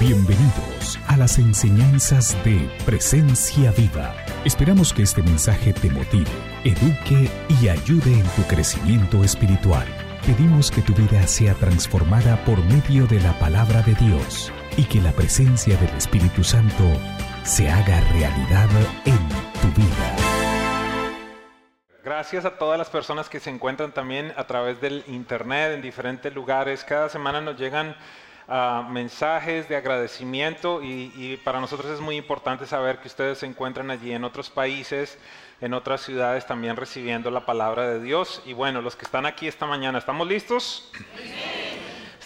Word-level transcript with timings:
Bienvenidos 0.00 0.98
a 1.08 1.18
las 1.18 1.36
enseñanzas 1.36 2.34
de 2.42 2.70
Presencia 2.86 3.70
Viva. 3.72 4.14
Esperamos 4.46 4.94
que 4.94 5.02
este 5.02 5.22
mensaje 5.22 5.74
te 5.74 5.90
motive, 5.90 6.30
eduque 6.64 7.30
y 7.60 7.68
ayude 7.68 8.14
en 8.14 8.26
tu 8.30 8.42
crecimiento 8.48 9.22
espiritual. 9.22 9.86
Pedimos 10.24 10.70
que 10.70 10.80
tu 10.80 10.94
vida 10.94 11.26
sea 11.26 11.52
transformada 11.52 12.42
por 12.46 12.64
medio 12.64 13.06
de 13.08 13.20
la 13.20 13.38
palabra 13.38 13.82
de 13.82 13.94
Dios 13.96 14.50
y 14.78 14.84
que 14.84 15.02
la 15.02 15.12
presencia 15.12 15.76
del 15.76 15.94
Espíritu 15.94 16.44
Santo 16.44 16.84
se 17.44 17.68
haga 17.68 18.00
realidad 18.12 18.70
en 19.04 19.28
tu 19.60 19.68
vida. 19.78 20.16
Gracias 22.02 22.46
a 22.46 22.56
todas 22.56 22.78
las 22.78 22.88
personas 22.88 23.28
que 23.28 23.38
se 23.38 23.50
encuentran 23.50 23.92
también 23.92 24.32
a 24.38 24.46
través 24.46 24.80
del 24.80 25.04
internet 25.08 25.72
en 25.74 25.82
diferentes 25.82 26.34
lugares. 26.34 26.84
Cada 26.84 27.10
semana 27.10 27.42
nos 27.42 27.58
llegan 27.58 27.94
mensajes 28.88 29.68
de 29.68 29.76
agradecimiento 29.76 30.82
y, 30.82 31.12
y 31.14 31.36
para 31.44 31.60
nosotros 31.60 31.90
es 31.92 32.00
muy 32.00 32.16
importante 32.16 32.66
saber 32.66 32.98
que 32.98 33.08
ustedes 33.08 33.38
se 33.38 33.46
encuentran 33.46 33.90
allí 33.90 34.12
en 34.12 34.24
otros 34.24 34.50
países, 34.50 35.18
en 35.60 35.74
otras 35.74 36.00
ciudades 36.00 36.46
también 36.46 36.76
recibiendo 36.76 37.30
la 37.30 37.46
palabra 37.46 37.86
de 37.88 38.00
Dios. 38.00 38.42
Y 38.46 38.52
bueno, 38.52 38.82
los 38.82 38.96
que 38.96 39.04
están 39.04 39.26
aquí 39.26 39.46
esta 39.46 39.66
mañana, 39.66 39.98
¿estamos 39.98 40.26
listos? 40.26 40.90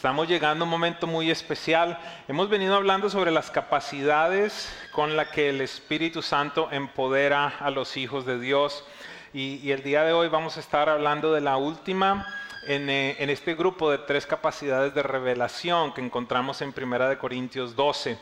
Estamos 0.05 0.29
llegando 0.29 0.65
a 0.65 0.67
un 0.67 0.71
momento 0.71 1.07
muy 1.07 1.31
especial. 1.31 1.99
Hemos 2.29 2.51
venido 2.51 2.75
hablando 2.75 3.09
sobre 3.09 3.31
las 3.31 3.51
capacidades 3.51 4.71
con 4.93 5.17
las 5.17 5.29
que 5.29 5.49
el 5.49 5.63
Espíritu 5.63 6.21
Santo 6.21 6.69
empodera 6.71 7.55
a 7.59 7.71
los 7.71 7.97
hijos 7.97 8.27
de 8.27 8.39
Dios. 8.39 8.85
Y, 9.33 9.71
el 9.71 9.83
día 9.83 10.05
de 10.05 10.13
hoy 10.13 10.29
vamos 10.29 10.59
a 10.59 10.61
estar 10.61 10.91
hablando 10.91 11.33
de 11.33 11.41
la 11.41 11.57
última 11.57 12.27
en, 12.67 12.91
eh, 12.91 13.17
en, 13.19 13.31
este 13.31 13.55
grupo 13.55 13.91
de 13.91 13.99
tres 13.99 14.27
capacidades 14.27 14.95
de 14.95 15.03
revelación 15.03 15.93
que 15.93 16.01
encontramos 16.01 16.63
en 16.63 16.73
Primera 16.73 17.09
de 17.09 17.19
Corintios 17.19 17.77
12. 17.77 18.19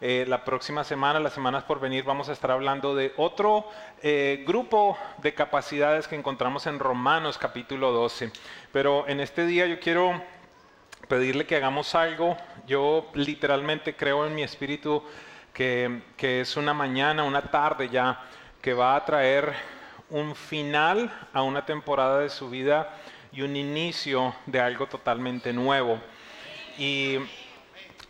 Eh, 0.00 0.24
la 0.28 0.44
próxima 0.44 0.84
semana, 0.84 1.20
las 1.20 1.32
semanas 1.32 1.64
por 1.64 1.80
venir, 1.80 2.04
vamos 2.04 2.28
a 2.28 2.32
estar 2.32 2.50
hablando 2.50 2.94
de 2.94 3.12
otro 3.16 3.68
eh, 4.02 4.44
grupo 4.46 4.98
de 5.18 5.34
capacidades 5.34 6.08
que 6.08 6.16
encontramos 6.16 6.66
en 6.66 6.78
Romanos 6.78 7.38
capítulo 7.38 7.92
12. 7.92 8.30
Pero 8.72 9.06
en 9.08 9.20
este 9.20 9.46
día 9.46 9.66
yo 9.66 9.78
quiero 9.80 10.20
pedirle 11.08 11.46
que 11.46 11.56
hagamos 11.56 11.94
algo. 11.94 12.36
Yo 12.66 13.06
literalmente 13.14 13.94
creo 13.94 14.26
en 14.26 14.34
mi 14.34 14.42
espíritu 14.42 15.02
que, 15.52 16.02
que, 16.16 16.40
es 16.40 16.56
una 16.56 16.74
mañana, 16.74 17.24
una 17.24 17.42
tarde 17.42 17.88
ya, 17.88 18.20
que 18.60 18.74
va 18.74 18.96
a 18.96 19.04
traer 19.04 19.54
un 20.10 20.34
final 20.34 21.10
a 21.32 21.42
una 21.42 21.64
temporada 21.64 22.20
de 22.20 22.28
su 22.28 22.50
vida 22.50 22.94
y 23.34 23.42
un 23.42 23.56
inicio 23.56 24.34
de 24.46 24.60
algo 24.60 24.86
totalmente 24.86 25.52
nuevo. 25.52 26.00
Y, 26.78 27.18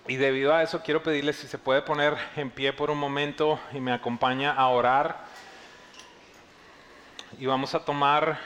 y 0.06 0.16
debido 0.16 0.54
a 0.54 0.62
eso 0.62 0.82
quiero 0.82 1.02
pedirle 1.02 1.32
si 1.32 1.46
se 1.46 1.58
puede 1.58 1.82
poner 1.82 2.14
en 2.36 2.50
pie 2.50 2.72
por 2.72 2.90
un 2.90 2.98
momento 2.98 3.58
y 3.72 3.80
me 3.80 3.92
acompaña 3.92 4.52
a 4.52 4.68
orar. 4.68 5.24
Y 7.38 7.46
vamos 7.46 7.74
a 7.74 7.84
tomar 7.84 8.38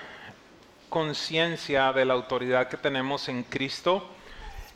conciencia 0.88 1.92
de 1.92 2.04
la 2.04 2.14
autoridad 2.14 2.68
que 2.68 2.76
tenemos 2.76 3.28
en 3.28 3.42
Cristo 3.42 4.08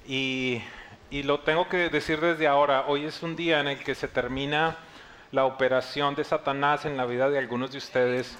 y, 0.06 0.62
lo 1.11 1.41
tengo 1.41 1.69
que 1.69 1.91
decir 1.91 2.20
desde 2.20 2.48
ahora, 2.48 2.87
hoy 2.89 3.05
es 3.05 3.22
un 3.22 3.37
día 3.37 3.61
en 3.61 3.69
el 3.69 3.78
que 3.78 3.94
se 3.94 4.09
termina 4.09 4.77
la 5.33 5.47
operación 5.47 6.14
de 6.14 6.25
Satanás 6.25 6.84
en 6.84 6.97
la 6.97 7.06
vida 7.06 7.28
de 7.28 7.38
algunos 7.38 7.72
de 7.72 7.78
ustedes 7.78 8.38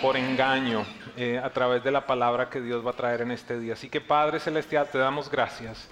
por 0.00 0.16
engaño 0.16 0.84
eh, 1.16 1.40
a 1.42 1.50
través 1.50 1.82
de 1.82 1.90
la 1.90 2.06
palabra 2.06 2.50
que 2.50 2.60
Dios 2.60 2.86
va 2.86 2.90
a 2.90 2.96
traer 2.96 3.22
en 3.22 3.30
este 3.32 3.58
día. 3.58 3.72
Así 3.72 3.88
que 3.88 4.00
Padre 4.00 4.38
Celestial, 4.38 4.88
te 4.92 4.98
damos 4.98 5.30
gracias 5.30 5.88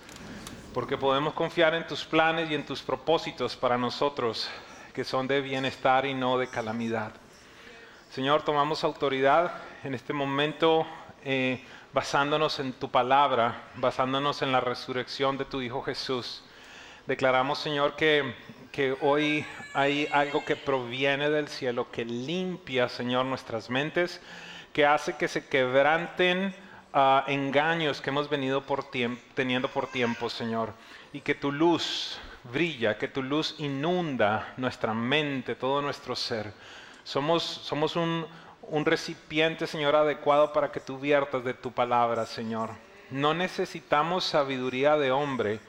porque 0.74 0.96
podemos 0.96 1.34
confiar 1.34 1.74
en 1.74 1.86
tus 1.86 2.04
planes 2.04 2.50
y 2.50 2.54
en 2.54 2.64
tus 2.64 2.82
propósitos 2.82 3.56
para 3.56 3.76
nosotros, 3.76 4.48
que 4.94 5.04
son 5.04 5.26
de 5.26 5.40
bienestar 5.40 6.06
y 6.06 6.14
no 6.14 6.38
de 6.38 6.46
calamidad. 6.46 7.12
Señor, 8.10 8.42
tomamos 8.42 8.84
autoridad 8.84 9.52
en 9.84 9.94
este 9.94 10.12
momento. 10.12 10.86
Eh, 11.24 11.62
basándonos 11.92 12.58
en 12.58 12.72
tu 12.72 12.90
palabra, 12.90 13.64
basándonos 13.76 14.42
en 14.42 14.50
la 14.50 14.60
resurrección 14.60 15.36
de 15.36 15.44
tu 15.44 15.60
Hijo 15.60 15.82
Jesús. 15.82 16.42
Declaramos, 17.06 17.58
Señor, 17.58 17.96
que, 17.96 18.34
que 18.72 18.96
hoy 19.02 19.44
hay 19.74 20.08
algo 20.10 20.44
que 20.44 20.56
proviene 20.56 21.28
del 21.28 21.48
cielo, 21.48 21.90
que 21.90 22.04
limpia, 22.06 22.88
Señor, 22.88 23.26
nuestras 23.26 23.68
mentes, 23.68 24.20
que 24.72 24.86
hace 24.86 25.16
que 25.16 25.28
se 25.28 25.46
quebranten 25.46 26.54
uh, 26.94 27.30
engaños 27.30 28.00
que 28.00 28.08
hemos 28.10 28.30
venido 28.30 28.62
por 28.62 28.86
teniendo 29.34 29.68
por 29.68 29.88
tiempo, 29.88 30.30
Señor, 30.30 30.72
y 31.12 31.20
que 31.20 31.34
tu 31.34 31.52
luz 31.52 32.18
brilla, 32.50 32.96
que 32.96 33.08
tu 33.08 33.22
luz 33.22 33.54
inunda 33.58 34.54
nuestra 34.56 34.94
mente, 34.94 35.54
todo 35.54 35.82
nuestro 35.82 36.16
ser. 36.16 36.52
Somos, 37.04 37.42
somos 37.42 37.94
un, 37.94 38.26
un 38.62 38.84
recipiente, 38.86 39.66
Señor, 39.66 39.94
adecuado 39.94 40.52
para 40.54 40.72
que 40.72 40.80
tú 40.80 40.98
viertas 40.98 41.44
de 41.44 41.52
tu 41.52 41.72
palabra, 41.72 42.24
Señor. 42.24 42.70
No 43.10 43.34
necesitamos 43.34 44.24
sabiduría 44.24 44.96
de 44.96 45.10
hombre, 45.10 45.60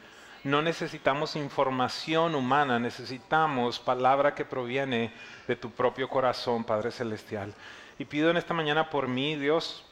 no 0.44 0.62
necesitamos 0.62 1.36
información 1.36 2.36
humana, 2.36 2.80
necesitamos 2.80 3.80
palabra 3.80 4.36
que 4.36 4.44
proviene 4.44 5.14
de 5.48 5.56
tu 5.56 5.72
propio 5.72 6.10
corazón, 6.10 6.64
Padre 6.64 6.92
Celestial. 6.92 7.54
Y 7.98 8.06
pido 8.06 8.30
en 8.30 8.38
esta 8.38 8.54
mañana 8.54 8.90
por 8.90 9.08
mí, 9.08 9.36
Dios, 9.36 9.86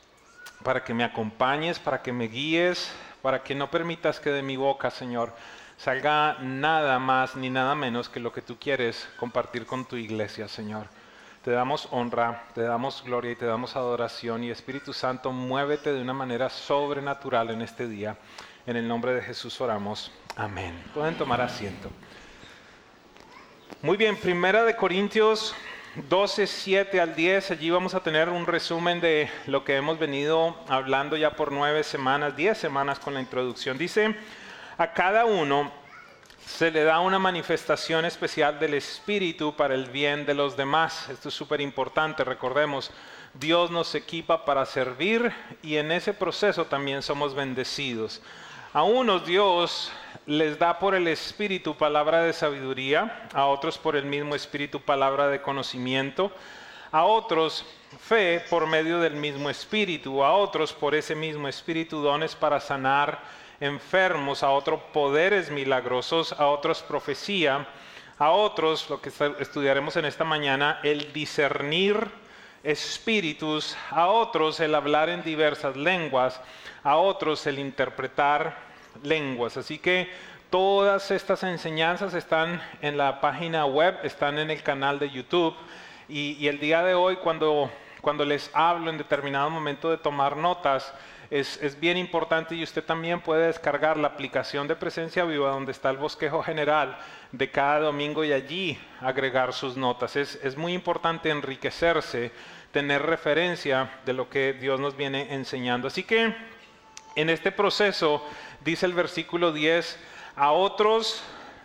para 0.64 0.84
que 0.84 0.94
me 0.94 1.04
acompañes, 1.04 1.80
para 1.80 2.02
que 2.02 2.12
me 2.12 2.28
guíes, 2.28 2.92
para 3.22 3.44
que 3.44 3.56
no 3.56 3.72
permitas 3.72 4.20
que 4.20 4.32
de 4.32 4.42
mi 4.42 4.58
boca, 4.58 4.92
Señor, 4.92 5.34
salga 5.78 6.38
nada 6.42 7.00
más 7.00 7.36
ni 7.36 7.50
nada 7.50 7.74
menos 7.74 8.10
que 8.10 8.20
lo 8.20 8.34
que 8.34 8.42
tú 8.42 8.58
quieres 8.60 9.08
compartir 9.18 9.66
con 9.66 9.86
tu 9.86 9.96
iglesia, 9.96 10.48
Señor. 10.48 10.88
Te 11.44 11.52
damos 11.52 11.88
honra, 11.92 12.44
te 12.54 12.62
damos 12.62 13.04
gloria 13.04 13.32
y 13.32 13.36
te 13.36 13.46
damos 13.46 13.76
adoración. 13.76 14.44
Y 14.44 14.52
Espíritu 14.52 14.94
Santo, 14.94 15.32
muévete 15.32 15.92
de 15.92 16.02
una 16.02 16.14
manera 16.14 16.50
sobrenatural 16.50 17.50
en 17.50 17.64
este 17.64 17.88
día. 17.88 18.18
En 18.68 18.78
el 18.78 18.88
nombre 18.88 19.14
de 19.16 19.24
Jesús 19.24 19.60
oramos. 19.60 20.12
Amén. 20.36 20.80
Pueden 20.94 21.16
tomar 21.18 21.42
asiento. 21.42 21.90
Muy 23.82 23.98
bien, 23.98 24.16
Primera 24.16 24.64
de 24.64 24.76
Corintios 24.76 25.56
12, 26.08 26.46
7 26.46 27.02
al 27.02 27.16
10. 27.16 27.52
Allí 27.52 27.72
vamos 27.72 27.96
a 27.96 28.04
tener 28.04 28.30
un 28.30 28.46
resumen 28.46 29.02
de 29.02 29.32
lo 29.48 29.64
que 29.64 29.78
hemos 29.78 29.98
venido 29.98 30.56
hablando 30.68 31.18
ya 31.18 31.36
por 31.36 31.52
nueve 31.52 31.84
semanas, 31.84 32.36
diez 32.36 32.56
semanas 32.56 33.00
con 33.00 33.16
la 33.16 33.22
introducción. 33.22 33.80
Dice, 33.80 34.16
a 34.78 34.94
cada 34.94 35.26
uno 35.26 35.72
se 36.46 36.70
le 36.70 36.84
da 36.84 37.00
una 37.00 37.18
manifestación 37.18 38.06
especial 38.06 38.60
del 38.60 38.76
Espíritu 38.76 39.56
para 39.56 39.74
el 39.74 39.90
bien 39.90 40.28
de 40.28 40.36
los 40.36 40.56
demás. 40.56 41.10
Esto 41.10 41.30
es 41.30 41.36
súper 41.36 41.62
importante, 41.62 42.24
recordemos, 42.24 42.92
Dios 43.34 43.72
nos 43.72 43.96
equipa 43.96 44.46
para 44.46 44.68
servir 44.68 45.32
y 45.64 45.78
en 45.78 45.92
ese 45.92 46.14
proceso 46.14 46.66
también 46.66 47.02
somos 47.02 47.34
bendecidos. 47.34 48.22
A 48.74 48.84
unos 48.84 49.26
Dios 49.26 49.92
les 50.26 50.58
da 50.58 50.80
por 50.80 50.96
el 50.96 51.06
Espíritu 51.10 51.76
palabra 51.76 52.22
de 52.22 52.32
sabiduría, 52.32 53.28
a 53.34 53.48
otros 53.48 53.78
por 53.78 53.98
el 53.98 54.06
mismo 54.06 54.34
Espíritu 54.34 54.80
palabra 54.80 55.28
de 55.28 55.42
conocimiento, 55.42 56.32
a 56.90 57.04
otros 57.04 57.66
fe 58.00 58.42
por 58.50 58.68
medio 58.68 59.02
del 59.02 59.16
mismo 59.16 59.50
Espíritu, 59.50 60.24
a 60.24 60.32
otros 60.32 60.72
por 60.72 60.96
ese 60.96 61.16
mismo 61.16 61.50
Espíritu 61.50 62.02
dones 62.02 62.34
para 62.34 62.62
sanar 62.62 63.20
enfermos, 63.60 64.42
a 64.42 64.52
otros 64.52 64.80
poderes 64.94 65.52
milagrosos, 65.52 66.32
a 66.40 66.48
otros 66.48 66.82
profecía, 66.82 67.68
a 68.18 68.32
otros, 68.32 68.90
lo 68.90 69.02
que 69.02 69.12
estudiaremos 69.40 69.98
en 69.98 70.06
esta 70.06 70.24
mañana, 70.24 70.80
el 70.84 71.12
discernir 71.12 72.10
espíritus, 72.64 73.76
a 73.90 74.08
otros 74.08 74.60
el 74.60 74.76
hablar 74.76 75.10
en 75.10 75.24
diversas 75.24 75.76
lenguas, 75.76 76.40
a 76.84 76.98
otros 76.98 77.46
el 77.48 77.60
interpretar 77.60 78.58
lenguas. 79.04 79.58
Así 79.58 79.78
que 79.78 80.10
todas 80.50 81.12
estas 81.12 81.44
enseñanzas 81.44 82.14
están 82.14 82.62
en 82.82 82.98
la 82.98 83.22
página 83.22 83.66
web, 83.66 83.98
están 84.04 84.38
en 84.38 84.52
el 84.52 84.62
canal 84.64 85.00
de 85.00 85.10
YouTube. 85.10 85.56
Y, 86.10 86.48
el 86.48 86.60
día 86.60 86.84
de 86.84 86.94
hoy, 86.94 87.16
cuando, 87.18 87.72
cuando 88.02 88.26
les 88.26 88.52
hablo 88.54 88.90
en 88.90 88.98
determinado 88.98 89.50
momento 89.50 89.90
de 89.90 89.98
tomar 89.98 90.36
notas, 90.36 90.94
es, 91.32 91.80
bien 91.80 91.96
importante 91.96 92.56
y 92.56 92.64
usted 92.64 92.84
también 92.84 93.22
puede 93.22 93.48
descargar 93.48 93.96
la 93.96 94.10
aplicación 94.10 94.68
de 94.68 94.76
Presencia 94.76 95.24
Viva 95.24 95.52
donde 95.52 95.72
está 95.72 95.90
el 95.90 95.96
bosquejo 95.96 96.44
general 96.44 96.98
de 97.32 97.50
cada 97.50 97.80
domingo 97.80 98.26
y 98.26 98.34
allí 98.34 98.78
agregar 99.00 99.54
sus 99.54 99.78
notas. 99.78 100.18
Es, 100.18 100.38
es 100.44 100.58
muy 100.58 100.74
importante 100.74 101.30
enriquecerse, 101.30 102.34
tener 102.74 103.04
referencia 103.04 103.90
de 104.06 104.12
lo 104.12 104.30
que 104.30 104.52
Dios 104.52 104.82
nos 104.82 104.98
viene 104.98 105.34
enseñando. 105.34 105.88
Así 105.88 106.04
que 106.04 106.36
en 107.16 107.30
este 107.30 107.54
proceso, 107.54 108.22
dice 108.60 108.86
el 108.86 108.94
versículo 108.94 109.54
10, 109.54 109.98
a 110.36 110.52
otros 110.52 111.24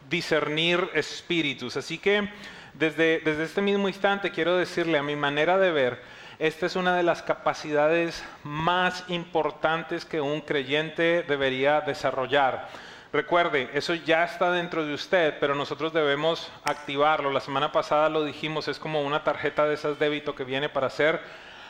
discernir 0.08 0.90
espíritus. 0.94 1.76
Así 1.76 1.98
que 1.98 2.28
desde, 2.74 3.18
desde 3.18 3.42
este 3.42 3.62
mismo 3.62 3.88
instante 3.88 4.30
quiero 4.30 4.56
decirle 4.56 4.96
a 4.96 5.02
mi 5.02 5.16
manera 5.16 5.58
de 5.58 5.72
ver, 5.72 6.15
esta 6.38 6.66
es 6.66 6.76
una 6.76 6.94
de 6.94 7.02
las 7.02 7.22
capacidades 7.22 8.22
más 8.42 9.04
importantes 9.08 10.04
que 10.04 10.20
un 10.20 10.42
creyente 10.42 11.24
debería 11.26 11.80
desarrollar. 11.80 12.68
Recuerde, 13.12 13.70
eso 13.72 13.94
ya 13.94 14.24
está 14.24 14.50
dentro 14.50 14.84
de 14.84 14.92
usted, 14.92 15.34
pero 15.40 15.54
nosotros 15.54 15.94
debemos 15.94 16.50
activarlo. 16.64 17.30
La 17.30 17.40
semana 17.40 17.72
pasada 17.72 18.10
lo 18.10 18.24
dijimos, 18.24 18.68
es 18.68 18.78
como 18.78 19.00
una 19.00 19.24
tarjeta 19.24 19.64
de 19.66 19.74
esas 19.74 19.98
débito 19.98 20.34
que 20.34 20.44
viene 20.44 20.68
para 20.68 20.90
ser 20.90 21.20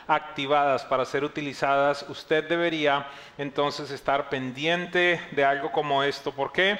activadas, 0.07 0.83
para 0.83 1.05
ser 1.05 1.23
utilizadas. 1.23 2.05
Usted 2.09 2.49
debería 2.49 3.07
entonces 3.37 3.91
estar 3.91 4.29
pendiente 4.29 5.21
de 5.31 5.45
algo 5.45 5.71
como 5.71 6.03
esto. 6.03 6.33
¿Por 6.33 6.51
qué? 6.51 6.77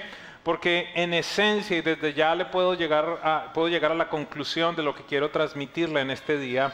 Porque 0.48 0.92
en 0.96 1.14
esencia, 1.14 1.76
y 1.76 1.82
desde 1.82 2.14
ya 2.14 2.34
le 2.34 2.46
puedo 2.46 2.74
llegar 2.74 3.20
a, 3.22 3.52
puedo 3.54 3.68
llegar 3.68 3.92
a 3.92 3.96
la 3.96 4.08
conclusión 4.08 4.78
de 4.78 4.82
lo 4.82 4.96
que 4.96 5.04
quiero 5.04 5.30
transmitirle 5.30 6.00
en 6.00 6.10
este 6.10 6.38
día, 6.38 6.72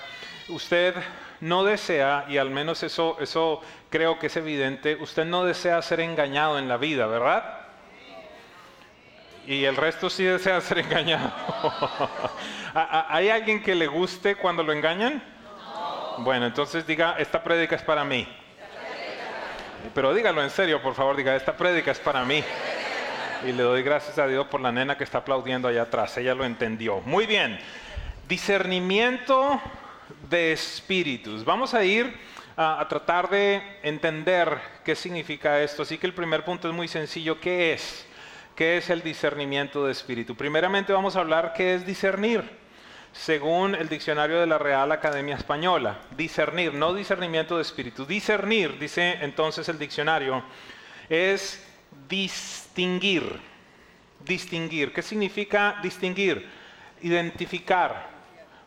usted 0.49 0.93
no 1.39 1.63
desea, 1.63 2.25
y 2.29 2.37
al 2.37 2.51
menos 2.51 2.83
eso, 2.83 3.17
eso 3.19 3.61
creo 3.89 4.19
que 4.19 4.27
es 4.27 4.37
evidente, 4.37 4.95
usted 5.01 5.25
no 5.25 5.43
desea 5.43 5.81
ser 5.81 6.01
engañado 6.01 6.59
en 6.59 6.69
la 6.69 6.77
vida, 6.77 7.07
¿verdad? 7.07 7.61
Y 9.47 9.63
el 9.63 9.75
resto 9.75 10.07
sí 10.07 10.23
desea 10.23 10.61
ser 10.61 10.77
engañado. 10.85 11.33
¿Hay 12.75 13.29
alguien 13.29 13.63
que 13.63 13.73
le 13.73 13.87
guste 13.87 14.35
cuando 14.35 14.61
lo 14.61 14.71
engañan? 14.71 15.23
Bueno, 16.19 16.45
entonces 16.45 16.85
diga, 16.85 17.15
esta 17.17 17.41
prédica 17.41 17.75
es 17.75 17.81
para 17.81 18.03
mí. 18.03 18.27
Pero 19.95 20.13
dígalo 20.13 20.43
en 20.43 20.51
serio, 20.51 20.79
por 20.79 20.93
favor, 20.93 21.15
diga, 21.15 21.35
esta 21.35 21.57
prédica 21.57 21.89
es 21.89 21.99
para 21.99 22.23
mí. 22.23 22.43
Y 23.45 23.51
le 23.51 23.63
doy 23.63 23.83
gracias 23.83 24.17
a 24.19 24.25
Dios 24.25 24.47
por 24.47 24.61
la 24.61 24.71
nena 24.71 24.97
que 24.97 25.03
está 25.03 25.17
aplaudiendo 25.17 25.67
allá 25.67 25.81
atrás. 25.81 26.17
Ella 26.17 26.33
lo 26.33 26.45
entendió. 26.45 27.01
Muy 27.01 27.25
bien. 27.25 27.59
Discernimiento 28.25 29.61
de 30.29 30.53
espíritus. 30.53 31.43
Vamos 31.43 31.73
a 31.73 31.83
ir 31.83 32.17
a, 32.55 32.85
tratar 32.87 33.29
de 33.29 33.61
entender 33.83 34.57
qué 34.85 34.95
significa 34.95 35.61
esto. 35.61 35.81
Así 35.81 35.97
que 35.97 36.07
el 36.07 36.13
primer 36.13 36.45
punto 36.45 36.69
es 36.69 36.73
muy 36.73 36.87
sencillo. 36.87 37.41
¿Qué 37.41 37.73
es? 37.73 38.05
¿Qué 38.55 38.77
es 38.77 38.89
el 38.89 39.01
discernimiento 39.01 39.85
de 39.85 39.91
espíritu? 39.91 40.35
Primeramente 40.35 40.93
vamos 40.93 41.17
a 41.17 41.19
hablar 41.19 41.53
qué 41.53 41.75
es 41.75 41.85
discernir, 41.85 42.49
según 43.11 43.75
el 43.75 43.89
diccionario 43.89 44.39
de 44.39 44.47
la 44.47 44.57
Real 44.57 44.89
Academia 44.93 45.35
Española. 45.35 45.99
Discernir, 46.15 46.73
no 46.73 46.93
discernimiento 46.93 47.57
de 47.57 47.63
espíritu. 47.63 48.05
Discernir, 48.05 48.79
dice 48.79 49.17
entonces 49.19 49.67
el 49.67 49.77
diccionario, 49.77 50.43
es 51.09 51.72
distinguir. 52.07 53.39
Distinguir. 54.25 54.93
¿Qué 54.93 55.01
significa 55.01 55.79
distinguir? 55.81 56.49
Identificar, 57.01 58.09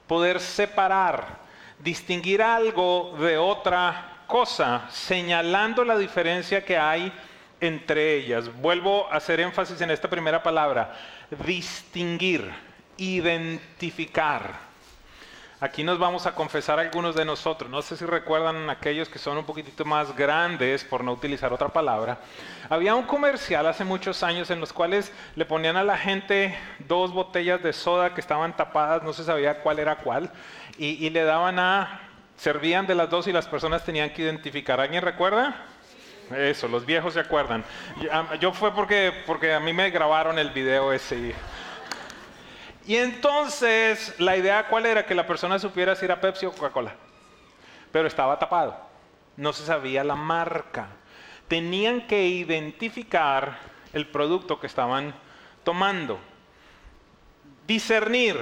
poder 0.07 0.41
separar, 0.41 1.39
distinguir 1.79 2.43
algo 2.43 3.17
de 3.19 3.39
otra 3.39 4.25
cosa, 4.27 4.87
señalando 4.91 5.85
la 5.85 5.97
diferencia 5.97 6.65
que 6.65 6.77
hay 6.77 7.13
entre 7.61 8.17
ellas. 8.17 8.51
Vuelvo 8.61 9.11
a 9.11 9.17
hacer 9.17 9.41
énfasis 9.41 9.81
en 9.81 9.91
esta 9.91 10.11
primera 10.11 10.43
palabra, 10.43 10.95
distinguir, 11.47 12.53
identificar. 12.99 14.66
Aquí 15.59 15.83
nos 15.83 15.99
vamos 15.99 16.27
a 16.27 16.35
confesar 16.35 16.79
algunos 16.79 17.17
de 17.17 17.25
nosotros. 17.25 17.71
No 17.71 17.81
sé 17.81 17.97
si 17.97 18.05
recuerdan 18.05 18.69
aquellos 18.69 19.09
que 19.09 19.19
son 19.19 19.39
un 19.39 19.45
poquitito 19.45 19.87
más 19.87 20.15
grandes, 20.15 20.85
por 20.85 21.03
no 21.03 21.13
utilizar 21.13 21.51
otra 21.51 21.69
palabra. 21.69 22.19
Había 22.69 22.95
un 22.95 23.05
comercial 23.05 23.67
hace 23.67 23.83
muchos 23.83 24.23
años 24.23 24.51
en 24.51 24.61
los 24.61 24.75
cuales 24.75 25.11
le 25.35 25.47
ponían 25.47 25.79
a 25.79 25.83
la 25.83 25.97
gente 25.97 26.55
dos 26.81 27.11
botellas 27.11 27.63
de 27.63 27.73
soda 27.73 28.13
que 28.13 28.21
estaban 28.21 28.55
tapadas, 28.55 29.03
no 29.03 29.15
se 29.15 29.25
sabía 29.25 29.61
cuál 29.63 29.79
era 29.79 29.97
cuál, 29.97 30.31
y, 30.77 31.09
le 31.09 31.25
daban 31.25 31.59
a, 31.59 32.03
servían 32.37 32.87
de 32.87 32.95
las 32.95 33.09
dos 33.09 33.27
y 33.27 33.33
las 33.33 33.49
personas 33.49 33.83
tenían 33.83 34.11
que 34.11 34.25
identificar. 34.25 34.79
¿Alguien 34.79 35.03
recuerda? 35.03 35.57
Eso, 36.37 36.69
los 36.69 36.85
viejos 36.85 37.15
se 37.15 37.21
acuerdan. 37.21 37.65
Yo, 38.41 38.53
fue 38.53 38.75
porque, 38.75 39.11
porque 39.25 39.55
a 39.55 39.61
mí 39.61 39.73
me 39.73 39.89
grabaron 39.89 40.39
el 40.39 40.51
video 40.51 40.93
ese. 40.93 41.35
Entonces, 42.95 44.15
la 44.19 44.37
idea 44.37 44.69
cuál 44.69 44.87
era? 44.87 45.05
Que 45.05 45.15
la 45.17 45.27
persona 45.27 45.59
supiera 45.59 45.97
si 45.97 46.05
era 46.05 46.21
Pepsi 46.21 46.47
o 46.47 46.53
Coca-Cola. 46.53 46.95
Pero 47.91 48.07
estaba 48.07 48.39
tapado. 48.39 48.77
No 49.37 49.53
se 49.53 49.65
sabía 49.65 50.05
la 50.05 50.15
marca. 50.15 50.87
Tenían 51.49 52.07
que 52.07 52.27
identificar 52.27 53.59
el 53.93 54.07
producto 54.07 54.61
que 54.61 54.69
estaban 54.69 55.13
tomando. 55.65 56.21
Discernir 57.67 58.37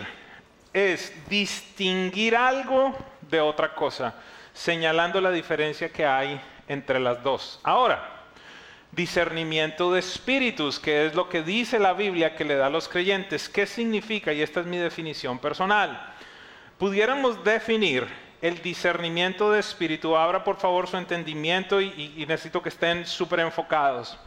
es 0.75 1.11
distinguir 1.29 2.37
algo 2.37 2.95
de 3.23 3.41
otra 3.41 3.75
cosa, 3.75 4.15
señalando 4.53 5.21
la 5.23 5.31
diferencia 5.31 5.91
que 5.91 6.05
hay 6.05 6.39
entre 6.69 7.01
las 7.01 7.23
dos. 7.23 7.61
Ahora, 7.63 8.14
discernimiento 8.95 9.93
de 9.93 10.01
espíritus, 10.01 10.79
que 10.79 11.07
es 11.07 11.15
lo 11.15 11.29
que 11.29 11.43
dice 11.43 11.79
la 11.79 11.93
Biblia 11.93 12.37
que 12.37 12.45
le 12.45 12.57
da 12.57 12.67
a 12.67 12.71
los 12.71 12.89
creyentes. 12.89 13.49
¿Qué 13.49 13.67
significa? 13.67 14.33
Y 14.33 14.43
esta 14.43 14.61
es 14.61 14.67
mi 14.67 14.77
definición 14.77 15.39
personal. 15.39 16.15
Pudiéramos 16.79 17.43
definir 17.45 18.07
el 18.41 18.61
discernimiento 18.63 19.51
de 19.51 19.61
espíritu. 19.61 20.17
Abra 20.17 20.45
por 20.45 20.57
favor 20.57 20.89
su 20.89 20.97
entendimiento 20.97 21.81
y, 21.81 22.25
necesito 22.29 22.63
que 22.63 22.69
estén 22.69 23.07
súper 23.07 23.41
enfocados. 23.41 24.19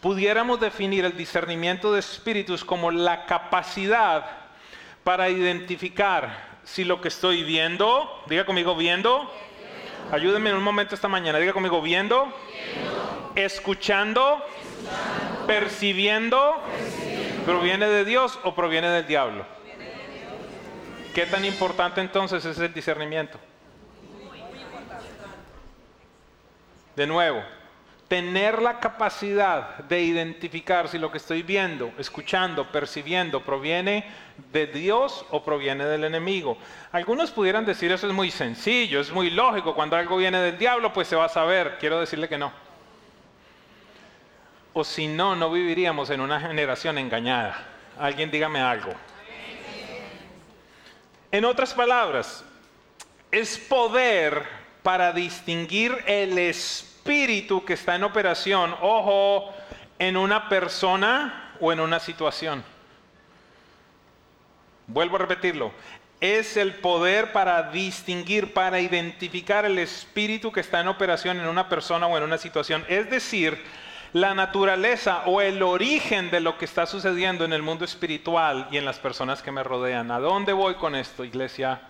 Pudiéramos 0.00 0.60
definir 0.60 1.04
el 1.04 1.16
discernimiento 1.16 1.92
de 1.92 2.00
espíritus 2.00 2.64
como 2.64 2.90
la 2.90 3.26
capacidad 3.26 4.24
para 5.04 5.28
identificar 5.28 6.58
si 6.64 6.84
lo 6.84 7.00
que 7.00 7.08
estoy 7.08 7.42
viendo, 7.42 8.22
diga 8.28 8.44
conmigo 8.44 8.76
viendo, 8.76 9.32
Ayúdenme 10.10 10.48
en 10.48 10.56
un 10.56 10.62
momento 10.62 10.94
esta 10.94 11.06
mañana. 11.06 11.38
Diga 11.38 11.52
conmigo, 11.52 11.82
viendo, 11.82 12.32
Escuchando, 13.38 14.44
percibiendo, 15.46 16.60
¿proviene 17.46 17.86
de 17.86 18.04
Dios 18.04 18.36
o 18.42 18.52
proviene 18.52 18.90
del 18.90 19.06
diablo? 19.06 19.46
¿Qué 21.14 21.24
tan 21.24 21.44
importante 21.44 22.00
entonces 22.00 22.44
es 22.44 22.58
el 22.58 22.74
discernimiento? 22.74 23.38
De 26.96 27.06
nuevo, 27.06 27.40
tener 28.08 28.60
la 28.60 28.80
capacidad 28.80 29.78
de 29.84 30.02
identificar 30.02 30.88
si 30.88 30.98
lo 30.98 31.12
que 31.12 31.18
estoy 31.18 31.42
viendo, 31.44 31.92
escuchando, 31.96 32.72
percibiendo 32.72 33.44
proviene 33.44 34.04
de 34.50 34.66
Dios 34.66 35.24
o 35.30 35.44
proviene 35.44 35.84
del 35.84 36.02
enemigo. 36.02 36.58
Algunos 36.90 37.30
pudieran 37.30 37.64
decir 37.64 37.92
eso 37.92 38.08
es 38.08 38.12
muy 38.12 38.32
sencillo, 38.32 38.98
es 38.98 39.12
muy 39.12 39.30
lógico, 39.30 39.76
cuando 39.76 39.94
algo 39.94 40.16
viene 40.16 40.40
del 40.40 40.58
diablo 40.58 40.92
pues 40.92 41.06
se 41.06 41.14
va 41.14 41.26
a 41.26 41.28
saber. 41.28 41.76
Quiero 41.78 42.00
decirle 42.00 42.28
que 42.28 42.36
no. 42.36 42.67
O 44.80 44.84
si 44.84 45.08
no, 45.08 45.34
no 45.34 45.50
viviríamos 45.50 46.08
en 46.10 46.20
una 46.20 46.40
generación 46.40 46.98
engañada. 46.98 47.66
Alguien 47.98 48.30
dígame 48.30 48.60
algo. 48.60 48.92
En 51.32 51.44
otras 51.44 51.74
palabras, 51.74 52.44
es 53.32 53.58
poder 53.58 54.44
para 54.84 55.12
distinguir 55.12 55.98
el 56.06 56.38
espíritu 56.38 57.64
que 57.64 57.72
está 57.72 57.96
en 57.96 58.04
operación, 58.04 58.72
ojo, 58.80 59.52
en 59.98 60.16
una 60.16 60.48
persona 60.48 61.56
o 61.58 61.72
en 61.72 61.80
una 61.80 61.98
situación. 61.98 62.62
Vuelvo 64.86 65.16
a 65.16 65.18
repetirlo. 65.18 65.72
Es 66.20 66.56
el 66.56 66.74
poder 66.74 67.32
para 67.32 67.64
distinguir, 67.72 68.54
para 68.54 68.78
identificar 68.78 69.64
el 69.64 69.80
espíritu 69.80 70.52
que 70.52 70.60
está 70.60 70.78
en 70.78 70.86
operación 70.86 71.40
en 71.40 71.48
una 71.48 71.68
persona 71.68 72.06
o 72.06 72.16
en 72.16 72.22
una 72.22 72.38
situación. 72.38 72.84
Es 72.88 73.10
decir, 73.10 73.60
la 74.12 74.34
naturaleza 74.34 75.22
o 75.26 75.40
el 75.40 75.62
origen 75.62 76.30
de 76.30 76.40
lo 76.40 76.56
que 76.56 76.64
está 76.64 76.86
sucediendo 76.86 77.44
en 77.44 77.52
el 77.52 77.62
mundo 77.62 77.84
espiritual 77.84 78.68
y 78.70 78.78
en 78.78 78.84
las 78.84 78.98
personas 78.98 79.42
que 79.42 79.52
me 79.52 79.62
rodean. 79.62 80.10
¿A 80.10 80.18
dónde 80.18 80.52
voy 80.52 80.74
con 80.74 80.94
esto, 80.94 81.24
iglesia? 81.24 81.80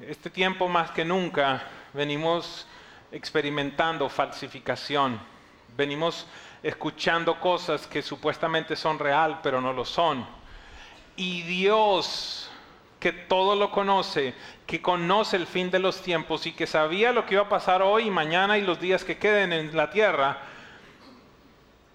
Este 0.00 0.30
tiempo 0.30 0.68
más 0.68 0.90
que 0.90 1.04
nunca 1.04 1.62
venimos 1.92 2.66
experimentando 3.10 4.08
falsificación. 4.08 5.20
Venimos 5.76 6.26
escuchando 6.62 7.38
cosas 7.40 7.86
que 7.86 8.02
supuestamente 8.02 8.76
son 8.76 8.98
real, 8.98 9.40
pero 9.42 9.60
no 9.60 9.72
lo 9.72 9.84
son. 9.84 10.26
Y 11.16 11.42
Dios, 11.42 12.50
que 13.02 13.12
todo 13.12 13.56
lo 13.56 13.72
conoce, 13.72 14.32
que 14.64 14.80
conoce 14.80 15.34
el 15.36 15.48
fin 15.48 15.72
de 15.72 15.80
los 15.80 16.02
tiempos 16.02 16.46
y 16.46 16.52
que 16.52 16.68
sabía 16.68 17.10
lo 17.12 17.26
que 17.26 17.34
iba 17.34 17.42
a 17.42 17.48
pasar 17.48 17.82
hoy 17.82 18.06
y 18.06 18.10
mañana 18.12 18.58
y 18.58 18.60
los 18.60 18.80
días 18.80 19.04
que 19.04 19.18
queden 19.18 19.52
en 19.52 19.76
la 19.76 19.90
tierra, 19.90 20.38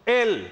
Él 0.06 0.52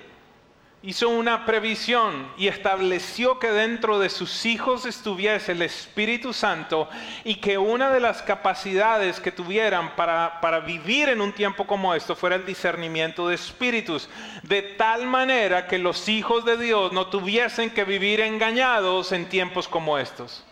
hizo 0.86 1.10
una 1.10 1.46
previsión 1.46 2.32
y 2.38 2.48
estableció 2.48 3.40
que 3.40 3.52
dentro 3.52 3.98
de 4.00 4.10
sus 4.10 4.46
hijos 4.46 4.86
estuviese 4.86 5.54
el 5.54 5.64
Espíritu 5.64 6.32
Santo 6.32 6.88
y 7.24 7.36
que 7.36 7.58
una 7.58 7.90
de 7.90 8.00
las 8.00 8.22
capacidades 8.22 9.20
que 9.20 9.32
tuvieran 9.32 9.96
para, 9.96 10.40
para, 10.42 10.60
vivir 10.60 11.10
en 11.10 11.22
un 11.22 11.34
tiempo 11.34 11.66
como 11.66 11.96
esto 11.96 12.16
fuera 12.16 12.36
el 12.36 12.46
discernimiento 12.46 13.28
de 13.28 13.36
espíritus, 13.36 14.08
de 14.44 14.62
tal 14.62 15.08
manera 15.08 15.68
que 15.68 15.80
los 15.80 16.08
hijos 16.08 16.46
de 16.46 16.58
Dios 16.58 16.94
no 16.94 17.08
tuviesen 17.08 17.72
que 17.72 17.84
vivir 17.84 18.22
engañados 18.22 19.12
en 19.12 19.28
tiempos 19.28 19.68
como 19.68 19.98
estos. 19.98 20.46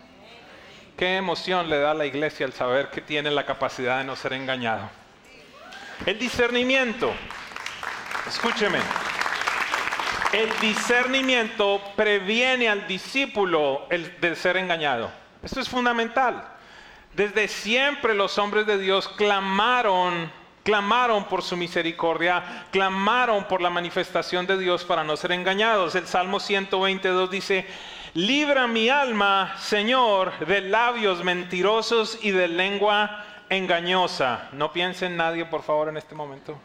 Qué 0.97 1.17
emoción 1.17 1.69
le 1.69 1.77
da 1.77 1.91
a 1.91 1.95
la 1.95 2.05
iglesia 2.05 2.45
al 2.45 2.53
saber 2.53 2.89
que 2.89 3.01
tiene 3.01 3.29
la 3.29 3.45
capacidad 3.45 3.99
de 3.99 4.03
no 4.03 4.15
ser 4.15 4.33
engañado. 4.33 4.89
El 6.05 6.17
discernimiento 6.17 7.13
Escúcheme. 8.27 8.79
El 10.33 10.49
discernimiento 10.59 11.79
previene 11.95 12.67
al 12.67 12.87
discípulo 12.87 13.87
de 14.19 14.35
ser 14.35 14.57
engañado. 14.57 15.11
Esto 15.43 15.59
es 15.59 15.69
fundamental. 15.69 16.43
Desde 17.13 17.47
siempre 17.47 18.15
los 18.15 18.39
hombres 18.39 18.65
de 18.65 18.79
Dios 18.79 19.07
clamaron, 19.09 20.31
clamaron 20.63 21.25
por 21.25 21.43
su 21.43 21.55
misericordia, 21.55 22.65
clamaron 22.71 23.43
por 23.43 23.61
la 23.61 23.69
manifestación 23.69 24.47
de 24.47 24.57
Dios 24.57 24.83
para 24.85 25.03
no 25.03 25.15
ser 25.17 25.33
engañados. 25.33 25.93
El 25.93 26.07
Salmo 26.07 26.39
122 26.39 27.29
dice, 27.29 27.67
libra 28.15 28.65
mi 28.65 28.89
alma, 28.89 29.55
Señor, 29.59 30.33
de 30.47 30.61
labios 30.61 31.23
mentirosos 31.23 32.17
y 32.23 32.31
de 32.31 32.47
lengua 32.47 33.23
engañosa. 33.49 34.49
No 34.53 34.73
piense 34.73 35.05
en 35.05 35.15
nadie, 35.15 35.45
por 35.45 35.61
favor, 35.61 35.89
en 35.89 35.97
este 35.97 36.15
momento. 36.15 36.59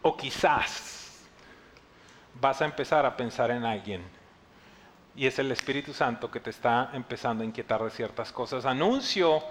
O 0.00 0.16
quizás 0.16 0.99
vas 2.40 2.62
a 2.62 2.64
empezar 2.64 3.06
a 3.06 3.16
pensar 3.16 3.50
en 3.50 3.64
alguien. 3.64 4.02
Y 5.14 5.26
es 5.26 5.38
el 5.38 5.50
Espíritu 5.52 5.92
Santo 5.92 6.30
que 6.30 6.40
te 6.40 6.50
está 6.50 6.90
empezando 6.92 7.42
a 7.42 7.46
inquietar 7.46 7.82
de 7.82 7.90
ciertas 7.90 8.32
cosas. 8.32 8.64
Anuncio, 8.64 9.42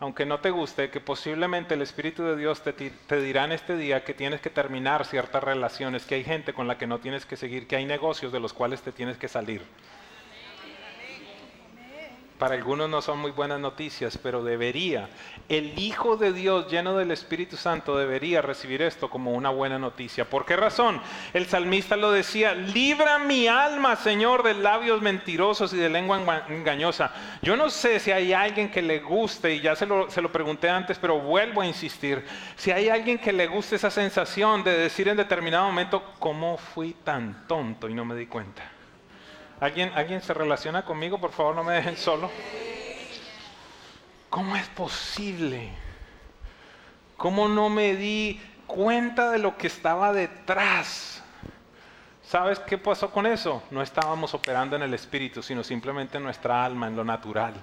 aunque 0.00 0.26
no 0.26 0.40
te 0.40 0.50
guste, 0.50 0.90
que 0.90 1.00
posiblemente 1.00 1.74
el 1.74 1.82
Espíritu 1.82 2.22
de 2.24 2.36
Dios 2.36 2.62
te, 2.62 2.72
te, 2.72 3.20
dirá 3.20 3.44
en 3.44 3.52
este 3.52 3.76
día 3.76 4.04
que 4.04 4.14
tienes 4.14 4.40
que 4.40 4.50
terminar 4.50 5.04
ciertas 5.04 5.44
relaciones, 5.44 6.04
que 6.04 6.16
hay 6.16 6.24
gente 6.24 6.54
con 6.54 6.66
la 6.66 6.78
que 6.78 6.86
no 6.86 6.98
tienes 6.98 7.26
que 7.26 7.36
seguir, 7.36 7.66
que 7.66 7.76
hay 7.76 7.84
negocios 7.84 8.32
de 8.32 8.40
los 8.40 8.52
cuales 8.52 8.82
te 8.82 8.92
tienes 8.92 9.18
que 9.18 9.28
salir. 9.28 9.62
Para 12.38 12.54
algunos 12.54 12.90
no 12.90 13.00
son 13.00 13.18
muy 13.18 13.30
buenas 13.30 13.58
noticias, 13.60 14.18
pero 14.22 14.44
debería. 14.44 15.08
El 15.48 15.78
Hijo 15.78 16.18
de 16.18 16.34
Dios 16.34 16.70
lleno 16.70 16.94
del 16.94 17.10
Espíritu 17.10 17.56
Santo 17.56 17.96
debería 17.96 18.42
recibir 18.42 18.82
esto 18.82 19.08
como 19.08 19.32
una 19.32 19.48
buena 19.48 19.78
noticia. 19.78 20.28
¿Por 20.28 20.44
qué 20.44 20.54
razón? 20.54 21.00
El 21.32 21.46
salmista 21.46 21.96
lo 21.96 22.12
decía, 22.12 22.54
libra 22.54 23.18
mi 23.18 23.48
alma, 23.48 23.96
Señor, 23.96 24.42
de 24.42 24.52
labios 24.52 25.00
mentirosos 25.00 25.72
y 25.72 25.78
de 25.78 25.88
lengua 25.88 26.44
engañosa. 26.50 27.10
Yo 27.40 27.56
no 27.56 27.70
sé 27.70 28.00
si 28.00 28.12
hay 28.12 28.34
alguien 28.34 28.70
que 28.70 28.82
le 28.82 28.98
guste, 29.00 29.54
y 29.54 29.62
ya 29.62 29.74
se 29.74 29.86
lo, 29.86 30.10
se 30.10 30.20
lo 30.20 30.30
pregunté 30.30 30.68
antes, 30.68 30.98
pero 30.98 31.18
vuelvo 31.18 31.62
a 31.62 31.66
insistir, 31.66 32.22
si 32.56 32.70
hay 32.70 32.90
alguien 32.90 33.16
que 33.16 33.32
le 33.32 33.46
guste 33.46 33.76
esa 33.76 33.90
sensación 33.90 34.62
de 34.62 34.76
decir 34.76 35.08
en 35.08 35.16
determinado 35.16 35.64
momento, 35.64 36.02
¿cómo 36.18 36.58
fui 36.58 36.92
tan 37.02 37.46
tonto 37.46 37.88
y 37.88 37.94
no 37.94 38.04
me 38.04 38.14
di 38.14 38.26
cuenta? 38.26 38.75
¿Alguien, 39.60 39.90
¿Alguien 39.94 40.20
se 40.20 40.34
relaciona 40.34 40.84
conmigo? 40.84 41.18
Por 41.18 41.32
favor, 41.32 41.54
no 41.54 41.64
me 41.64 41.74
dejen 41.74 41.96
solo. 41.96 42.30
¿Cómo 44.28 44.54
es 44.54 44.66
posible? 44.68 45.70
¿Cómo 47.16 47.48
no 47.48 47.70
me 47.70 47.96
di 47.96 48.40
cuenta 48.66 49.30
de 49.30 49.38
lo 49.38 49.56
que 49.56 49.68
estaba 49.68 50.12
detrás? 50.12 51.22
¿Sabes 52.22 52.58
qué 52.58 52.76
pasó 52.76 53.10
con 53.10 53.24
eso? 53.24 53.62
No 53.70 53.80
estábamos 53.80 54.34
operando 54.34 54.76
en 54.76 54.82
el 54.82 54.92
espíritu, 54.92 55.42
sino 55.42 55.64
simplemente 55.64 56.18
en 56.18 56.24
nuestra 56.24 56.64
alma, 56.64 56.88
en 56.88 56.96
lo 56.96 57.04
natural. 57.04 57.54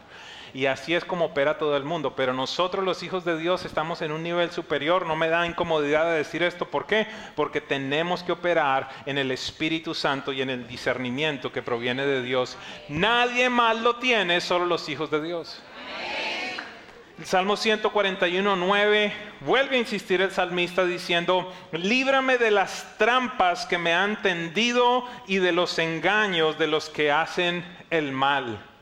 Y 0.53 0.67
así 0.67 0.93
es 0.93 1.03
como 1.03 1.25
opera 1.25 1.57
todo 1.57 1.75
el 1.75 1.83
mundo. 1.83 2.15
Pero 2.15 2.33
nosotros 2.33 2.83
los 2.83 3.01
hijos 3.01 3.25
de 3.25 3.37
Dios 3.37 3.65
estamos 3.65 4.01
en 4.01 4.11
un 4.11 4.21
nivel 4.21 4.51
superior. 4.51 5.05
No 5.05 5.15
me 5.15 5.29
da 5.29 5.47
incomodidad 5.47 6.05
de 6.05 6.17
decir 6.17 6.43
esto. 6.43 6.69
¿Por 6.69 6.85
qué? 6.85 7.07
Porque 7.35 7.59
tenemos 7.59 8.21
que 8.21 8.31
operar 8.31 8.89
en 9.05 9.17
el 9.17 9.31
Espíritu 9.31 9.93
Santo 9.93 10.31
y 10.31 10.41
en 10.41 10.49
el 10.49 10.67
discernimiento 10.67 11.51
que 11.51 11.63
proviene 11.63 12.05
de 12.05 12.21
Dios. 12.21 12.57
Nadie 12.87 13.49
más 13.49 13.79
lo 13.81 13.95
tiene, 13.95 14.41
solo 14.41 14.65
los 14.65 14.87
hijos 14.89 15.09
de 15.09 15.21
Dios. 15.21 15.61
El 17.17 17.25
Salmo 17.25 17.55
141, 17.55 18.55
9, 18.55 19.13
vuelve 19.41 19.75
a 19.75 19.79
insistir 19.79 20.21
el 20.21 20.31
salmista 20.31 20.83
diciendo, 20.83 21.53
líbrame 21.71 22.39
de 22.39 22.49
las 22.49 22.97
trampas 22.97 23.67
que 23.67 23.77
me 23.77 23.93
han 23.93 24.21
tendido 24.23 25.05
y 25.27 25.37
de 25.37 25.51
los 25.51 25.77
engaños 25.77 26.57
de 26.57 26.67
los 26.67 26.89
que 26.89 27.11
hacen 27.11 27.63
el 27.91 28.11
mal. 28.11 28.72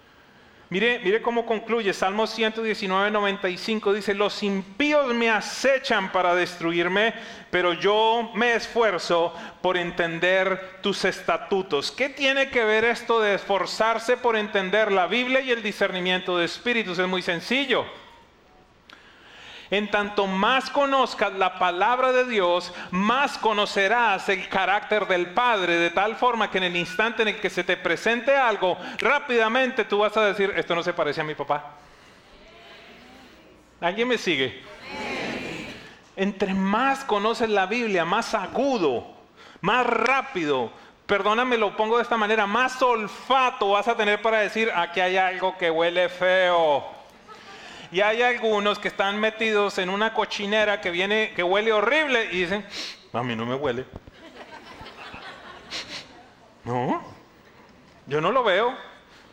Mire, 0.71 0.99
mire 1.03 1.21
cómo 1.21 1.45
concluye. 1.45 1.91
Salmo 1.91 2.25
119, 2.25 3.11
95 3.11 3.91
dice, 3.91 4.13
los 4.13 4.41
impíos 4.41 5.13
me 5.13 5.29
acechan 5.29 6.13
para 6.13 6.33
destruirme, 6.33 7.13
pero 7.49 7.73
yo 7.73 8.31
me 8.35 8.53
esfuerzo 8.53 9.35
por 9.61 9.75
entender 9.75 10.79
tus 10.81 11.03
estatutos. 11.03 11.91
¿Qué 11.91 12.07
tiene 12.07 12.49
que 12.49 12.63
ver 12.63 12.85
esto 12.85 13.19
de 13.19 13.33
esforzarse 13.33 14.15
por 14.15 14.37
entender 14.37 14.93
la 14.93 15.07
Biblia 15.07 15.41
y 15.41 15.51
el 15.51 15.61
discernimiento 15.61 16.37
de 16.37 16.45
espíritus? 16.45 16.97
Es 16.99 17.07
muy 17.07 17.21
sencillo. 17.21 17.85
En 19.71 19.89
tanto 19.89 20.27
más 20.27 20.69
conozcas 20.69 21.31
la 21.33 21.57
palabra 21.57 22.11
de 22.11 22.25
Dios, 22.25 22.73
más 22.91 23.37
conocerás 23.37 24.27
el 24.27 24.49
carácter 24.49 25.07
del 25.07 25.27
Padre, 25.27 25.77
de 25.77 25.89
tal 25.91 26.17
forma 26.17 26.51
que 26.51 26.57
en 26.57 26.65
el 26.65 26.75
instante 26.75 27.21
en 27.21 27.29
el 27.29 27.39
que 27.39 27.49
se 27.49 27.63
te 27.63 27.77
presente 27.77 28.35
algo, 28.35 28.77
rápidamente 28.97 29.85
tú 29.85 29.99
vas 29.99 30.15
a 30.17 30.25
decir, 30.25 30.51
esto 30.57 30.75
no 30.75 30.83
se 30.83 30.91
parece 30.91 31.21
a 31.21 31.23
mi 31.23 31.35
papá. 31.35 31.77
¿Alguien 33.79 34.09
me 34.09 34.17
sigue? 34.17 34.61
Entre 36.17 36.53
más 36.53 37.05
conoces 37.05 37.49
la 37.49 37.65
Biblia, 37.65 38.03
más 38.03 38.33
agudo, 38.33 39.07
más 39.61 39.87
rápido, 39.87 40.69
perdóname, 41.05 41.57
lo 41.57 41.77
pongo 41.77 41.95
de 41.95 42.03
esta 42.03 42.17
manera, 42.17 42.45
más 42.45 42.81
olfato 42.81 43.69
vas 43.69 43.87
a 43.87 43.95
tener 43.95 44.21
para 44.21 44.39
decir, 44.39 44.69
aquí 44.75 44.99
hay 44.99 45.15
algo 45.15 45.57
que 45.57 45.71
huele 45.71 46.09
feo. 46.09 47.00
Y 47.91 47.99
hay 47.99 48.21
algunos 48.21 48.79
que 48.79 48.87
están 48.87 49.19
metidos 49.19 49.77
en 49.77 49.89
una 49.89 50.13
cochinera 50.13 50.79
que 50.79 50.91
viene, 50.91 51.33
que 51.35 51.43
huele 51.43 51.73
horrible 51.73 52.29
y 52.31 52.41
dicen, 52.41 52.65
a 53.11 53.21
mí 53.21 53.35
no 53.35 53.45
me 53.45 53.55
huele. 53.55 53.85
No, 56.63 57.03
yo 58.07 58.21
no 58.21 58.31
lo 58.31 58.43
veo. 58.43 58.73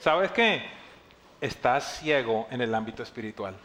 ¿Sabes 0.01 0.33
qué? 0.33 0.69
Estás 1.41 1.99
ciego 2.01 2.49
en 2.51 2.61
el 2.61 2.75
ámbito 2.75 3.03
espiritual. 3.03 3.57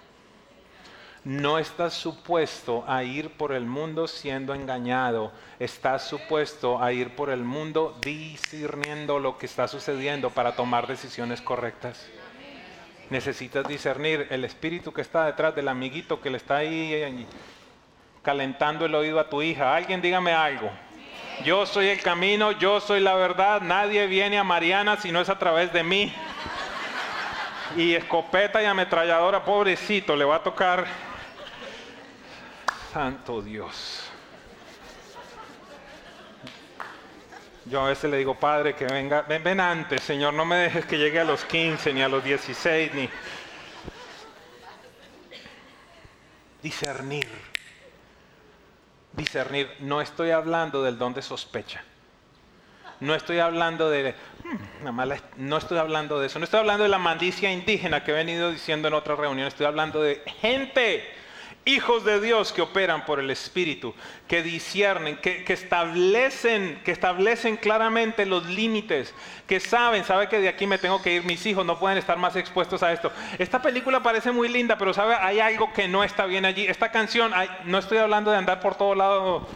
No 1.24 1.58
estás 1.58 1.94
supuesto 1.94 2.84
a 2.86 3.04
ir 3.04 3.32
por 3.32 3.54
el 3.54 3.66
mundo 3.66 4.08
siendo 4.08 4.54
engañado. 4.54 5.32
Estás 5.58 6.04
supuesto 6.04 6.84
a 6.84 6.92
ir 6.92 7.16
por 7.16 7.30
el 7.30 7.44
mundo 7.44 7.98
discerniendo 8.02 9.18
lo 9.18 9.38
que 9.38 9.46
está 9.48 9.68
sucediendo 9.68 10.30
para 10.30 10.56
tomar 10.56 10.86
decisiones 10.86 11.42
correctas 11.42 12.06
necesitas 13.14 13.68
discernir 13.68 14.28
el 14.32 14.44
espíritu 14.44 14.92
que 14.92 15.02
está 15.02 15.26
detrás 15.26 15.56
del 15.56 15.68
amiguito 15.68 16.20
que 16.20 16.32
le 16.32 16.38
está 16.38 16.58
ahí 16.58 17.28
calentando 18.24 18.86
el 18.86 18.96
oído 18.96 19.20
a 19.20 19.30
tu 19.30 19.42
hija. 19.44 19.76
Alguien 19.76 20.02
dígame 20.02 20.34
algo. 20.34 20.72
Yo 21.46 21.68
soy 21.68 21.90
el 21.90 22.02
camino, 22.02 22.52
yo 22.54 22.80
soy 22.80 23.02
la 23.02 23.14
verdad, 23.14 23.62
nadie 23.62 24.08
viene 24.08 24.40
a 24.40 24.44
Mariana 24.44 24.98
si 24.98 25.12
no 25.12 25.22
es 25.22 25.30
a 25.30 25.38
través 25.38 25.72
de 25.72 25.84
mí. 25.84 26.12
Y 27.78 27.94
escopeta 27.94 28.62
y 28.62 28.66
ametralladora, 28.66 29.46
pobrecito, 29.46 30.16
le 30.16 30.26
va 30.26 30.38
a 30.38 30.44
tocar. 30.44 30.86
Santo 32.92 33.42
Dios. 33.44 34.13
Yo 37.66 37.82
a 37.82 37.90
veces 37.90 38.12
le 38.12 38.18
digo, 38.18 38.36
Padre, 38.36 38.76
que 38.76 38.86
venga, 38.86 39.22
ven, 39.22 39.44
ven, 39.44 39.60
antes, 39.60 40.04
Señor, 40.04 40.34
no 40.34 40.44
me 40.44 40.58
dejes 40.58 40.86
que 40.86 40.98
llegue 40.98 41.20
a 41.20 41.24
los 41.24 41.46
15, 41.46 41.94
ni 41.94 42.02
a 42.02 42.10
los 42.10 42.24
16, 42.24 42.94
ni... 42.94 43.10
Discernir. 46.62 47.28
Discernir. 49.14 49.76
No 49.80 50.02
estoy 50.02 50.32
hablando 50.32 50.84
del 50.84 50.98
don 50.98 51.14
de 51.14 51.22
sospecha. 51.22 51.84
No 53.00 53.16
estoy 53.16 53.40
hablando 53.40 53.90
de... 53.90 54.16
Hmm, 54.44 54.88
no 55.38 55.58
estoy 55.58 55.78
hablando 55.78 56.20
de 56.20 56.28
eso. 56.28 56.40
No 56.40 56.46
estoy 56.46 56.60
hablando 56.60 56.84
de 56.84 56.90
la 56.90 57.00
maldicia 57.00 57.52
indígena 57.52 58.04
que 58.04 58.12
he 58.12 58.16
venido 58.16 58.52
diciendo 58.52 58.90
en 58.90 58.94
otra 58.94 59.16
reunión. 59.16 59.48
Estoy 59.48 59.66
hablando 59.66 60.02
de 60.02 60.22
gente 60.42 61.04
hijos 61.66 62.04
de 62.04 62.20
Dios 62.20 62.52
que 62.52 62.62
operan 62.62 63.06
por 63.06 63.20
el 63.20 63.30
Espíritu, 63.30 63.94
que 64.28 64.44
disciernen, 64.44 65.18
que, 65.18 65.46
establecen, 65.48 66.82
que 66.84 66.92
establecen 66.92 67.58
claramente 67.58 68.26
los 68.26 68.46
límites, 68.46 69.14
que 69.48 69.60
saben, 69.60 70.04
sabe 70.04 70.28
que 70.28 70.40
de 70.40 70.50
aquí 70.50 70.68
me 70.68 70.78
tengo 70.78 71.02
que 71.02 71.14
ir, 71.14 71.24
mis 71.24 71.46
hijos 71.46 71.66
no 71.66 71.80
pueden 71.80 71.98
estar 71.98 72.18
más 72.18 72.36
expuestos 72.36 72.84
a 72.84 72.92
esto. 72.92 73.12
Esta 73.38 73.62
película 73.62 74.04
parece 74.04 74.32
muy 74.32 74.50
linda, 74.50 74.78
pero 74.78 74.94
sabe, 74.94 75.16
hay 75.16 75.40
algo 75.40 75.72
que 75.74 75.88
no 75.88 76.04
está 76.04 76.26
bien 76.26 76.46
allí. 76.46 76.66
Esta 76.66 76.92
canción, 76.92 77.32
no 77.66 77.78
estoy 77.78 77.98
hablando 77.98 78.32
de 78.32 78.38
andar 78.38 78.60
por 78.60 78.76
todo 78.76 78.96
lado, 78.96 79.48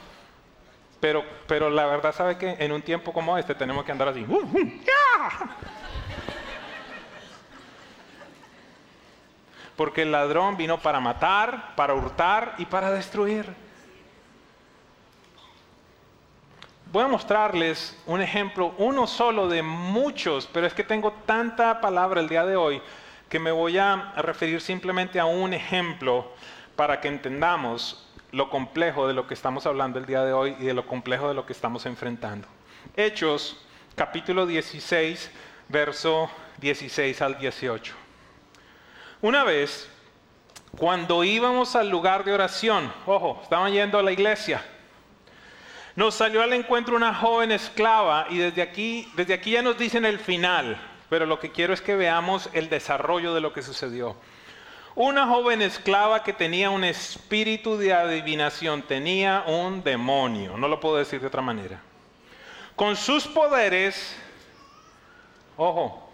pero, 1.00 1.24
pero 1.48 1.70
la 1.70 1.86
verdad 1.86 2.16
sabe 2.16 2.38
que 2.38 2.56
en 2.60 2.72
un 2.72 2.82
tiempo 2.82 3.12
como 3.14 3.38
este 3.38 3.54
tenemos 3.54 3.84
que 3.86 3.92
andar 3.92 4.08
así. 4.08 4.26
Uh, 4.28 4.38
uh, 4.38 4.72
porque 9.78 10.02
el 10.02 10.12
ladrón 10.12 10.58
vino 10.58 10.80
para 10.80 11.00
matar, 11.00 11.76
para 11.76 11.94
hurtar 11.94 12.56
y 12.58 12.66
para 12.66 12.92
destruir. 12.92 13.46
Voy 16.92 17.04
a 17.04 17.08
mostrarles 17.08 17.98
un 18.08 18.22
ejemplo, 18.22 18.74
uno 18.78 19.06
solo 19.08 19.48
de 19.48 19.62
muchos, 19.62 20.50
pero 20.52 20.66
es 20.66 20.74
que 20.74 20.84
tengo 20.84 21.12
tanta 21.26 21.80
palabra 21.80 22.20
el 22.20 22.28
día 22.28 22.46
de 22.46 22.56
hoy 22.56 22.82
que 23.30 23.40
me 23.40 23.52
voy 23.52 23.78
a 23.78 24.14
referir 24.18 24.62
simplemente 24.62 25.20
a 25.20 25.26
un 25.26 25.54
ejemplo 25.54 26.32
para 26.76 27.00
que 27.00 27.10
entendamos 27.10 28.08
lo 28.32 28.50
complejo 28.50 29.08
de 29.08 29.14
lo 29.14 29.28
que 29.28 29.34
estamos 29.34 29.66
hablando 29.66 30.00
el 30.00 30.06
día 30.06 30.24
de 30.24 30.34
hoy 30.34 30.56
y 30.60 30.66
de 30.66 30.74
lo 30.74 30.88
complejo 30.88 31.28
de 31.28 31.34
lo 31.34 31.46
que 31.46 31.54
estamos 31.54 31.86
enfrentando. 31.86 32.48
Hechos, 32.96 33.64
capítulo 33.96 34.46
16, 34.46 35.30
verso 35.70 36.30
16 36.60 37.22
al 37.22 37.38
18. 37.38 38.07
Una 39.22 39.44
vez, 39.44 39.90
cuando 40.78 41.24
íbamos 41.24 41.76
al 41.76 41.90
lugar 41.90 42.24
de 42.24 42.34
oración, 42.34 42.94
ojo, 43.08 43.40
estaban 43.42 43.74
yendo 43.74 43.98
a 43.98 44.04
la 44.04 44.12
iglesia, 44.12 44.64
nos 45.96 46.14
salió 46.14 46.44
al 46.44 46.54
encuentro 46.54 46.96
una 46.96 47.16
joven 47.16 47.52
esclava 47.52 48.28
y 48.30 48.38
desde 48.38 48.62
aquí, 48.62 49.12
desde 49.16 49.34
aquí 49.34 49.52
ya 49.52 49.64
nos 49.64 49.76
dicen 49.80 50.06
el 50.06 50.20
final, 50.20 50.80
pero 51.10 51.26
lo 51.26 51.40
que 51.40 51.52
quiero 51.52 51.74
es 51.74 51.82
que 51.82 51.96
veamos 51.96 52.48
el 52.54 52.70
desarrollo 52.70 53.34
de 53.34 53.42
lo 53.42 53.54
que 53.54 53.64
sucedió. 53.64 54.16
Una 54.94 55.26
joven 55.26 55.64
esclava 55.64 56.22
que 56.22 56.34
tenía 56.34 56.70
un 56.70 56.84
espíritu 56.84 57.78
de 57.78 57.94
adivinación, 57.94 58.84
tenía 58.84 59.44
un 59.48 59.84
demonio, 59.84 60.58
no 60.58 60.68
lo 60.68 60.80
puedo 60.80 60.98
decir 60.98 61.22
de 61.22 61.28
otra 61.28 61.42
manera. 61.42 61.82
Con 62.76 62.96
sus 62.96 63.28
poderes, 63.28 64.16
ojo, 65.56 66.07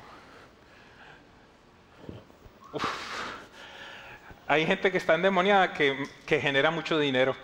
hay 4.47 4.65
gente 4.65 4.91
que 4.91 4.97
está 4.97 5.15
endemoniada 5.15 5.73
que, 5.73 6.07
que 6.25 6.39
genera 6.39 6.71
mucho 6.71 6.99
dinero 6.99 7.35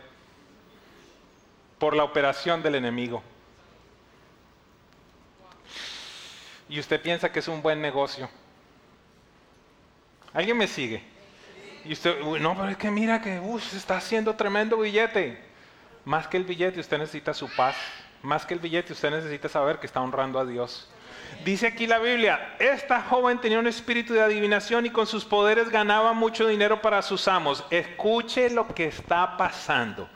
por 1.80 1.96
la 1.96 2.04
operación 2.04 2.62
del 2.62 2.76
enemigo. 2.76 3.24
Y 6.68 6.80
usted 6.80 7.02
piensa 7.02 7.32
que 7.32 7.40
es 7.40 7.48
un 7.48 7.62
buen 7.62 7.82
negocio. 7.82 8.30
¿Alguien 10.34 10.58
me 10.58 10.68
sigue? 10.68 11.02
Y 11.86 11.94
usted, 11.94 12.20
no, 12.22 12.56
pero 12.56 12.70
es 12.70 12.78
que 12.78 12.92
mira 12.92 13.22
que 13.22 13.42
se 13.62 13.78
está 13.78 13.98
haciendo 13.98 14.36
tremendo 14.36 14.78
billete. 14.78 15.42
Más 16.06 16.28
que 16.28 16.38
el 16.38 16.44
billete, 16.44 16.80
usted 16.80 17.00
necesita 17.00 17.34
su 17.34 17.50
paz. 17.56 17.76
Más 18.22 18.46
que 18.46 18.54
el 18.54 18.60
billete, 18.60 18.94
usted 18.94 19.10
necesita 19.10 19.50
saber 19.50 19.80
que 19.80 19.88
está 19.88 20.02
honrando 20.02 20.38
a 20.40 20.46
Dios. 20.46 20.90
Dice 21.44 21.68
aquí 21.68 21.88
la 21.88 22.00
Biblia, 22.00 22.56
esta 22.60 23.02
joven 23.02 23.40
tenía 23.40 23.60
un 23.60 23.68
espíritu 23.68 24.14
de 24.14 24.22
adivinación 24.22 24.86
y 24.86 24.90
con 24.90 25.08
sus 25.08 25.26
poderes 25.26 25.70
ganaba 25.70 26.14
mucho 26.14 26.48
dinero 26.48 26.82
para 26.82 27.02
sus 27.02 27.28
amos. 27.28 27.64
Escuche 27.70 28.50
lo 28.50 28.68
que 28.68 28.86
está 28.86 29.38
pasando 29.38 30.10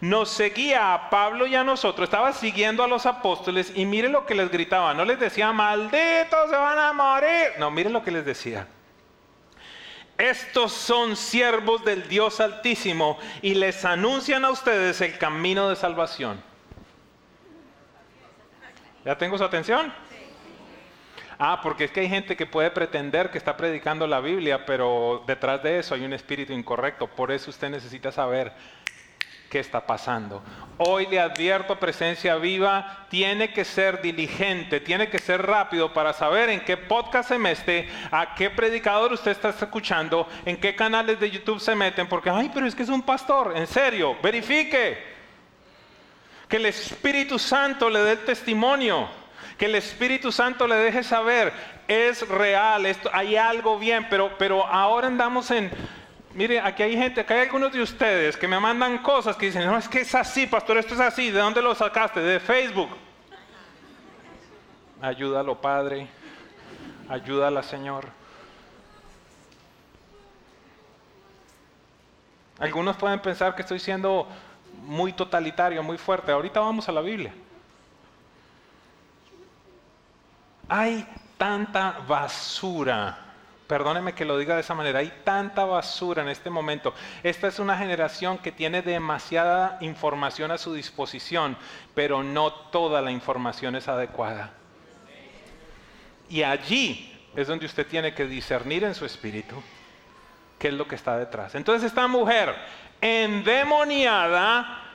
nos 0.00 0.30
seguía 0.30 0.94
a 0.94 1.10
Pablo 1.10 1.46
y 1.46 1.54
a 1.54 1.62
nosotros, 1.62 2.04
estaba 2.04 2.32
siguiendo 2.32 2.82
a 2.82 2.88
los 2.88 3.04
apóstoles 3.04 3.72
y 3.74 3.84
mire 3.84 4.08
lo 4.08 4.24
que 4.24 4.34
les 4.34 4.50
gritaba, 4.50 4.94
no 4.94 5.04
les 5.04 5.20
decía, 5.20 5.52
malditos 5.52 6.48
se 6.48 6.56
van 6.56 6.78
a 6.78 6.92
morir, 6.92 7.52
no, 7.58 7.70
mire 7.70 7.90
lo 7.90 8.02
que 8.02 8.10
les 8.10 8.24
decía. 8.24 8.66
Estos 10.16 10.72
son 10.72 11.16
siervos 11.16 11.84
del 11.84 12.08
Dios 12.08 12.40
Altísimo 12.40 13.18
y 13.40 13.54
les 13.54 13.84
anuncian 13.84 14.44
a 14.44 14.50
ustedes 14.50 15.00
el 15.00 15.16
camino 15.16 15.68
de 15.68 15.76
salvación. 15.76 16.42
¿Ya 19.04 19.16
tengo 19.16 19.38
su 19.38 19.44
atención? 19.44 19.92
Ah, 21.42 21.58
porque 21.62 21.84
es 21.84 21.90
que 21.90 22.00
hay 22.00 22.08
gente 22.10 22.36
que 22.36 22.44
puede 22.44 22.70
pretender 22.70 23.30
que 23.30 23.38
está 23.38 23.56
predicando 23.56 24.06
la 24.06 24.20
Biblia, 24.20 24.66
pero 24.66 25.24
detrás 25.26 25.62
de 25.62 25.78
eso 25.78 25.94
hay 25.94 26.04
un 26.04 26.12
espíritu 26.12 26.52
incorrecto. 26.52 27.06
Por 27.06 27.32
eso 27.32 27.48
usted 27.48 27.70
necesita 27.70 28.12
saber 28.12 28.52
qué 29.48 29.58
está 29.58 29.86
pasando. 29.86 30.42
Hoy 30.76 31.06
le 31.06 31.18
advierto, 31.18 31.80
presencia 31.80 32.36
viva, 32.36 33.06
tiene 33.08 33.54
que 33.54 33.64
ser 33.64 34.02
diligente, 34.02 34.80
tiene 34.80 35.08
que 35.08 35.18
ser 35.18 35.40
rápido 35.40 35.94
para 35.94 36.12
saber 36.12 36.50
en 36.50 36.60
qué 36.60 36.76
podcast 36.76 37.30
se 37.30 37.38
mete, 37.38 37.88
a 38.10 38.34
qué 38.34 38.50
predicador 38.50 39.10
usted 39.10 39.30
está 39.30 39.48
escuchando, 39.48 40.28
en 40.44 40.58
qué 40.58 40.76
canales 40.76 41.18
de 41.18 41.30
YouTube 41.30 41.58
se 41.58 41.74
meten, 41.74 42.06
porque, 42.06 42.28
ay, 42.28 42.50
pero 42.52 42.66
es 42.66 42.74
que 42.74 42.82
es 42.82 42.90
un 42.90 43.00
pastor, 43.00 43.54
en 43.56 43.66
serio, 43.66 44.14
verifique. 44.22 45.08
Que 46.46 46.56
el 46.58 46.66
Espíritu 46.66 47.38
Santo 47.38 47.88
le 47.88 48.00
dé 48.00 48.12
el 48.12 48.24
testimonio, 48.26 49.08
que 49.60 49.66
el 49.66 49.74
Espíritu 49.74 50.32
Santo 50.32 50.66
le 50.66 50.74
deje 50.76 51.02
saber, 51.02 51.52
es 51.86 52.26
real, 52.26 52.86
esto, 52.86 53.10
hay 53.12 53.36
algo 53.36 53.78
bien, 53.78 54.06
pero, 54.08 54.38
pero 54.38 54.66
ahora 54.66 55.08
andamos 55.08 55.50
en 55.50 55.70
Mire, 56.32 56.60
aquí 56.60 56.82
hay 56.82 56.96
gente, 56.96 57.20
aquí 57.20 57.34
hay 57.34 57.40
algunos 57.40 57.70
de 57.70 57.82
ustedes 57.82 58.38
que 58.38 58.48
me 58.48 58.58
mandan 58.58 58.98
cosas 59.02 59.36
que 59.36 59.46
dicen, 59.46 59.66
no, 59.66 59.76
es 59.76 59.86
que 59.86 60.00
es 60.00 60.14
así, 60.14 60.46
pastor, 60.46 60.78
esto 60.78 60.94
es 60.94 61.00
así. 61.00 61.30
¿De 61.30 61.40
dónde 61.40 61.60
lo 61.60 61.74
sacaste? 61.74 62.20
De 62.20 62.40
Facebook. 62.40 62.88
Ayúdalo, 65.02 65.60
Padre. 65.60 66.08
Ayúdala, 67.08 67.62
Señor. 67.62 68.06
Algunos 72.60 72.96
pueden 72.96 73.20
pensar 73.20 73.54
que 73.54 73.62
estoy 73.62 73.80
siendo 73.80 74.26
muy 74.84 75.12
totalitario, 75.12 75.82
muy 75.82 75.98
fuerte. 75.98 76.32
Ahorita 76.32 76.60
vamos 76.60 76.88
a 76.88 76.92
la 76.92 77.02
Biblia. 77.02 77.34
Hay 80.70 81.06
tanta 81.36 81.98
basura 82.08 83.30
Perdóneme 83.70 84.14
que 84.14 84.24
lo 84.24 84.36
diga 84.36 84.56
de 84.56 84.62
esa 84.62 84.74
manera, 84.74 84.98
hay 84.98 85.12
tanta 85.22 85.64
basura 85.64 86.22
en 86.22 86.28
este 86.28 86.50
momento. 86.50 86.92
Esta 87.22 87.46
es 87.46 87.60
una 87.60 87.78
generación 87.78 88.38
que 88.38 88.50
tiene 88.50 88.82
demasiada 88.82 89.78
información 89.80 90.50
a 90.50 90.58
su 90.58 90.74
disposición, 90.74 91.56
pero 91.94 92.24
no 92.24 92.52
toda 92.52 93.00
la 93.00 93.12
información 93.12 93.76
es 93.76 93.86
adecuada. 93.86 94.50
Y 96.28 96.42
allí 96.42 97.16
es 97.36 97.46
donde 97.46 97.66
usted 97.66 97.86
tiene 97.86 98.12
que 98.12 98.26
discernir 98.26 98.82
en 98.82 98.96
su 98.96 99.06
espíritu 99.06 99.62
qué 100.58 100.66
es 100.66 100.74
lo 100.74 100.88
que 100.88 100.96
está 100.96 101.16
detrás. 101.16 101.54
Entonces 101.54 101.86
esta 101.86 102.08
mujer 102.08 102.52
endemoniada 103.00 104.89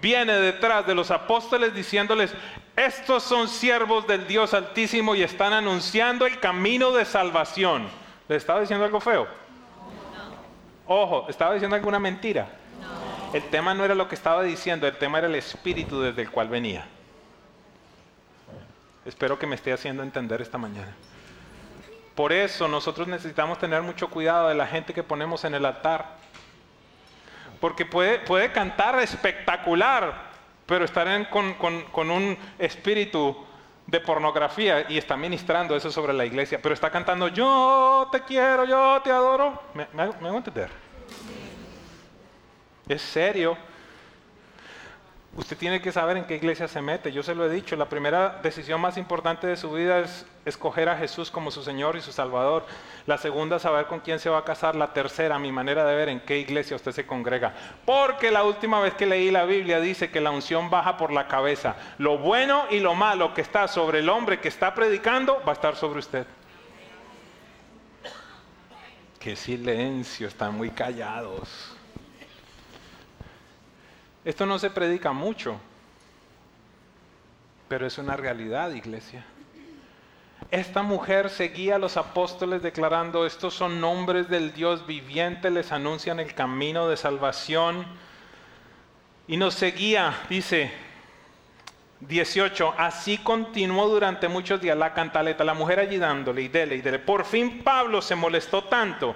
viene 0.00 0.34
detrás 0.34 0.86
de 0.86 0.94
los 0.94 1.10
apóstoles 1.10 1.74
diciéndoles, 1.74 2.32
estos 2.76 3.22
son 3.22 3.48
siervos 3.48 4.06
del 4.06 4.26
Dios 4.26 4.54
Altísimo 4.54 5.14
y 5.14 5.22
están 5.22 5.52
anunciando 5.52 6.26
el 6.26 6.40
camino 6.40 6.92
de 6.92 7.04
salvación. 7.04 7.88
¿Le 8.28 8.36
estaba 8.36 8.60
diciendo 8.60 8.84
algo 8.84 9.00
feo? 9.00 9.26
Ojo, 10.86 11.26
¿estaba 11.28 11.54
diciendo 11.54 11.76
alguna 11.76 11.98
mentira? 11.98 12.48
El 13.32 13.42
tema 13.44 13.72
no 13.72 13.84
era 13.84 13.94
lo 13.94 14.08
que 14.08 14.14
estaba 14.14 14.42
diciendo, 14.42 14.86
el 14.86 14.96
tema 14.96 15.18
era 15.18 15.26
el 15.26 15.34
espíritu 15.34 16.00
desde 16.00 16.22
el 16.22 16.30
cual 16.30 16.48
venía. 16.48 16.86
Espero 19.04 19.38
que 19.38 19.46
me 19.46 19.54
esté 19.54 19.72
haciendo 19.72 20.02
entender 20.02 20.42
esta 20.42 20.58
mañana. 20.58 20.94
Por 22.14 22.32
eso 22.32 22.68
nosotros 22.68 23.08
necesitamos 23.08 23.58
tener 23.58 23.80
mucho 23.82 24.08
cuidado 24.10 24.48
de 24.48 24.54
la 24.54 24.66
gente 24.66 24.92
que 24.92 25.02
ponemos 25.02 25.44
en 25.44 25.54
el 25.54 25.64
altar. 25.64 26.21
Porque 27.62 27.86
puede, 27.86 28.18
puede 28.18 28.50
cantar 28.50 28.98
espectacular, 28.98 30.32
pero 30.66 30.84
estar 30.84 31.30
con, 31.30 31.54
con 31.54 32.10
un 32.10 32.36
espíritu 32.58 33.36
de 33.86 34.00
pornografía 34.00 34.84
y 34.90 34.98
está 34.98 35.16
ministrando 35.16 35.76
eso 35.76 35.92
sobre 35.92 36.12
la 36.12 36.24
iglesia, 36.24 36.60
pero 36.60 36.74
está 36.74 36.90
cantando 36.90 37.28
yo 37.28 38.08
te 38.10 38.22
quiero, 38.22 38.64
yo 38.64 39.00
te 39.02 39.12
adoro. 39.12 39.62
¿Me, 39.74 39.86
me, 39.92 40.06
me 40.20 40.28
hago 40.28 40.38
entender? 40.38 40.70
Es 42.88 43.00
serio. 43.00 43.56
Usted 45.34 45.56
tiene 45.56 45.80
que 45.80 45.92
saber 45.92 46.18
en 46.18 46.26
qué 46.26 46.36
iglesia 46.36 46.68
se 46.68 46.82
mete. 46.82 47.10
Yo 47.10 47.22
se 47.22 47.34
lo 47.34 47.46
he 47.46 47.48
dicho, 47.48 47.74
la 47.74 47.88
primera 47.88 48.40
decisión 48.42 48.78
más 48.82 48.98
importante 48.98 49.46
de 49.46 49.56
su 49.56 49.72
vida 49.72 50.00
es 50.00 50.26
escoger 50.44 50.90
a 50.90 50.96
Jesús 50.98 51.30
como 51.30 51.50
su 51.50 51.62
Señor 51.62 51.96
y 51.96 52.02
su 52.02 52.12
Salvador. 52.12 52.66
La 53.06 53.16
segunda, 53.16 53.58
saber 53.58 53.86
con 53.86 54.00
quién 54.00 54.18
se 54.18 54.28
va 54.28 54.38
a 54.38 54.44
casar. 54.44 54.76
La 54.76 54.92
tercera, 54.92 55.38
mi 55.38 55.50
manera 55.50 55.86
de 55.86 55.94
ver 55.94 56.10
en 56.10 56.20
qué 56.20 56.38
iglesia 56.38 56.76
usted 56.76 56.92
se 56.92 57.06
congrega. 57.06 57.54
Porque 57.86 58.30
la 58.30 58.44
última 58.44 58.80
vez 58.80 58.92
que 58.92 59.06
leí 59.06 59.30
la 59.30 59.46
Biblia 59.46 59.80
dice 59.80 60.10
que 60.10 60.20
la 60.20 60.30
unción 60.30 60.68
baja 60.68 60.98
por 60.98 61.10
la 61.10 61.26
cabeza. 61.28 61.76
Lo 61.96 62.18
bueno 62.18 62.66
y 62.68 62.80
lo 62.80 62.94
malo 62.94 63.32
que 63.32 63.40
está 63.40 63.68
sobre 63.68 64.00
el 64.00 64.10
hombre 64.10 64.38
que 64.38 64.48
está 64.48 64.74
predicando 64.74 65.42
va 65.46 65.52
a 65.52 65.54
estar 65.54 65.76
sobre 65.76 66.00
usted. 66.00 66.26
Qué 69.18 69.34
silencio, 69.34 70.28
están 70.28 70.54
muy 70.54 70.68
callados. 70.70 71.71
Esto 74.24 74.46
no 74.46 74.58
se 74.58 74.70
predica 74.70 75.12
mucho, 75.12 75.58
pero 77.68 77.86
es 77.86 77.98
una 77.98 78.16
realidad, 78.16 78.70
iglesia. 78.72 79.24
Esta 80.50 80.82
mujer 80.82 81.30
seguía 81.30 81.76
a 81.76 81.78
los 81.78 81.96
apóstoles 81.96 82.62
declarando, 82.62 83.26
estos 83.26 83.54
son 83.54 83.80
nombres 83.80 84.28
del 84.28 84.52
Dios 84.52 84.86
viviente, 84.86 85.50
les 85.50 85.72
anuncian 85.72 86.20
el 86.20 86.34
camino 86.34 86.88
de 86.88 86.96
salvación. 86.96 87.86
Y 89.26 89.36
nos 89.36 89.54
seguía, 89.54 90.14
dice 90.28 90.70
18, 92.00 92.74
así 92.76 93.18
continuó 93.18 93.88
durante 93.88 94.28
muchos 94.28 94.60
días 94.60 94.76
la 94.76 94.92
cantaleta, 94.92 95.42
la 95.42 95.54
mujer 95.54 95.80
allí 95.80 95.96
dándole 95.96 96.42
y 96.42 96.48
dele 96.48 96.76
y 96.76 96.80
dele. 96.80 96.98
Por 96.98 97.24
fin 97.24 97.62
Pablo 97.64 98.02
se 98.02 98.14
molestó 98.14 98.64
tanto 98.64 99.14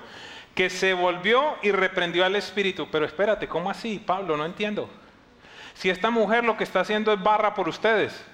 que 0.57 0.71
se 0.71 0.95
volvió 0.95 1.57
y 1.62 1.71
reprendió 1.71 2.25
al 2.25 2.35
espíritu. 2.35 2.88
Pero 2.90 3.05
espérate, 3.05 3.47
¿cómo 3.47 3.71
así, 3.71 4.03
Pablo? 4.05 4.37
No 4.37 4.45
entiendo. 4.45 4.90
Si 5.75 5.90
esta 5.90 6.11
mujer 6.11 6.42
lo 6.42 6.57
que 6.57 6.64
está 6.64 6.81
haciendo 6.81 7.12
es 7.12 7.23
barra 7.23 7.55
por 7.55 7.69
ustedes, 7.69 8.25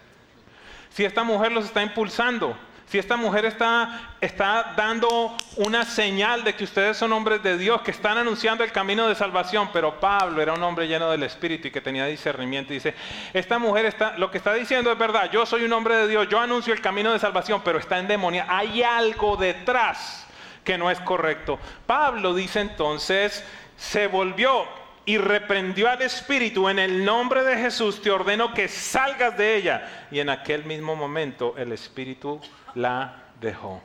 si 0.90 1.04
esta 1.04 1.24
mujer 1.24 1.52
los 1.52 1.64
está 1.64 1.82
impulsando, 1.82 2.56
Si 2.92 2.98
esta 2.98 3.16
mujer 3.16 3.46
está, 3.46 4.16
está 4.20 4.74
dando 4.76 5.35
una 5.56 5.87
señal 5.87 6.44
de 6.44 6.54
que 6.54 6.64
ustedes 6.64 6.94
son 6.94 7.11
hombres 7.14 7.42
de 7.42 7.56
Dios, 7.56 7.80
que 7.80 7.90
están 7.90 8.18
anunciando 8.18 8.64
el 8.64 8.70
camino 8.70 9.08
de 9.08 9.14
salvación, 9.14 9.70
pero 9.72 9.98
Pablo 9.98 10.42
era 10.42 10.52
un 10.52 10.62
hombre 10.62 10.87
lleno 10.87 11.11
del 11.11 11.22
Espíritu 11.22 11.68
y 11.68 11.70
que 11.70 11.80
tenía 11.80 12.04
discernimiento, 12.04 12.74
y 12.74 12.76
dice, 12.76 12.94
esta 13.32 13.58
mujer 13.58 13.87
está, 13.87 14.18
lo 14.18 14.30
que 14.30 14.37
está 14.37 14.52
diciendo 14.52 14.92
es 14.92 14.98
verdad, 14.98 15.30
yo 15.30 15.46
soy 15.46 15.64
un 15.64 15.72
hombre 15.72 15.96
de 15.96 16.06
Dios, 16.06 16.28
yo 16.28 16.38
anuncio 16.38 16.74
el 16.74 16.82
camino 16.82 17.14
de 17.14 17.18
salvación, 17.18 17.62
pero 17.64 17.78
está 17.78 17.98
en 17.98 18.08
demonia, 18.08 18.44
hay 18.46 18.82
algo 18.82 19.38
detrás 19.38 20.26
que 20.64 20.79
no 20.79 20.90
es 20.90 21.01
correcto. 21.01 21.59
Pablo 21.87 22.35
dice 22.35 22.61
entonces, 22.61 23.44
se 23.77 24.07
volvió 24.07 24.64
y 25.05 25.18
reprendió 25.18 25.90
al 25.90 26.03
espíritu 26.03 26.68
en 26.68 26.79
el 26.79 27.05
nombre 27.05 27.42
de 27.42 27.57
Jesús, 27.57 28.01
te 28.01 28.11
ordeno 28.11 28.55
que 28.55 28.68
salgas 28.68 29.37
de 29.37 29.57
ella. 29.57 30.07
Y 30.11 30.20
en 30.20 30.29
aquel 30.29 30.64
mismo 30.64 30.94
momento 30.94 31.55
el 31.57 31.72
espíritu 31.72 32.40
la 32.75 33.25
dejó. 33.40 33.83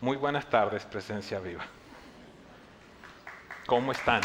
Muy 0.00 0.16
buenas 0.16 0.46
tardes, 0.48 0.84
presencia 0.84 1.38
viva. 1.40 1.64
¿Cómo 3.66 3.92
están? 3.92 4.22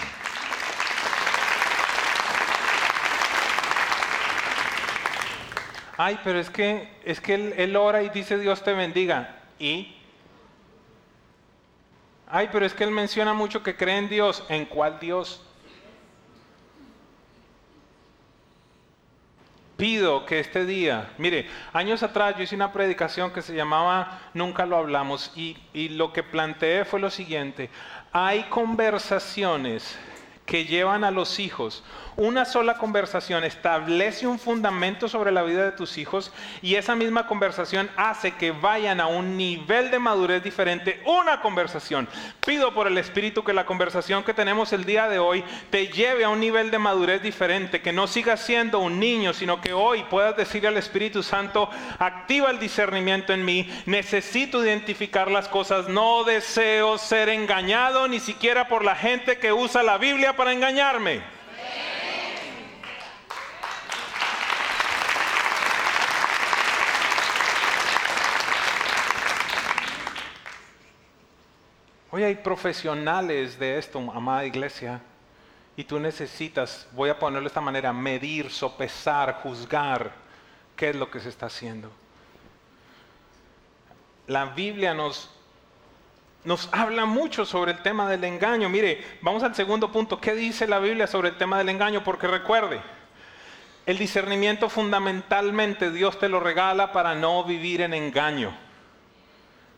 Ay, 5.98 6.20
pero 6.24 6.40
es 6.40 6.50
que 6.50 6.90
es 7.04 7.20
que 7.20 7.36
él, 7.36 7.54
él 7.58 7.76
ora 7.76 8.02
y 8.02 8.10
dice 8.10 8.38
Dios 8.38 8.64
te 8.64 8.74
bendiga. 8.74 9.36
¿Y? 9.60 9.96
Ay, 12.28 12.50
pero 12.52 12.66
es 12.66 12.74
que 12.74 12.84
él 12.84 12.92
menciona 12.92 13.34
mucho 13.34 13.62
que 13.64 13.76
cree 13.76 13.98
en 13.98 14.10
Dios. 14.10 14.44
¿En 14.50 14.66
cuál 14.66 15.00
Dios? 15.00 15.42
pido 19.84 20.26
que 20.26 20.40
este 20.40 20.66
día, 20.66 21.12
mire, 21.18 21.46
años 21.74 22.04
atrás 22.04 22.36
yo 22.38 22.44
hice 22.44 22.56
una 22.56 22.72
predicación 22.72 23.32
que 23.32 23.42
se 23.42 23.54
llamaba 23.54 24.22
Nunca 24.34 24.66
lo 24.66 24.78
hablamos 24.78 25.34
y, 25.36 25.58
y 25.74 25.90
lo 25.90 26.14
que 26.14 26.24
planteé 26.24 26.86
fue 26.86 27.02
lo 27.02 27.10
siguiente, 27.10 27.70
hay 28.14 28.44
conversaciones 28.44 29.98
que 30.46 30.66
llevan 30.66 31.04
a 31.04 31.12
los 31.12 31.40
hijos. 31.40 31.84
Una 32.16 32.46
sola 32.46 32.76
conversación 32.76 33.44
establece 33.44 34.28
un 34.28 34.38
fundamento 34.38 35.08
sobre 35.08 35.32
la 35.32 35.42
vida 35.42 35.64
de 35.64 35.72
tus 35.72 35.98
hijos 35.98 36.32
y 36.62 36.76
esa 36.76 36.96
misma 36.96 37.26
conversación 37.26 37.90
hace 37.98 38.36
que 38.36 38.52
vayan 38.52 39.00
a 39.00 39.08
un 39.08 39.36
nivel 39.36 39.90
de 39.90 39.98
madurez 39.98 40.44
diferente. 40.44 41.02
Una 41.06 41.42
conversación. 41.42 42.08
Pido 42.46 42.76
por 42.76 42.86
el 42.86 43.00
Espíritu 43.00 43.44
que 43.44 43.54
la 43.54 43.66
conversación 43.66 44.24
que 44.24 44.36
tenemos 44.36 44.74
el 44.74 44.86
día 44.86 45.10
de 45.10 45.18
hoy 45.18 45.44
te 45.72 45.88
lleve 45.88 46.24
a 46.24 46.30
un 46.30 46.40
nivel 46.40 46.70
de 46.70 46.78
madurez 46.78 47.24
diferente, 47.24 47.82
que 47.82 47.94
no 47.94 48.06
sigas 48.06 48.42
siendo 48.42 48.78
un 48.78 49.00
niño, 49.00 49.34
sino 49.34 49.60
que 49.60 49.74
hoy 49.74 50.04
puedas 50.04 50.38
decirle 50.38 50.68
al 50.68 50.78
Espíritu 50.78 51.24
Santo, 51.24 51.68
activa 51.98 52.52
el 52.52 52.60
discernimiento 52.60 53.34
en 53.34 53.44
mí, 53.44 53.68
necesito 53.88 54.64
identificar 54.64 55.32
las 55.32 55.48
cosas, 55.48 55.88
no 55.90 56.24
deseo 56.26 57.00
ser 57.00 57.30
engañado 57.30 58.08
ni 58.08 58.20
siquiera 58.20 58.68
por 58.68 58.86
la 58.86 58.96
gente 58.96 59.40
que 59.40 59.52
usa 59.52 59.82
la 59.82 59.98
Biblia 59.98 60.33
para 60.36 60.52
engañarme. 60.52 61.22
Hoy 72.12 72.24
hay 72.24 72.36
profesionales 72.36 73.58
de 73.58 73.80
esto, 73.80 74.00
amada 74.14 74.46
iglesia, 74.46 75.02
y 75.76 75.84
tú 75.84 76.00
necesitas, 76.00 76.88
voy 76.92 77.10
a 77.10 77.18
ponerlo 77.18 77.46
de 77.46 77.48
esta 77.48 77.62
manera, 77.62 77.92
medir, 77.92 78.52
sopesar, 78.52 79.42
juzgar 79.42 80.12
qué 80.76 80.90
es 80.90 80.96
lo 80.96 81.10
que 81.10 81.20
se 81.20 81.30
está 81.30 81.48
haciendo. 81.48 81.92
La 84.28 84.46
Biblia 84.46 84.94
nos 84.94 85.32
nos 86.46 86.70
habla 86.74 87.06
mucho 87.06 87.46
sobre 87.46 87.72
el 87.72 87.82
tema 87.82 88.10
del 88.10 88.24
engaño. 88.24 88.70
Mire, 88.70 89.04
vamos 89.22 89.44
al 89.44 89.56
segundo 89.56 89.92
punto. 89.92 90.20
¿Qué 90.20 90.34
dice 90.34 90.68
la 90.68 90.80
Biblia 90.80 91.08
sobre 91.08 91.30
el 91.30 91.38
tema 91.38 91.58
del 91.58 91.70
engaño? 91.70 92.04
Porque 92.04 92.28
recuerde, 92.28 92.82
el 93.86 93.98
discernimiento 93.98 94.70
fundamentalmente 94.70 95.92
Dios 95.92 96.20
te 96.20 96.30
lo 96.30 96.40
regala 96.40 96.92
para 96.92 97.16
no 97.16 97.46
vivir 97.46 97.80
en 97.82 97.94
engaño, 97.94 98.54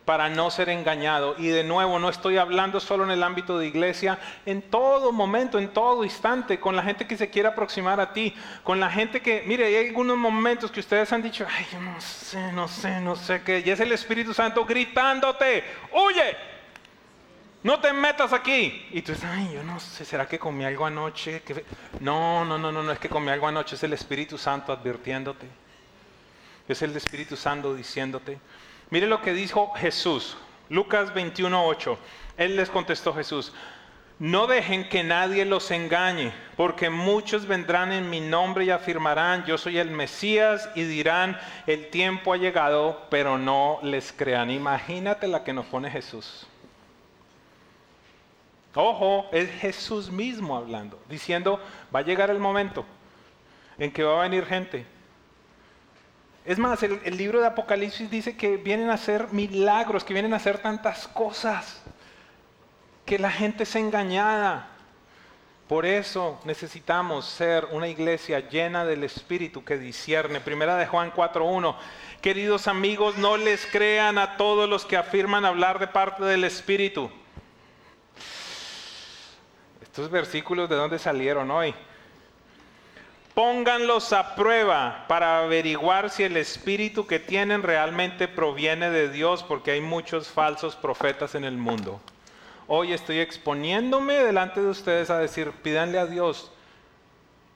para 0.05 0.27
no 0.27 0.49
ser 0.49 0.69
engañado. 0.69 1.35
Y 1.37 1.49
de 1.49 1.63
nuevo, 1.63 1.99
no 1.99 2.09
estoy 2.09 2.37
hablando 2.37 2.79
solo 2.79 3.03
en 3.03 3.11
el 3.11 3.21
ámbito 3.21 3.59
de 3.59 3.67
iglesia, 3.67 4.17
en 4.47 4.63
todo 4.63 5.11
momento, 5.11 5.59
en 5.59 5.69
todo 5.69 6.03
instante, 6.03 6.59
con 6.59 6.75
la 6.75 6.81
gente 6.81 7.05
que 7.05 7.15
se 7.15 7.29
quiere 7.29 7.49
aproximar 7.49 7.99
a 7.99 8.11
ti, 8.11 8.33
con 8.63 8.79
la 8.79 8.89
gente 8.89 9.21
que, 9.21 9.43
mire, 9.45 9.65
hay 9.65 9.87
algunos 9.87 10.17
momentos 10.17 10.71
que 10.71 10.79
ustedes 10.79 11.13
han 11.13 11.21
dicho, 11.21 11.45
ay, 11.47 11.67
no 11.79 12.01
sé, 12.01 12.51
no 12.53 12.67
sé, 12.67 13.01
no 13.01 13.15
sé 13.15 13.43
qué, 13.43 13.63
y 13.63 13.69
es 13.69 13.79
el 13.79 13.91
Espíritu 13.91 14.33
Santo 14.33 14.65
gritándote, 14.65 15.63
huye 15.91 16.54
no 17.65 17.79
te 17.79 17.91
metas 17.91 18.31
aquí. 18.31 18.85
Y 18.91 19.01
tú 19.01 19.11
dices, 19.11 19.27
ay, 19.27 19.49
yo 19.55 19.63
no 19.63 19.79
sé, 19.79 20.05
¿será 20.05 20.27
que 20.27 20.37
comí 20.37 20.63
algo 20.63 20.85
anoche? 20.85 21.41
No, 21.99 22.45
no, 22.45 22.59
no, 22.59 22.71
no, 22.71 22.83
no 22.83 22.91
es 22.91 22.99
que 22.99 23.09
comí 23.09 23.31
algo 23.31 23.47
anoche, 23.47 23.75
es 23.75 23.81
el 23.81 23.93
Espíritu 23.93 24.37
Santo 24.37 24.71
advirtiéndote. 24.71 25.47
Es 26.67 26.83
el 26.83 26.95
Espíritu 26.95 27.35
Santo 27.35 27.73
diciéndote. 27.73 28.37
Mire 28.91 29.07
lo 29.07 29.19
que 29.19 29.33
dijo 29.33 29.73
Jesús, 29.73 30.37
Lucas 30.69 31.11
21:8. 31.15 31.97
Él 32.37 32.55
les 32.55 32.69
contestó 32.69 33.15
Jesús, 33.15 33.51
no 34.19 34.45
dejen 34.45 34.87
que 34.87 35.03
nadie 35.03 35.43
los 35.43 35.71
engañe, 35.71 36.31
porque 36.57 36.91
muchos 36.91 37.47
vendrán 37.47 37.91
en 37.91 38.11
mi 38.11 38.19
nombre 38.19 38.65
y 38.65 38.69
afirmarán, 38.69 39.43
yo 39.45 39.57
soy 39.57 39.79
el 39.79 39.89
Mesías, 39.89 40.69
y 40.75 40.83
dirán, 40.83 41.39
el 41.65 41.89
tiempo 41.89 42.31
ha 42.31 42.37
llegado, 42.37 43.07
pero 43.09 43.39
no 43.39 43.79
les 43.81 44.13
crean. 44.13 44.51
Imagínate 44.51 45.27
la 45.27 45.43
que 45.43 45.51
nos 45.51 45.65
pone 45.65 45.89
Jesús. 45.89 46.45
Ojo, 48.75 49.29
es 49.31 49.49
Jesús 49.61 50.11
mismo 50.11 50.57
hablando, 50.57 50.99
diciendo, 51.09 51.61
va 51.95 51.99
a 51.99 52.03
llegar 52.03 52.29
el 52.29 52.39
momento 52.39 52.85
en 53.77 53.91
que 53.91 54.03
va 54.03 54.19
a 54.19 54.23
venir 54.23 54.45
gente. 54.45 54.85
Es 56.43 56.59
más, 56.59 56.83
el, 56.83 57.17
libro 57.17 57.39
de 57.39 57.47
Apocalipsis 57.47 58.11
dice 58.11 58.35
que 58.35 58.57
vienen 58.57 58.89
a 58.89 58.95
hacer 58.95 59.29
milagros, 59.31 60.03
que 60.03 60.13
vienen 60.13 60.33
a 60.33 60.37
hacer 60.37 60.57
tantas 60.57 61.07
cosas, 61.07 61.81
que 63.05 63.17
la 63.17 63.31
gente 63.31 63.63
es 63.63 63.75
engañada. 63.77 64.67
Por 65.69 65.85
eso 65.85 66.39
necesitamos 66.43 67.25
ser 67.25 67.65
una 67.71 67.87
iglesia 67.87 68.41
llena 68.49 68.85
del 68.85 69.05
Espíritu 69.05 69.63
que 69.63 69.77
discierne. 69.77 70.41
Primera 70.41 70.75
de 70.75 70.85
Juan 70.85 71.13
4.1. 71.13 71.75
Queridos 72.21 72.67
amigos, 72.67 73.17
no 73.17 73.37
les 73.37 73.65
crean 73.65 74.17
a 74.17 74.35
todos 74.35 74.69
los 74.69 74.85
que 74.85 74.97
afirman 74.97 75.45
hablar 75.45 75.79
de 75.79 75.87
parte 75.87 76.25
del 76.25 76.43
Espíritu 76.43 77.09
estos 79.95 80.11
versículos 80.11 80.67
de 80.67 80.75
dónde 80.75 80.99
salieron 80.99 81.49
hoy. 81.51 81.73
Pónganlos 83.33 84.11
a 84.11 84.35
prueba 84.35 85.05
para 85.07 85.39
averiguar 85.39 86.09
si 86.09 86.23
el 86.23 86.35
espíritu 86.35 87.07
que 87.07 87.17
tienen 87.17 87.63
realmente 87.63 88.27
proviene 88.27 88.89
de 88.89 89.07
Dios, 89.07 89.41
porque 89.41 89.71
hay 89.71 89.79
muchos 89.79 90.27
falsos 90.27 90.75
profetas 90.75 91.33
en 91.35 91.45
el 91.45 91.55
mundo. 91.55 92.01
Hoy 92.67 92.91
estoy 92.91 93.19
exponiéndome 93.19 94.15
delante 94.15 94.59
de 94.59 94.67
ustedes 94.67 95.09
a 95.09 95.17
decir, 95.17 95.51
pídanle 95.63 95.97
a 95.97 96.07
Dios 96.07 96.51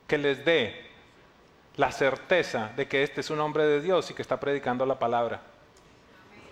que 0.08 0.18
les 0.18 0.46
dé 0.46 0.90
la 1.76 1.92
certeza 1.92 2.72
de 2.78 2.88
que 2.88 3.04
este 3.04 3.20
es 3.20 3.30
un 3.30 3.42
hombre 3.42 3.66
de 3.66 3.82
Dios 3.82 4.12
y 4.12 4.14
que 4.14 4.22
está 4.22 4.40
predicando 4.40 4.86
la 4.86 4.98
palabra. 4.98 5.42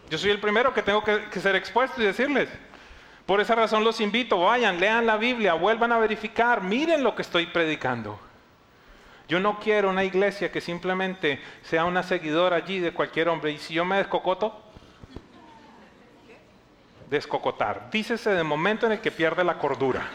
Yo 0.09 0.17
soy 0.17 0.31
el 0.31 0.41
primero 0.41 0.73
que 0.73 0.83
tengo 0.83 1.01
que, 1.01 1.29
que 1.31 1.39
ser 1.39 1.55
expuesto 1.55 2.01
y 2.01 2.05
decirles, 2.05 2.49
por 3.27 3.41
esa 3.41 3.55
razón 3.55 3.83
los 3.83 3.99
invito, 3.99 4.39
vayan, 4.39 4.79
lean 4.79 5.05
la 5.05 5.17
Biblia, 5.17 5.53
vuelvan 5.53 5.91
a 5.91 5.97
verificar, 5.97 6.63
miren 6.63 7.03
lo 7.03 7.13
que 7.13 7.21
estoy 7.21 7.47
predicando. 7.47 8.17
Yo 9.27 9.41
no 9.41 9.59
quiero 9.59 9.89
una 9.89 10.05
iglesia 10.05 10.49
que 10.49 10.61
simplemente 10.61 11.41
sea 11.61 11.83
una 11.83 12.03
seguidora 12.03 12.55
allí 12.55 12.79
de 12.79 12.93
cualquier 12.93 13.27
hombre. 13.27 13.51
Y 13.51 13.57
si 13.57 13.73
yo 13.73 13.83
me 13.83 13.97
descocoto, 13.97 14.57
descocotar. 17.09 17.89
Dícese 17.91 18.29
de 18.29 18.43
momento 18.43 18.85
en 18.85 18.93
el 18.93 19.01
que 19.01 19.11
pierde 19.11 19.43
la 19.43 19.57
cordura. 19.57 20.07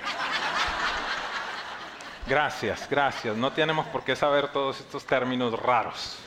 Gracias, 2.26 2.88
gracias. 2.88 3.36
No 3.36 3.52
tenemos 3.52 3.86
por 3.88 4.02
qué 4.04 4.16
saber 4.16 4.48
todos 4.48 4.80
estos 4.80 5.04
términos 5.04 5.60
raros. 5.60 6.18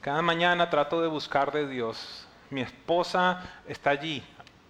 Cada 0.00 0.20
mañana 0.20 0.68
trato 0.68 1.00
de 1.00 1.06
buscar 1.06 1.52
de 1.52 1.68
Dios 1.68 2.26
mi 2.50 2.60
esposa 2.60 3.42
está 3.66 3.90
allí 3.90 4.22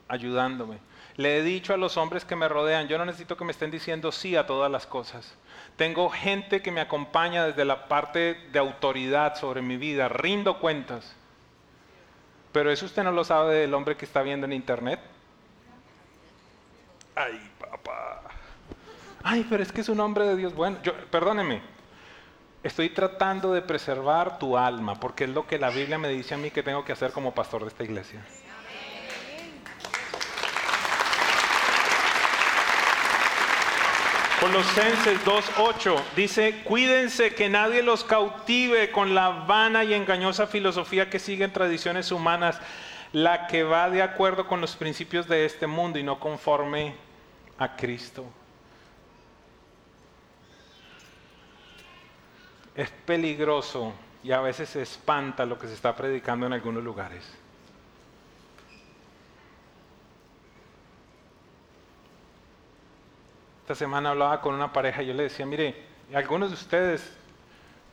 ayudándome. 0.08 0.78
Le 1.16 1.38
he 1.38 1.42
dicho 1.42 1.74
a 1.74 1.76
los 1.76 1.96
hombres 1.96 2.24
que 2.24 2.36
me 2.36 2.48
rodean, 2.48 2.88
yo 2.88 2.96
no 2.96 3.04
necesito 3.04 3.36
que 3.36 3.44
me 3.44 3.52
estén 3.52 3.70
diciendo 3.70 4.12
sí 4.12 4.36
a 4.36 4.46
todas 4.46 4.70
las 4.70 4.86
cosas. 4.86 5.34
Tengo 5.76 6.08
gente 6.10 6.62
que 6.62 6.70
me 6.70 6.80
acompaña 6.80 7.46
desde 7.46 7.64
la 7.64 7.88
parte 7.88 8.34
de 8.52 8.58
autoridad 8.58 9.36
sobre 9.36 9.62
mi 9.62 9.76
vida, 9.76 10.08
rindo 10.08 10.58
cuentas. 10.58 11.14
Pero 12.52 12.70
eso 12.70 12.86
usted 12.86 13.04
no 13.04 13.12
lo 13.12 13.24
sabe 13.24 13.54
del 13.56 13.74
hombre 13.74 13.96
que 13.96 14.04
está 14.04 14.22
viendo 14.22 14.46
en 14.46 14.52
internet. 14.52 15.00
Ay, 17.14 17.50
papá. 17.58 18.22
Ay, 19.22 19.46
pero 19.48 19.62
es 19.62 19.72
que 19.72 19.82
es 19.82 19.88
un 19.88 20.00
hombre 20.00 20.24
de 20.24 20.36
Dios. 20.36 20.54
Bueno, 20.54 20.78
yo, 20.82 20.94
perdóneme. 21.10 21.60
Estoy 22.62 22.90
tratando 22.90 23.54
de 23.54 23.62
preservar 23.62 24.38
tu 24.38 24.58
alma, 24.58 25.00
porque 25.00 25.24
es 25.24 25.30
lo 25.30 25.46
que 25.46 25.58
la 25.58 25.70
Biblia 25.70 25.96
me 25.96 26.08
dice 26.08 26.34
a 26.34 26.36
mí 26.36 26.50
que 26.50 26.62
tengo 26.62 26.84
que 26.84 26.92
hacer 26.92 27.10
como 27.10 27.34
pastor 27.34 27.62
de 27.62 27.68
esta 27.68 27.84
iglesia. 27.84 28.20
Colosenses 34.40 35.24
2.8 35.24 36.00
dice, 36.16 36.62
cuídense 36.64 37.34
que 37.34 37.48
nadie 37.48 37.82
los 37.82 38.04
cautive 38.04 38.90
con 38.90 39.14
la 39.14 39.28
vana 39.28 39.84
y 39.84 39.94
engañosa 39.94 40.46
filosofía 40.46 41.08
que 41.08 41.18
siguen 41.18 41.52
tradiciones 41.52 42.12
humanas, 42.12 42.58
la 43.12 43.46
que 43.46 43.64
va 43.64 43.88
de 43.88 44.02
acuerdo 44.02 44.46
con 44.46 44.60
los 44.60 44.76
principios 44.76 45.26
de 45.28 45.46
este 45.46 45.66
mundo 45.66 45.98
y 45.98 46.02
no 46.02 46.20
conforme 46.20 46.94
a 47.58 47.76
Cristo. 47.76 48.24
Es 52.80 52.88
peligroso 52.88 53.92
y 54.22 54.32
a 54.32 54.40
veces 54.40 54.70
se 54.70 54.80
espanta 54.80 55.44
lo 55.44 55.58
que 55.58 55.66
se 55.66 55.74
está 55.74 55.94
predicando 55.94 56.46
en 56.46 56.54
algunos 56.54 56.82
lugares. 56.82 57.30
Esta 63.60 63.74
semana 63.74 64.08
hablaba 64.08 64.40
con 64.40 64.54
una 64.54 64.72
pareja 64.72 65.02
y 65.02 65.08
yo 65.08 65.12
le 65.12 65.24
decía, 65.24 65.44
mire, 65.44 65.76
algunos 66.14 66.48
de 66.48 66.54
ustedes 66.54 67.14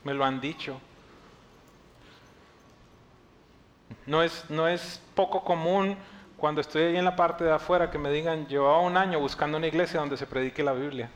me 0.06 0.14
lo 0.14 0.24
han 0.24 0.40
dicho. 0.40 0.80
No 4.06 4.24
es, 4.24 4.50
no 4.50 4.70
es 4.70 5.02
poco 5.16 5.44
común 5.44 5.98
cuando 6.38 6.62
estoy 6.62 6.84
ahí 6.84 6.96
en 6.96 7.04
la 7.04 7.18
parte 7.18 7.44
de 7.44 7.52
afuera 7.52 7.92
que 7.92 7.98
me 7.98 8.10
digan, 8.10 8.48
llevaba 8.48 8.80
un 8.80 8.96
año 8.96 9.20
buscando 9.20 9.58
una 9.58 9.68
iglesia 9.68 10.00
donde 10.00 10.16
se 10.16 10.26
predique 10.26 10.64
la 10.64 10.72
Biblia. 10.72 11.10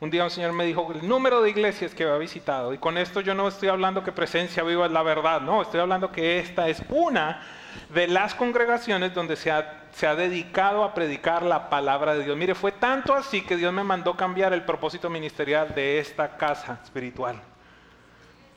Un 0.00 0.10
día 0.10 0.22
un 0.22 0.30
señor 0.30 0.52
me 0.52 0.64
dijo 0.64 0.92
el 0.92 1.08
número 1.08 1.42
de 1.42 1.50
iglesias 1.50 1.92
que 1.92 2.04
había 2.04 2.18
visitado. 2.18 2.72
Y 2.72 2.78
con 2.78 2.96
esto 2.96 3.20
yo 3.20 3.34
no 3.34 3.48
estoy 3.48 3.68
hablando 3.68 4.04
que 4.04 4.12
presencia 4.12 4.62
viva 4.62 4.86
es 4.86 4.92
la 4.92 5.02
verdad. 5.02 5.40
No, 5.40 5.60
estoy 5.60 5.80
hablando 5.80 6.12
que 6.12 6.38
esta 6.38 6.68
es 6.68 6.82
una 6.88 7.42
de 7.88 8.06
las 8.06 8.32
congregaciones 8.34 9.12
donde 9.12 9.34
se 9.34 9.50
ha, 9.50 9.86
se 9.92 10.06
ha 10.06 10.14
dedicado 10.14 10.84
a 10.84 10.94
predicar 10.94 11.42
la 11.42 11.68
palabra 11.68 12.14
de 12.14 12.24
Dios. 12.24 12.36
Mire, 12.36 12.54
fue 12.54 12.70
tanto 12.70 13.12
así 13.12 13.42
que 13.42 13.56
Dios 13.56 13.72
me 13.72 13.82
mandó 13.82 14.16
cambiar 14.16 14.52
el 14.52 14.62
propósito 14.62 15.10
ministerial 15.10 15.74
de 15.74 15.98
esta 15.98 16.36
casa 16.36 16.78
espiritual. 16.84 17.40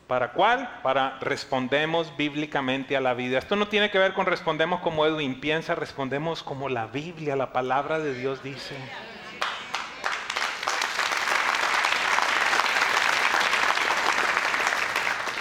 ¿Para 0.06 0.34
cuál? 0.34 0.70
Para 0.84 1.18
respondemos 1.22 2.16
bíblicamente 2.18 2.96
a 2.96 3.02
la 3.02 3.16
vida. 3.16 3.40
Esto 3.40 3.56
no 3.56 3.68
tiene 3.68 3.90
que 3.90 3.98
ver 3.98 4.14
con 4.14 4.28
respondemos 4.28 4.82
como 4.82 5.08
Edwin 5.08 5.40
piensa, 5.40 5.74
respondemos 5.74 6.44
como 6.44 6.70
la 6.70 6.86
Biblia, 6.86 7.36
la 7.36 7.52
palabra 7.52 7.98
de 7.98 8.14
Dios 8.14 8.44
dice. 8.44 8.76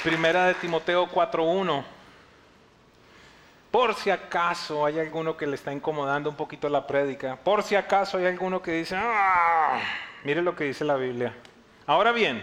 Primera 0.02 0.46
de 0.46 0.54
Timoteo 0.54 1.06
4.1. 1.06 1.84
Por 3.70 3.94
si 3.94 4.10
acaso 4.10 4.86
hay 4.86 4.98
alguno 4.98 5.36
que 5.36 5.46
le 5.46 5.56
está 5.56 5.72
incomodando 5.72 6.30
un 6.30 6.36
poquito 6.36 6.70
la 6.70 6.86
prédica, 6.86 7.36
por 7.36 7.62
si 7.62 7.76
acaso 7.76 8.16
hay 8.16 8.24
alguno 8.24 8.62
que 8.62 8.72
dice, 8.72 8.96
ah", 8.96 9.78
mire 10.24 10.40
lo 10.40 10.56
que 10.56 10.64
dice 10.64 10.84
la 10.86 10.96
Biblia. 10.96 11.34
Ahora 11.86 12.12
bien, 12.12 12.42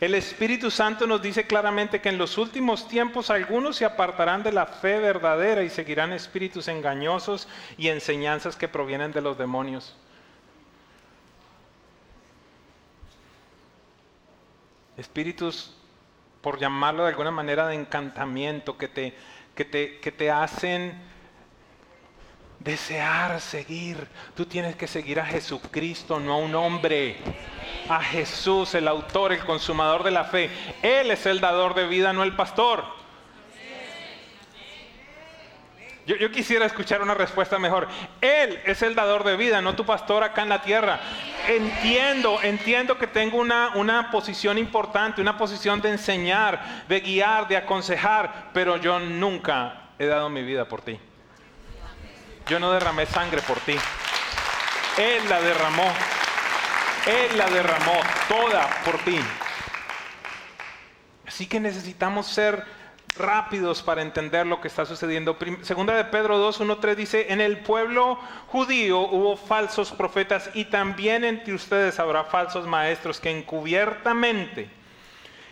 el 0.00 0.14
Espíritu 0.14 0.70
Santo 0.70 1.08
nos 1.08 1.20
dice 1.20 1.44
claramente 1.46 2.00
que 2.00 2.08
en 2.08 2.18
los 2.18 2.38
últimos 2.38 2.86
tiempos 2.86 3.30
algunos 3.30 3.76
se 3.76 3.84
apartarán 3.84 4.44
de 4.44 4.52
la 4.52 4.66
fe 4.66 4.98
verdadera 5.00 5.64
y 5.64 5.70
seguirán 5.70 6.12
espíritus 6.12 6.68
engañosos 6.68 7.48
y 7.76 7.88
enseñanzas 7.88 8.54
que 8.54 8.68
provienen 8.68 9.10
de 9.10 9.20
los 9.20 9.36
demonios. 9.36 9.96
Espíritus, 14.96 15.76
por 16.44 16.60
llamarlo 16.60 17.04
de 17.04 17.08
alguna 17.08 17.30
manera, 17.30 17.66
de 17.66 17.74
encantamiento 17.74 18.76
que 18.76 18.86
te 18.86 19.14
que 19.54 19.64
te, 19.64 19.98
que 20.00 20.12
te 20.12 20.30
hacen 20.30 20.94
desear 22.58 23.40
seguir. 23.40 24.06
Tú 24.34 24.44
tienes 24.44 24.76
que 24.76 24.86
seguir 24.86 25.20
a 25.20 25.24
Jesucristo, 25.24 26.20
no 26.20 26.34
a 26.34 26.36
un 26.36 26.54
hombre. 26.54 27.16
A 27.88 28.02
Jesús, 28.02 28.74
el 28.74 28.88
autor, 28.88 29.32
el 29.32 29.44
consumador 29.44 30.02
de 30.02 30.10
la 30.10 30.24
fe. 30.24 30.50
Él 30.82 31.10
es 31.10 31.24
el 31.24 31.40
dador 31.40 31.74
de 31.74 31.86
vida, 31.86 32.12
no 32.12 32.22
el 32.22 32.36
pastor. 32.36 32.84
Yo, 36.06 36.30
quisiera 36.30 36.66
escuchar 36.66 37.00
una 37.00 37.14
respuesta 37.14 37.58
mejor. 37.58 37.88
Él 38.20 38.60
es 38.66 38.82
el 38.82 38.94
dador 38.94 39.24
de 39.24 39.36
vida, 39.36 39.62
no 39.62 39.74
tu 39.74 39.86
pastor 39.86 40.22
acá 40.22 40.42
en 40.42 40.50
la 40.50 40.60
tierra. 40.60 41.00
Entiendo, 41.48 42.40
entiendo 42.42 42.98
que 42.98 43.06
tengo 43.06 43.38
una, 43.38 43.70
una 43.74 44.10
posición 44.10 44.58
importante, 44.58 45.22
una 45.22 45.38
posición 45.38 45.80
de 45.80 45.90
enseñar, 45.90 46.84
de 46.88 47.00
guiar, 47.00 47.48
de 47.48 47.56
aconsejar, 47.56 48.50
pero 48.52 48.76
yo 48.76 48.98
nunca 48.98 49.90
he 49.98 50.04
dado 50.04 50.28
mi 50.28 50.42
vida 50.42 50.66
por 50.68 50.82
ti. 50.82 51.00
Yo 52.48 52.60
no 52.60 52.70
derramé 52.72 53.06
sangre 53.06 53.40
por 53.40 53.58
ti. 53.60 53.76
Él 54.98 55.22
la 55.30 55.40
derramó. 55.40 55.90
Él 57.06 57.38
la 57.38 57.48
derramó 57.48 57.98
toda 58.28 58.68
por 58.84 58.98
ti. 58.98 59.18
Así 61.26 61.46
que 61.46 61.60
necesitamos 61.60 62.26
ser 62.26 62.64
rápidos 63.16 63.82
para 63.82 64.02
entender 64.02 64.46
lo 64.46 64.60
que 64.60 64.68
está 64.68 64.84
sucediendo. 64.84 65.36
Segunda 65.62 65.94
de 65.94 66.04
Pedro 66.04 66.38
2, 66.38 66.60
1, 66.60 66.78
3 66.78 66.96
dice, 66.96 67.26
en 67.32 67.40
el 67.40 67.58
pueblo 67.58 68.18
judío 68.48 69.00
hubo 69.00 69.36
falsos 69.36 69.92
profetas 69.92 70.50
y 70.54 70.66
también 70.66 71.24
entre 71.24 71.54
ustedes 71.54 71.98
habrá 71.98 72.24
falsos 72.24 72.66
maestros 72.66 73.20
que 73.20 73.30
encubiertamente 73.30 74.68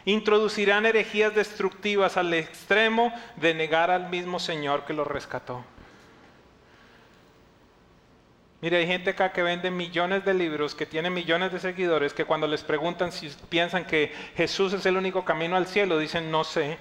introducirán 0.04 0.86
herejías 0.86 1.34
destructivas 1.34 2.16
al 2.16 2.34
extremo 2.34 3.12
de 3.36 3.54
negar 3.54 3.90
al 3.90 4.08
mismo 4.08 4.40
Señor 4.40 4.84
que 4.84 4.94
los 4.94 5.06
rescató. 5.06 5.64
Mire, 8.60 8.78
hay 8.78 8.86
gente 8.86 9.10
acá 9.10 9.32
que 9.32 9.42
vende 9.42 9.72
millones 9.72 10.24
de 10.24 10.34
libros, 10.34 10.74
que 10.76 10.86
tiene 10.86 11.10
millones 11.10 11.52
de 11.52 11.58
seguidores, 11.58 12.12
que 12.14 12.24
cuando 12.24 12.46
les 12.46 12.62
preguntan 12.62 13.10
si 13.10 13.28
piensan 13.48 13.84
que 13.84 14.12
Jesús 14.36 14.72
es 14.72 14.86
el 14.86 14.96
único 14.96 15.24
camino 15.24 15.56
al 15.56 15.66
cielo, 15.66 15.98
dicen 15.98 16.30
no 16.30 16.44
sé 16.44 16.78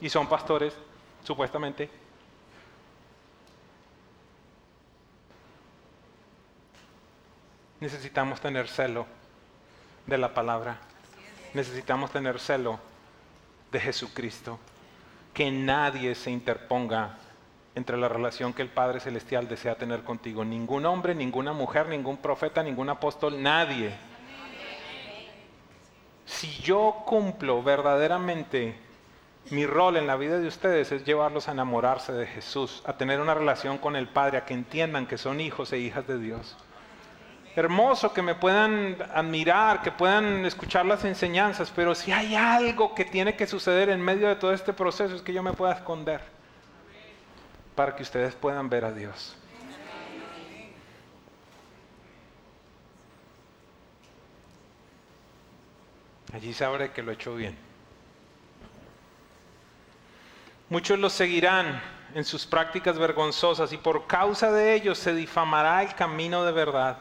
y 0.00 0.08
son 0.08 0.28
pastores, 0.28 0.74
supuestamente. 1.24 1.90
Necesitamos 7.80 8.40
tener 8.40 8.68
celo 8.68 9.06
de 10.06 10.18
la 10.18 10.34
palabra. 10.34 10.78
Necesitamos 11.54 12.10
tener 12.10 12.38
celo 12.38 12.78
de 13.72 13.80
Jesucristo. 13.80 14.58
Que 15.32 15.50
nadie 15.50 16.14
se 16.14 16.30
interponga 16.30 17.18
entre 17.74 17.96
la 17.96 18.08
relación 18.08 18.52
que 18.52 18.62
el 18.62 18.68
Padre 18.68 19.00
Celestial 19.00 19.48
desea 19.48 19.76
tener 19.76 20.02
contigo. 20.02 20.44
Ningún 20.44 20.84
hombre, 20.86 21.14
ninguna 21.14 21.52
mujer, 21.52 21.88
ningún 21.88 22.16
profeta, 22.18 22.62
ningún 22.62 22.90
apóstol, 22.90 23.40
nadie. 23.40 23.94
Si 26.26 26.48
yo 26.62 27.02
cumplo 27.06 27.62
verdaderamente 27.62 28.89
mi 29.48 29.66
rol 29.66 29.96
en 29.96 30.06
la 30.06 30.16
vida 30.16 30.38
de 30.38 30.46
ustedes 30.46 30.92
es 30.92 31.04
llevarlos 31.04 31.48
a 31.48 31.52
enamorarse 31.52 32.12
de 32.12 32.26
Jesús, 32.26 32.82
a 32.86 32.92
tener 32.92 33.20
una 33.20 33.34
relación 33.34 33.78
con 33.78 33.96
el 33.96 34.06
Padre, 34.06 34.38
a 34.38 34.44
que 34.44 34.54
entiendan 34.54 35.06
que 35.06 35.18
son 35.18 35.40
hijos 35.40 35.72
e 35.72 35.78
hijas 35.78 36.06
de 36.06 36.18
Dios. 36.18 36.56
Hermoso 37.56 38.12
que 38.12 38.22
me 38.22 38.36
puedan 38.36 38.96
admirar, 39.12 39.82
que 39.82 39.90
puedan 39.90 40.46
escuchar 40.46 40.86
las 40.86 41.04
enseñanzas, 41.04 41.72
pero 41.74 41.96
si 41.96 42.12
hay 42.12 42.36
algo 42.36 42.94
que 42.94 43.04
tiene 43.04 43.34
que 43.34 43.46
suceder 43.46 43.88
en 43.88 44.00
medio 44.00 44.28
de 44.28 44.36
todo 44.36 44.52
este 44.52 44.72
proceso 44.72 45.16
es 45.16 45.22
que 45.22 45.32
yo 45.32 45.42
me 45.42 45.52
pueda 45.52 45.72
esconder 45.72 46.20
para 47.74 47.96
que 47.96 48.04
ustedes 48.04 48.36
puedan 48.36 48.68
ver 48.68 48.84
a 48.84 48.92
Dios. 48.92 49.36
Allí 56.32 56.52
sabré 56.52 56.92
que 56.92 57.02
lo 57.02 57.10
he 57.10 57.14
hecho 57.14 57.34
bien. 57.34 57.69
Muchos 60.70 61.00
los 61.00 61.12
seguirán 61.12 61.82
en 62.14 62.24
sus 62.24 62.46
prácticas 62.46 62.96
vergonzosas 62.96 63.72
y 63.72 63.76
por 63.76 64.06
causa 64.06 64.52
de 64.52 64.74
ellos 64.74 64.98
se 64.98 65.12
difamará 65.12 65.82
el 65.82 65.96
camino 65.96 66.44
de 66.44 66.52
verdad. 66.52 66.96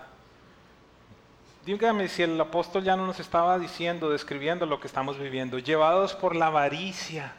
Dígame 1.67 2.07
si 2.07 2.23
el 2.23 2.41
apóstol 2.41 2.83
ya 2.83 2.95
no 2.95 3.05
nos 3.05 3.19
estaba 3.19 3.59
diciendo, 3.59 4.09
describiendo 4.09 4.65
lo 4.65 4.79
que 4.79 4.87
estamos 4.87 5.19
viviendo, 5.19 5.59
llevados 5.59 6.15
por 6.15 6.35
la 6.35 6.47
avaricia. 6.47 7.33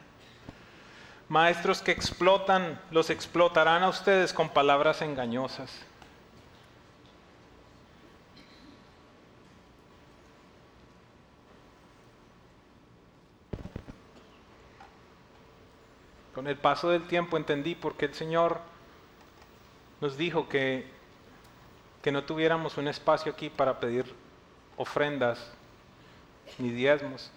Maestros 1.28 1.82
que 1.82 1.90
explotan, 1.90 2.80
los 2.92 3.10
explotarán 3.10 3.82
a 3.82 3.88
ustedes 3.88 4.32
con 4.32 4.50
palabras 4.50 5.02
engañosas. 5.02 5.84
Con 16.40 16.48
el 16.48 16.56
paso 16.56 16.88
del 16.88 17.06
tiempo 17.06 17.36
entendí 17.36 17.74
por 17.74 17.98
qué 17.98 18.06
el 18.06 18.14
Señor 18.14 18.62
nos 20.00 20.16
dijo 20.16 20.48
que, 20.48 20.90
que 22.00 22.10
no 22.10 22.24
tuviéramos 22.24 22.78
un 22.78 22.88
espacio 22.88 23.30
aquí 23.30 23.50
para 23.50 23.78
pedir 23.78 24.06
ofrendas 24.78 25.52
ni 26.56 26.70
diezmos. 26.70 27.30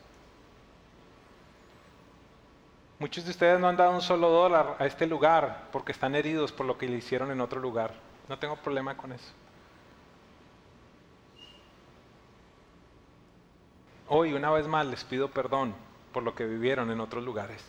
Muchos 2.98 3.26
de 3.26 3.32
ustedes 3.32 3.60
no 3.60 3.68
han 3.68 3.76
dado 3.76 3.92
un 3.92 4.02
solo 4.02 4.30
dólar 4.30 4.78
a 4.80 4.86
este 4.86 5.06
lugar 5.06 5.68
porque 5.74 5.92
están 5.92 6.16
heridos 6.16 6.54
por 6.54 6.66
lo 6.66 6.78
que 6.78 6.88
le 6.88 6.96
hicieron 6.96 7.30
en 7.30 7.42
otro 7.42 7.60
lugar. 7.60 7.94
No 8.30 8.40
tengo 8.40 8.56
problema 8.56 8.96
con 8.96 9.12
eso. 9.12 9.34
Hoy, 14.08 14.32
una 14.32 14.50
vez 14.52 14.66
más, 14.66 14.86
les 14.86 15.04
pido 15.04 15.30
perdón 15.30 15.76
por 16.14 16.24
lo 16.24 16.34
que 16.34 16.46
vivieron 16.46 16.90
en 16.90 17.02
otros 17.02 17.22
lugares. 17.22 17.62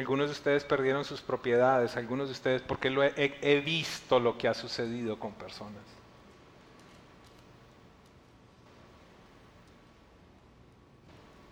Algunos 0.00 0.28
de 0.28 0.32
ustedes 0.32 0.64
perdieron 0.64 1.04
sus 1.04 1.20
propiedades, 1.20 1.94
algunos 1.94 2.28
de 2.28 2.32
ustedes, 2.32 2.62
porque 2.62 2.88
lo 2.88 3.04
he, 3.04 3.12
he 3.16 3.60
visto 3.60 4.18
lo 4.18 4.38
que 4.38 4.48
ha 4.48 4.54
sucedido 4.54 5.18
con 5.18 5.32
personas. 5.32 5.82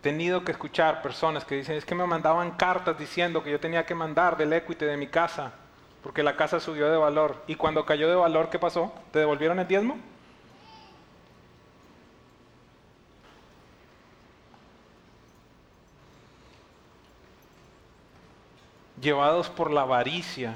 tenido 0.01 0.43
que 0.43 0.51
escuchar 0.51 1.03
personas 1.03 1.45
que 1.45 1.55
dicen, 1.55 1.75
es 1.75 1.85
que 1.85 1.93
me 1.93 2.07
mandaban 2.07 2.51
cartas 2.51 2.97
diciendo 2.97 3.43
que 3.43 3.51
yo 3.51 3.59
tenía 3.59 3.85
que 3.85 3.93
mandar 3.93 4.35
del 4.35 4.53
equity 4.53 4.85
de 4.85 4.97
mi 4.97 5.07
casa, 5.07 5.51
porque 6.01 6.23
la 6.23 6.35
casa 6.35 6.59
subió 6.59 6.89
de 6.89 6.97
valor. 6.97 7.43
Y 7.45 7.55
cuando 7.55 7.85
cayó 7.85 8.09
de 8.09 8.15
valor, 8.15 8.49
¿qué 8.49 8.57
pasó? 8.57 8.91
¿Te 9.11 9.19
devolvieron 9.19 9.59
el 9.59 9.67
diezmo? 9.67 9.99
Llevados 19.01 19.49
por 19.49 19.71
la 19.71 19.81
avaricia, 19.81 20.55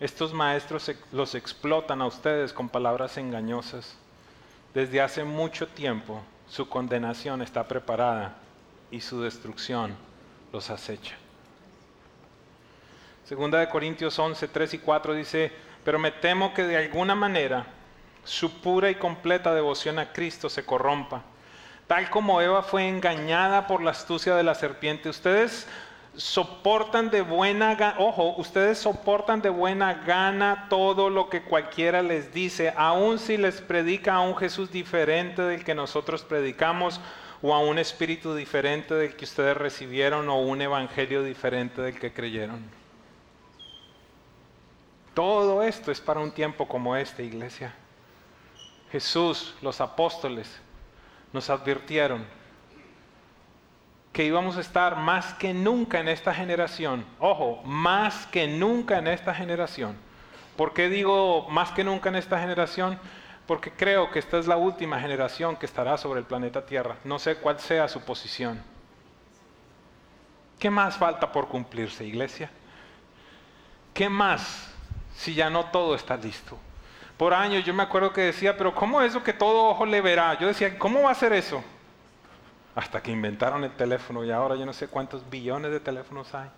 estos 0.00 0.32
maestros 0.32 0.90
los 1.12 1.34
explotan 1.34 2.00
a 2.00 2.06
ustedes 2.06 2.52
con 2.52 2.68
palabras 2.68 3.18
engañosas. 3.18 3.96
Desde 4.72 5.02
hace 5.02 5.22
mucho 5.24 5.66
tiempo 5.68 6.22
su 6.48 6.68
condenación 6.68 7.42
está 7.42 7.64
preparada 7.64 8.36
y 8.90 9.00
su 9.00 9.20
destrucción 9.20 9.94
los 10.52 10.70
acecha. 10.70 11.14
Segunda 13.26 13.58
de 13.58 13.68
Corintios 13.68 14.18
11, 14.18 14.48
3 14.48 14.74
y 14.74 14.78
4 14.78 15.14
dice, 15.14 15.52
pero 15.84 15.98
me 15.98 16.12
temo 16.12 16.54
que 16.54 16.62
de 16.62 16.76
alguna 16.76 17.14
manera 17.14 17.66
su 18.24 18.60
pura 18.60 18.88
y 18.88 18.94
completa 18.94 19.54
devoción 19.54 19.98
a 19.98 20.12
Cristo 20.12 20.48
se 20.48 20.64
corrompa. 20.64 21.22
Tal 21.86 22.08
como 22.10 22.40
Eva 22.40 22.62
fue 22.62 22.88
engañada 22.88 23.66
por 23.66 23.82
la 23.82 23.92
astucia 23.92 24.34
de 24.34 24.42
la 24.42 24.54
serpiente, 24.54 25.08
ustedes 25.08 25.66
soportan 26.16 27.10
de 27.10 27.20
buena 27.20 27.74
gana, 27.74 27.96
ojo, 27.98 28.34
ustedes 28.38 28.78
soportan 28.78 29.42
de 29.42 29.50
buena 29.50 29.94
gana 29.94 30.66
todo 30.70 31.10
lo 31.10 31.28
que 31.28 31.42
cualquiera 31.42 32.02
les 32.02 32.32
dice, 32.32 32.72
aun 32.76 33.18
si 33.18 33.36
les 33.36 33.60
predica 33.60 34.14
a 34.14 34.20
un 34.20 34.36
Jesús 34.36 34.70
diferente 34.70 35.42
del 35.42 35.64
que 35.64 35.74
nosotros 35.74 36.22
predicamos, 36.22 37.00
o 37.42 37.54
a 37.54 37.60
un 37.60 37.78
espíritu 37.78 38.34
diferente 38.34 38.94
del 38.94 39.14
que 39.14 39.26
ustedes 39.26 39.56
recibieron, 39.56 40.28
o 40.28 40.40
un 40.40 40.62
evangelio 40.62 41.22
diferente 41.22 41.82
del 41.82 41.98
que 41.98 42.12
creyeron. 42.12 42.64
Todo 45.12 45.62
esto 45.62 45.90
es 45.90 46.00
para 46.00 46.20
un 46.20 46.32
tiempo 46.32 46.66
como 46.66 46.96
este, 46.96 47.24
iglesia. 47.24 47.74
Jesús, 48.90 49.54
los 49.60 49.80
apóstoles, 49.80 50.60
nos 51.32 51.50
advirtieron 51.50 52.24
que 54.16 54.24
íbamos 54.24 54.56
a 54.56 54.62
estar 54.62 54.96
más 54.96 55.34
que 55.34 55.52
nunca 55.52 56.00
en 56.00 56.08
esta 56.08 56.32
generación. 56.32 57.04
Ojo, 57.18 57.60
más 57.64 58.26
que 58.28 58.48
nunca 58.48 58.96
en 58.96 59.08
esta 59.08 59.34
generación. 59.34 59.94
¿Por 60.56 60.72
qué 60.72 60.88
digo 60.88 61.46
más 61.50 61.70
que 61.72 61.84
nunca 61.84 62.08
en 62.08 62.16
esta 62.16 62.40
generación? 62.40 62.98
Porque 63.46 63.70
creo 63.70 64.10
que 64.10 64.18
esta 64.18 64.38
es 64.38 64.46
la 64.46 64.56
última 64.56 64.98
generación 64.98 65.54
que 65.56 65.66
estará 65.66 65.98
sobre 65.98 66.20
el 66.20 66.24
planeta 66.24 66.64
Tierra. 66.64 66.96
No 67.04 67.18
sé 67.18 67.36
cuál 67.36 67.60
sea 67.60 67.88
su 67.88 68.06
posición. 68.06 68.62
¿Qué 70.58 70.70
más 70.70 70.96
falta 70.96 71.30
por 71.30 71.48
cumplirse, 71.48 72.06
iglesia? 72.06 72.50
¿Qué 73.92 74.08
más 74.08 74.72
si 75.14 75.34
ya 75.34 75.50
no 75.50 75.66
todo 75.66 75.94
está 75.94 76.16
listo? 76.16 76.56
Por 77.18 77.34
años 77.34 77.66
yo 77.66 77.74
me 77.74 77.82
acuerdo 77.82 78.14
que 78.14 78.22
decía, 78.22 78.56
pero 78.56 78.74
¿cómo 78.74 79.02
es 79.02 79.10
eso 79.10 79.22
que 79.22 79.34
todo 79.34 79.66
ojo 79.66 79.84
le 79.84 80.00
verá? 80.00 80.38
Yo 80.38 80.46
decía, 80.46 80.78
¿cómo 80.78 81.02
va 81.02 81.10
a 81.10 81.14
ser 81.14 81.34
eso? 81.34 81.62
Hasta 82.76 83.02
que 83.02 83.10
inventaron 83.10 83.64
el 83.64 83.72
teléfono 83.72 84.22
y 84.22 84.30
ahora 84.30 84.54
yo 84.54 84.66
no 84.66 84.74
sé 84.74 84.86
cuántos 84.86 85.28
billones 85.28 85.72
de 85.72 85.80
teléfonos 85.80 86.32
hay. 86.34 86.50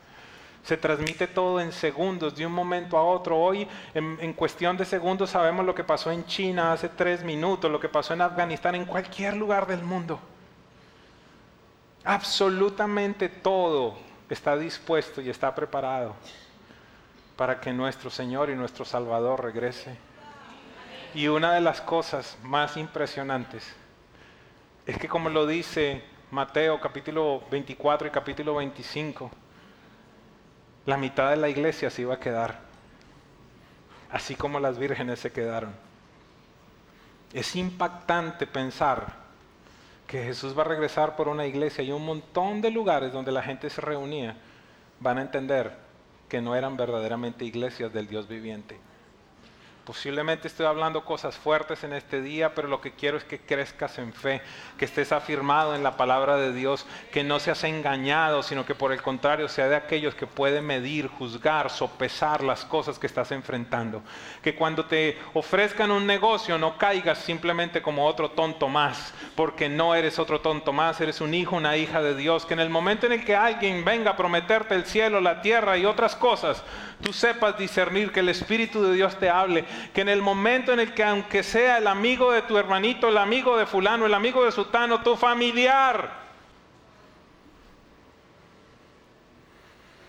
Se 0.65 0.77
transmite 0.77 1.29
todo 1.29 1.61
en 1.61 1.71
segundos, 1.71 2.35
de 2.35 2.45
un 2.45 2.53
momento 2.53 2.99
a 2.99 3.05
otro. 3.05 3.39
Hoy, 3.39 3.67
en, 3.95 4.33
cuestión 4.33 4.77
de 4.77 4.85
segundos, 4.85 5.31
sabemos 5.31 5.65
lo 5.65 5.75
que 5.75 5.85
pasó 5.85 6.11
en 6.11 6.27
China 6.27 6.73
hace 6.73 6.89
tres 6.89 7.23
minutos, 7.23 7.71
lo 7.71 7.79
que 7.79 7.89
pasó 7.89 8.15
en 8.15 8.21
Afganistán, 8.21 8.75
en 8.75 8.85
cualquier 8.85 9.37
lugar 9.37 9.69
del 9.69 9.83
mundo. 9.83 10.19
Absolutamente 12.05 13.29
todo 13.29 13.97
está 14.29 14.57
dispuesto 14.57 15.21
y 15.21 15.31
está 15.31 15.55
preparado 15.55 16.17
para 17.37 17.61
que 17.61 17.73
nuestro 17.73 18.11
Señor 18.11 18.51
y 18.51 18.57
nuestro 18.57 18.85
Salvador 18.85 19.45
regrese. 19.45 19.97
Y 21.15 21.29
una 21.29 21.55
de 21.55 21.61
las 21.61 21.81
cosas 21.81 22.37
más 22.43 22.77
impresionantes 22.77 23.78
es 24.89 24.97
que 24.97 25.07
como 25.07 25.29
lo 25.29 25.47
dice 25.47 26.03
Mateo 26.31 26.81
capítulo 26.81 27.43
24 27.51 28.09
y 28.09 28.11
capítulo 28.11 28.55
25, 28.55 29.31
la 30.87 30.97
mitad 30.97 31.29
de 31.29 31.37
la 31.37 31.51
iglesia 31.51 31.91
se 31.91 32.01
iba 32.01 32.15
a 32.15 32.19
quedar, 32.21 32.61
así 34.11 34.35
como 34.35 34.59
las 34.59 34.79
vírgenes 34.79 35.21
se 35.21 35.31
quedaron. 35.31 35.75
Es 37.35 37.55
impactante 37.55 38.47
pensar 38.47 39.13
que 40.07 40.25
Jesús 40.25 40.57
va 40.57 40.63
a 40.63 40.69
regresar 40.69 41.17
por 41.17 41.29
una 41.29 41.45
iglesia 41.45 41.85
y 41.85 41.93
un 41.93 42.07
montón 42.07 42.63
de 42.63 42.71
lugares 42.71 43.13
donde 43.13 43.31
la 43.31 43.43
gente 43.43 43.69
se 43.69 43.83
reunía 43.83 44.39
van 45.01 45.19
a 45.19 45.23
entender 45.23 45.77
que 46.31 46.41
no 46.41 46.55
eran 46.55 46.79
verdaderamente 46.79 47.45
iglesias 47.45 47.93
del 47.93 48.09
Dios 48.09 48.27
viviente. 48.27 48.81
Posiblemente 49.89 50.49
estoy 50.49 50.67
hablando 50.67 51.03
cosas 51.03 51.35
fuertes 51.39 51.83
en 51.83 51.95
este 51.95 52.21
día, 52.21 52.55
pero 52.55 52.69
lo 52.69 52.83
que 52.83 52.93
quiero 52.93 53.17
es 53.17 53.25
que 53.25 53.41
crezcas 53.41 53.99
en 53.99 54.13
fe, 54.13 54.43
que 54.77 54.85
estés 54.85 55.13
afirmado 55.13 55.75
en 55.75 55.83
la 55.83 55.97
palabra 55.97 56.37
de 56.37 56.53
Dios, 56.53 56.85
que 57.11 57.25
no 57.25 57.41
seas 57.41 57.65
engañado, 57.65 58.43
sino 58.43 58.67
que 58.67 58.75
por 58.75 58.93
el 58.93 59.01
contrario 59.01 59.49
sea 59.49 59.67
de 59.71 59.77
aquellos 59.77 60.15
que 60.15 60.27
pueden 60.27 60.67
medir, 60.67 61.09
juzgar, 61.09 61.71
sopesar 61.71 62.45
las 62.45 62.67
cosas 62.67 62.99
que 62.99 63.07
estás 63.07 63.33
enfrentando. 63.33 64.03
Que 64.43 64.55
cuando 64.55 64.85
te 64.85 65.17
ofrezcan 65.33 65.91
un 65.91 66.07
negocio 66.07 66.59
no 66.59 66.77
caigas 66.77 67.17
simplemente 67.17 67.81
como 67.81 68.05
otro 68.05 68.33
tonto 68.33 68.69
más, 68.69 69.15
porque 69.37 69.71
no 69.71 69.95
eres 69.95 70.19
otro 70.19 70.43
tonto 70.43 70.71
más, 70.75 71.01
eres 71.01 71.23
un 71.23 71.33
hijo, 71.33 71.57
una 71.57 71.79
hija 71.79 72.03
de 72.03 72.15
Dios. 72.15 72.45
Que 72.45 72.53
en 72.53 72.61
el 72.61 72.69
momento 72.69 73.07
en 73.07 73.13
el 73.13 73.25
que 73.25 73.35
alguien 73.35 73.87
venga 73.87 74.11
a 74.11 74.17
prometerte 74.19 74.75
el 74.75 74.85
cielo, 74.85 75.23
la 75.23 75.41
tierra 75.41 75.79
y 75.79 75.87
otras 75.87 76.15
cosas, 76.15 76.63
tú 77.03 77.15
sepas 77.15 77.57
discernir 77.57 78.13
que 78.13 78.21
el 78.21 78.29
Espíritu 78.29 78.83
de 78.83 78.93
Dios 78.93 79.17
te 79.17 79.31
hable 79.31 79.65
que 79.93 80.01
en 80.01 80.09
el 80.09 80.23
momento 80.23 80.73
en 80.73 80.81
el 80.81 80.95
que 80.95 81.05
aunque 81.05 81.43
sea 81.43 81.79
el 81.79 81.87
amigo 81.87 82.33
de 82.33 82.43
tu 82.43 82.57
hermanito, 82.57 83.09
el 83.09 83.19
amigo 83.19 83.57
de 83.57 83.67
fulano, 83.67 84.07
el 84.07 84.15
amigo 84.15 84.45
de 84.45 84.53
sutano, 84.53 85.03
tu 85.03 85.17
familiar, 85.17 86.29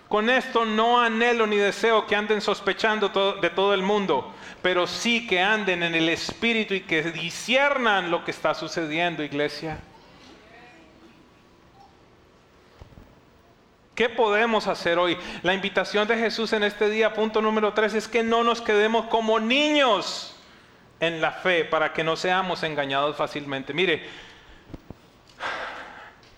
Con 0.10 0.28
esto 0.28 0.66
no 0.66 1.00
anhelo 1.00 1.46
ni 1.46 1.56
deseo 1.56 2.08
que 2.08 2.16
anden 2.16 2.42
sospechando 2.42 3.10
de 3.40 3.50
todo 3.52 3.76
el 3.76 3.84
mundo, 3.84 4.34
pero 4.64 4.88
sí 4.88 5.28
que 5.28 5.40
anden 5.40 5.84
en 5.84 5.94
el 5.94 6.10
Espíritu 6.10 6.74
y 6.74 6.82
que 6.82 7.04
disiernan 7.04 8.10
lo 8.10 8.26
que 8.26 8.32
está 8.32 8.56
sucediendo, 8.56 9.24
iglesia. 9.24 9.78
¿Qué 14.00 14.08
podemos 14.08 14.68
hacer 14.68 14.98
hoy? 14.98 15.18
La 15.44 15.54
invitación 15.54 16.08
de 16.08 16.16
Jesús 16.16 16.54
en 16.54 16.64
este 16.64 16.90
día, 16.90 17.14
punto 17.14 17.42
número 17.42 17.74
tres, 17.74 17.94
es 17.94 18.08
que 18.08 18.24
no 18.24 18.46
nos 18.46 18.62
quedemos 18.62 19.08
como 19.08 19.42
niños 19.42 20.38
en 21.02 21.20
la 21.20 21.34
fe 21.34 21.66
para 21.66 21.92
que 21.92 22.02
no 22.02 22.16
seamos 22.16 22.64
engañados 22.64 23.18
fácilmente. 23.18 23.74
Mire, 23.74 24.08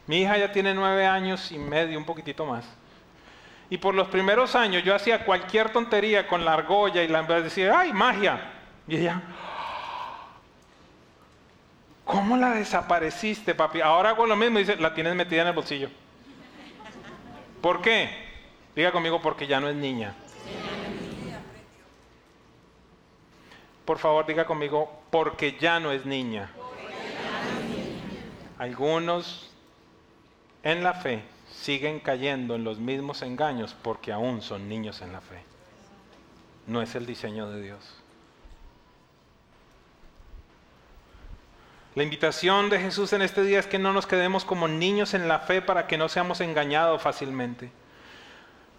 mi 0.07 0.21
hija 0.21 0.39
ya 0.39 0.51
tiene 0.51 0.73
nueve 0.73 1.05
años 1.05 1.51
y 1.51 1.59
medio, 1.59 1.99
un 1.99 2.03
poquitito 2.03 2.47
más. 2.47 2.65
Y 3.69 3.77
por 3.77 3.93
los 3.93 4.07
primeros 4.07 4.55
años 4.55 4.83
yo 4.83 4.95
hacía 4.95 5.23
cualquier 5.23 5.71
tontería 5.71 6.27
con 6.27 6.43
la 6.43 6.53
argolla 6.53 7.03
y 7.03 7.07
la 7.09 7.21
decía, 7.21 7.79
¡ay, 7.79 7.93
magia! 7.93 8.41
Y 8.87 8.95
ella, 8.95 9.21
¿cómo 12.05 12.37
la 12.37 12.55
desapareciste, 12.55 13.53
papi? 13.53 13.81
Ahora 13.81 14.09
hago 14.09 14.25
lo 14.25 14.35
mismo 14.35 14.57
y 14.57 14.63
dice, 14.63 14.77
la 14.77 14.95
tienes 14.95 15.13
metida 15.13 15.43
en 15.43 15.49
el 15.49 15.53
bolsillo. 15.53 16.00
¿Por 17.61 17.81
qué? 17.81 18.09
Diga 18.75 18.91
conmigo, 18.91 19.21
porque 19.21 19.47
ya 19.47 19.59
no 19.59 19.69
es 19.69 19.75
niña. 19.75 20.15
Por 23.85 23.99
favor, 23.99 24.25
diga 24.25 24.45
conmigo, 24.45 25.01
porque 25.09 25.57
ya 25.59 25.79
no 25.79 25.91
es 25.91 26.05
niña. 26.05 26.51
Algunos 28.57 29.51
en 30.63 30.83
la 30.83 30.93
fe 30.93 31.23
siguen 31.51 31.99
cayendo 31.99 32.55
en 32.55 32.63
los 32.63 32.79
mismos 32.79 33.21
engaños 33.21 33.75
porque 33.81 34.11
aún 34.11 34.41
son 34.41 34.69
niños 34.69 35.01
en 35.01 35.11
la 35.13 35.21
fe. 35.21 35.43
no 36.67 36.81
es 36.81 36.95
el 36.95 37.05
diseño 37.05 37.49
de 37.49 37.61
Dios. 37.61 38.00
La 41.93 42.03
invitación 42.03 42.69
de 42.69 42.79
Jesús 42.79 43.11
en 43.11 43.21
este 43.21 43.43
día 43.43 43.59
es 43.59 43.67
que 43.67 43.77
no 43.77 43.91
nos 43.91 44.07
quedemos 44.07 44.45
como 44.45 44.69
niños 44.69 45.13
en 45.13 45.27
la 45.27 45.39
fe 45.39 45.61
para 45.61 45.87
que 45.87 45.97
no 45.97 46.07
seamos 46.07 46.39
engañados 46.39 47.01
fácilmente. 47.01 47.69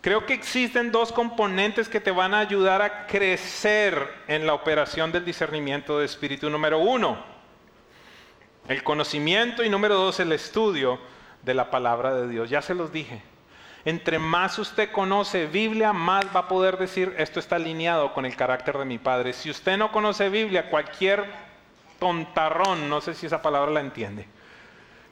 Creo 0.00 0.24
que 0.24 0.32
existen 0.32 0.90
dos 0.90 1.12
componentes 1.12 1.90
que 1.90 2.00
te 2.00 2.10
van 2.10 2.32
a 2.32 2.38
ayudar 2.38 2.80
a 2.80 3.06
crecer 3.06 4.08
en 4.28 4.46
la 4.46 4.54
operación 4.54 5.12
del 5.12 5.26
discernimiento 5.26 5.98
de 5.98 6.06
espíritu. 6.06 6.48
Número 6.48 6.78
uno, 6.78 7.22
el 8.66 8.82
conocimiento 8.82 9.62
y 9.62 9.68
número 9.68 9.96
dos, 9.96 10.18
el 10.18 10.32
estudio 10.32 10.98
de 11.42 11.52
la 11.52 11.70
palabra 11.70 12.14
de 12.14 12.28
Dios. 12.28 12.48
Ya 12.48 12.62
se 12.62 12.74
los 12.74 12.92
dije. 12.92 13.22
Entre 13.84 14.18
más 14.18 14.58
usted 14.58 14.90
conoce 14.90 15.46
Biblia, 15.46 15.92
más 15.92 16.24
va 16.34 16.40
a 16.40 16.48
poder 16.48 16.78
decir, 16.78 17.14
esto 17.18 17.40
está 17.40 17.56
alineado 17.56 18.14
con 18.14 18.24
el 18.24 18.36
carácter 18.36 18.78
de 18.78 18.86
mi 18.86 18.98
Padre. 18.98 19.34
Si 19.34 19.50
usted 19.50 19.76
no 19.76 19.92
conoce 19.92 20.30
Biblia, 20.30 20.70
cualquier 20.70 21.51
tontarrón, 22.02 22.88
no 22.88 23.00
sé 23.00 23.14
si 23.14 23.26
esa 23.26 23.40
palabra 23.40 23.70
la 23.70 23.78
entiende, 23.78 24.26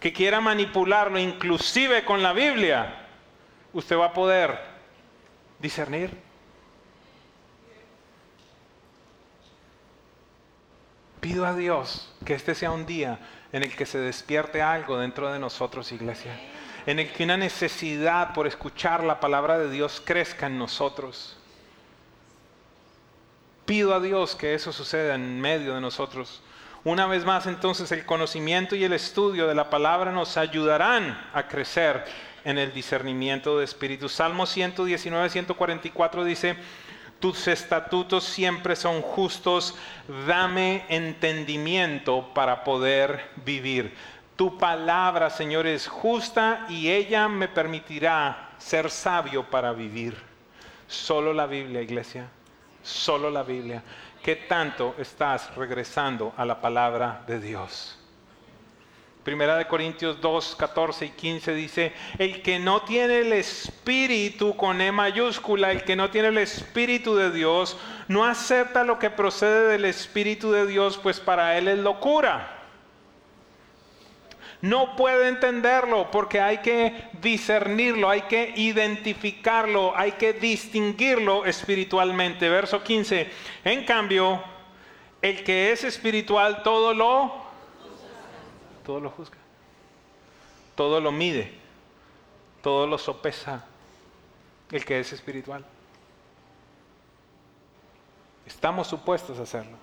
que 0.01 0.13
quiera 0.13 0.41
manipularlo, 0.41 1.21
inclusive 1.21 2.05
con 2.05 2.21
la 2.21 2.33
Biblia, 2.33 3.07
usted 3.73 3.97
va 3.97 4.07
a 4.07 4.13
poder 4.13 4.59
discernir. 5.61 6.19
Pido 11.21 11.47
a 11.47 11.55
Dios 11.55 12.13
que 12.25 12.35
este 12.35 12.57
sea 12.57 12.73
un 12.73 12.87
día 12.87 13.21
en 13.53 13.63
el 13.63 13.77
que 13.77 13.87
se 13.87 13.99
despierte 13.99 14.61
algo 14.61 14.99
dentro 14.99 15.33
de 15.33 15.39
nosotros, 15.39 15.93
iglesia 15.93 16.37
en 16.87 16.99
el 16.99 17.13
que 17.13 17.25
una 17.25 17.37
necesidad 17.37 18.33
por 18.33 18.47
escuchar 18.47 19.05
la 19.05 19.21
palabra 19.21 19.59
de 19.59 19.71
Dios 19.71 20.03
crezca 20.05 20.47
en 20.47 20.59
nosotros. 20.59 21.37
Pido 23.67 23.95
a 23.95 24.01
Dios 24.01 24.35
que 24.35 24.55
eso 24.55 24.73
suceda 24.73 25.15
en 25.15 25.41
medio 25.41 25.75
de 25.75 25.81
nosotros. 25.81 26.43
Una 26.83 27.07
vez 27.07 27.27
más, 27.27 27.47
entonces, 27.47 27.93
el 27.93 28.07
conocimiento 28.07 28.75
y 28.75 28.85
el 28.85 28.95
estudio 28.95 29.47
de 29.47 29.55
la 29.55 29.69
palabra 29.69 30.13
nos 30.13 30.39
ayudarán 30.39 31.29
a 31.35 31.47
crecer 31.47 32.05
en 32.43 32.57
el 32.57 32.73
discernimiento 32.73 33.59
de 33.59 33.67
espíritu. 33.67 34.09
Salmo 34.09 34.47
119, 34.47 35.29
144 35.29 36.25
dice, 36.25 36.57
tus 37.19 37.49
estatutos 37.49 38.25
siempre 38.25 38.77
son 38.77 39.03
justos, 39.03 39.77
dame 40.27 40.87
entendimiento 40.89 42.33
para 42.33 42.65
poder 42.65 43.29
vivir. 43.45 43.95
Tu 44.37 44.57
palabra, 44.57 45.29
Señor, 45.29 45.67
es 45.67 45.87
justa 45.87 46.65
y 46.71 46.91
ella 46.91 47.29
me 47.29 47.47
permitirá 47.47 48.53
ser 48.57 48.91
sabio 48.91 49.45
para 49.51 49.73
vivir. 49.73 50.17
Solo 50.89 51.35
la 51.35 51.47
Biblia, 51.47 51.83
iglesia. 51.83 52.27
Solo 52.83 53.29
la 53.29 53.43
Biblia. 53.43 53.83
¿Qué 54.23 54.37
tanto 54.37 54.95
estás 54.99 55.55
regresando 55.57 56.35
a 56.37 56.45
la 56.45 56.61
palabra 56.61 57.23
de 57.27 57.41
Dios? 57.41 57.97
Primera 59.25 59.57
de 59.57 59.67
Corintios 59.67 60.21
2, 60.21 60.57
14 60.57 61.07
y 61.07 61.11
15 61.11 61.55
dice, 61.55 61.93
el 62.19 62.43
que 62.43 62.59
no 62.59 62.83
tiene 62.83 63.21
el 63.21 63.33
espíritu 63.33 64.57
con 64.57 64.81
E 64.81 64.93
mayúscula, 64.93 65.71
el 65.71 65.85
que 65.85 65.97
no 65.97 66.11
tiene 66.11 66.29
el 66.29 66.39
espíritu 66.39 67.15
de 67.15 67.31
Dios, 67.31 67.79
no 68.09 68.25
acepta 68.25 68.85
lo 68.85 68.99
que 68.99 69.09
procede 69.09 69.69
del 69.69 69.87
espíritu 69.87 70.53
de 70.53 70.67
Dios, 70.67 70.99
pues 70.99 71.19
para 71.19 71.57
él 71.57 71.69
es 71.69 71.79
locura 71.79 72.60
no 74.63 74.95
puede 74.97 75.29
entenderlo 75.29 76.11
porque 76.11 76.41
hay 76.41 76.59
que 76.59 77.09
discernirlo, 77.21 78.11
hay 78.11 78.23
que 78.23 78.53
identificarlo, 78.57 79.97
hay 79.97 80.13
que 80.13 80.33
distinguirlo 80.35 81.47
espiritualmente. 81.47 82.49
Verso 82.49 82.83
15. 82.83 83.31
En 83.65 83.85
cambio, 83.85 84.43
el 85.23 85.43
que 85.45 85.73
es 85.73 85.85
espiritual 85.85 86.63
todo 86.63 86.93
lo 86.93 87.51
todo 88.85 89.01
lo 89.01 89.11
juzga. 89.11 89.37
Todo 90.75 91.01
lo 91.01 91.13
mide. 91.13 91.53
Todo 92.63 92.87
lo 92.87 92.99
sopesa. 92.99 93.65
El 94.71 94.85
que 94.85 95.01
es 95.01 95.13
espiritual. 95.13 95.65
Estamos 98.47 98.89
supuestos 98.89 99.39
a 99.39 99.43
hacerlo. 99.43 99.77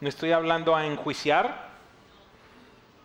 No 0.00 0.08
estoy 0.08 0.30
hablando 0.32 0.76
a 0.76 0.86
enjuiciar, 0.86 1.67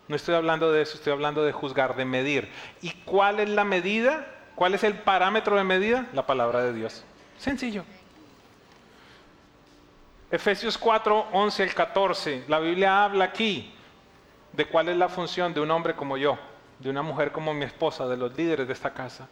no 0.08 0.16
estoy 0.16 0.34
hablando 0.34 0.70
de 0.70 0.82
eso, 0.82 0.96
estoy 0.96 1.12
hablando 1.12 1.44
de 1.44 1.52
juzgar, 1.52 1.96
de 1.96 2.04
medir. 2.04 2.50
¿Y 2.82 2.90
cuál 3.04 3.40
es 3.40 3.48
la 3.48 3.64
medida? 3.64 4.26
¿Cuál 4.54 4.74
es 4.74 4.84
el 4.84 4.94
parámetro 4.94 5.56
de 5.56 5.64
medida? 5.64 6.06
La 6.12 6.26
palabra 6.26 6.62
de 6.62 6.72
Dios. 6.72 7.04
Sencillo. 7.38 7.84
Efesios 10.30 10.76
4, 10.76 11.28
11 11.32 11.62
al 11.62 11.74
14. 11.74 12.44
La 12.48 12.58
Biblia 12.58 13.04
habla 13.04 13.24
aquí 13.24 13.72
de 14.52 14.66
cuál 14.66 14.88
es 14.88 14.96
la 14.96 15.08
función 15.08 15.54
de 15.54 15.60
un 15.60 15.70
hombre 15.70 15.94
como 15.94 16.16
yo, 16.16 16.38
de 16.78 16.90
una 16.90 17.02
mujer 17.02 17.32
como 17.32 17.54
mi 17.54 17.64
esposa, 17.64 18.06
de 18.06 18.16
los 18.16 18.36
líderes 18.36 18.66
de 18.66 18.72
esta 18.72 18.92
casa. 18.92 19.28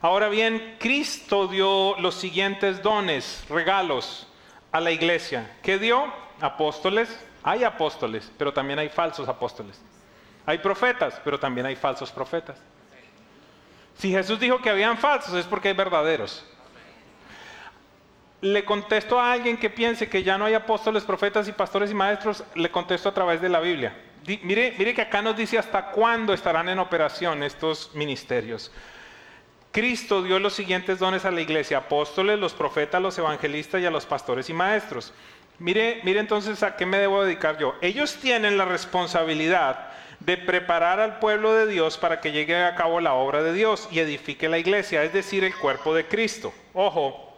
Ahora 0.00 0.28
bien, 0.28 0.76
Cristo 0.78 1.48
dio 1.48 1.98
los 1.98 2.14
siguientes 2.14 2.82
dones, 2.82 3.44
regalos 3.48 4.28
a 4.70 4.80
la 4.80 4.92
iglesia. 4.92 5.56
¿Qué 5.62 5.78
dio? 5.78 6.04
Apóstoles, 6.40 7.08
hay 7.48 7.64
apóstoles, 7.64 8.30
pero 8.36 8.52
también 8.52 8.78
hay 8.78 8.90
falsos 8.90 9.26
apóstoles. 9.26 9.80
Hay 10.44 10.58
profetas, 10.58 11.18
pero 11.24 11.40
también 11.40 11.66
hay 11.66 11.76
falsos 11.76 12.10
profetas. 12.10 12.58
Si 13.96 14.10
Jesús 14.10 14.38
dijo 14.38 14.60
que 14.60 14.68
habían 14.68 14.98
falsos, 14.98 15.34
es 15.34 15.46
porque 15.46 15.68
hay 15.68 15.74
verdaderos. 15.74 16.44
Le 18.42 18.64
contesto 18.66 19.18
a 19.18 19.32
alguien 19.32 19.56
que 19.56 19.70
piense 19.70 20.10
que 20.10 20.22
ya 20.22 20.36
no 20.36 20.44
hay 20.44 20.54
apóstoles, 20.54 21.04
profetas 21.04 21.48
y 21.48 21.52
pastores 21.52 21.90
y 21.90 21.94
maestros, 21.94 22.44
le 22.54 22.70
contesto 22.70 23.08
a 23.08 23.14
través 23.14 23.40
de 23.40 23.48
la 23.48 23.60
Biblia. 23.60 23.96
mire, 24.42 24.74
mire 24.78 24.94
que 24.94 25.02
acá 25.02 25.22
nos 25.22 25.34
dice 25.34 25.58
hasta 25.58 25.90
cuándo 25.90 26.34
estarán 26.34 26.68
en 26.68 26.78
operación 26.78 27.42
estos 27.42 27.94
ministerios. 27.94 28.70
Cristo 29.72 30.22
dio 30.22 30.38
los 30.38 30.52
siguientes 30.52 30.98
dones 30.98 31.24
a 31.24 31.30
la 31.30 31.40
iglesia, 31.40 31.78
apóstoles, 31.78 32.38
los 32.38 32.52
profetas, 32.52 33.00
los 33.00 33.18
evangelistas 33.18 33.80
y 33.80 33.86
a 33.86 33.90
los 33.90 34.04
pastores 34.04 34.50
y 34.50 34.52
maestros. 34.52 35.14
Mire, 35.58 36.00
mire 36.04 36.20
entonces 36.20 36.62
a 36.62 36.76
qué 36.76 36.86
me 36.86 36.98
debo 36.98 37.24
dedicar 37.24 37.58
yo. 37.58 37.74
Ellos 37.80 38.16
tienen 38.16 38.56
la 38.56 38.64
responsabilidad 38.64 39.88
de 40.20 40.36
preparar 40.36 41.00
al 41.00 41.18
pueblo 41.18 41.54
de 41.54 41.66
Dios 41.66 41.98
para 41.98 42.20
que 42.20 42.32
llegue 42.32 42.56
a 42.62 42.74
cabo 42.74 43.00
la 43.00 43.14
obra 43.14 43.42
de 43.42 43.52
Dios 43.52 43.88
y 43.90 44.00
edifique 44.00 44.48
la 44.48 44.58
iglesia, 44.58 45.02
es 45.02 45.12
decir, 45.12 45.44
el 45.44 45.56
cuerpo 45.56 45.94
de 45.94 46.06
Cristo. 46.06 46.52
Ojo, 46.74 47.36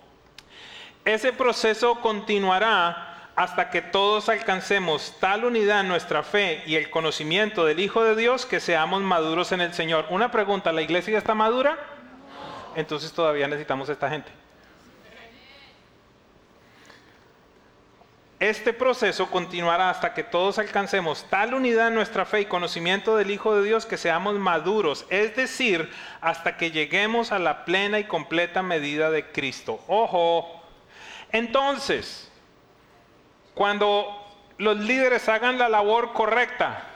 ese 1.04 1.32
proceso 1.32 2.00
continuará 2.00 3.30
hasta 3.36 3.70
que 3.70 3.80
todos 3.80 4.28
alcancemos 4.28 5.16
tal 5.18 5.44
unidad 5.44 5.80
en 5.80 5.88
nuestra 5.88 6.22
fe 6.22 6.62
y 6.66 6.76
el 6.76 6.90
conocimiento 6.90 7.64
del 7.64 7.80
Hijo 7.80 8.04
de 8.04 8.16
Dios 8.16 8.44
que 8.44 8.60
seamos 8.60 9.00
maduros 9.00 9.52
en 9.52 9.62
el 9.62 9.72
Señor. 9.72 10.06
Una 10.10 10.30
pregunta, 10.30 10.72
¿la 10.72 10.82
iglesia 10.82 11.12
ya 11.12 11.18
está 11.18 11.34
madura? 11.34 11.78
Entonces 12.76 13.12
todavía 13.12 13.46
necesitamos 13.46 13.88
a 13.88 13.92
esta 13.92 14.10
gente. 14.10 14.30
Este 18.40 18.72
proceso 18.72 19.30
continuará 19.30 19.90
hasta 19.90 20.14
que 20.14 20.24
todos 20.24 20.58
alcancemos 20.58 21.26
tal 21.28 21.52
unidad 21.52 21.88
en 21.88 21.94
nuestra 21.94 22.24
fe 22.24 22.40
y 22.40 22.46
conocimiento 22.46 23.14
del 23.14 23.30
Hijo 23.30 23.54
de 23.54 23.62
Dios 23.62 23.84
que 23.84 23.98
seamos 23.98 24.38
maduros, 24.38 25.04
es 25.10 25.36
decir, 25.36 25.92
hasta 26.22 26.56
que 26.56 26.70
lleguemos 26.70 27.32
a 27.32 27.38
la 27.38 27.66
plena 27.66 27.98
y 27.98 28.04
completa 28.04 28.62
medida 28.62 29.10
de 29.10 29.30
Cristo. 29.30 29.84
Ojo, 29.88 30.62
entonces, 31.32 32.32
cuando 33.52 34.26
los 34.56 34.78
líderes 34.78 35.28
hagan 35.28 35.58
la 35.58 35.68
labor 35.68 36.14
correcta 36.14 36.88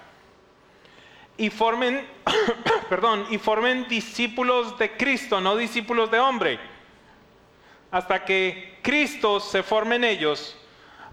y 1.37 1.51
formen, 1.51 2.09
perdón, 2.89 3.27
y 3.29 3.37
formen 3.37 3.87
discípulos 3.87 4.79
de 4.79 4.97
Cristo, 4.97 5.43
no 5.43 5.57
discípulos 5.57 6.11
de 6.11 6.21
hombre, 6.21 6.59
hasta 7.91 8.25
que 8.25 8.79
Cristo 8.81 9.41
se 9.41 9.63
forme 9.63 9.97
en 9.97 10.05
ellos, 10.05 10.57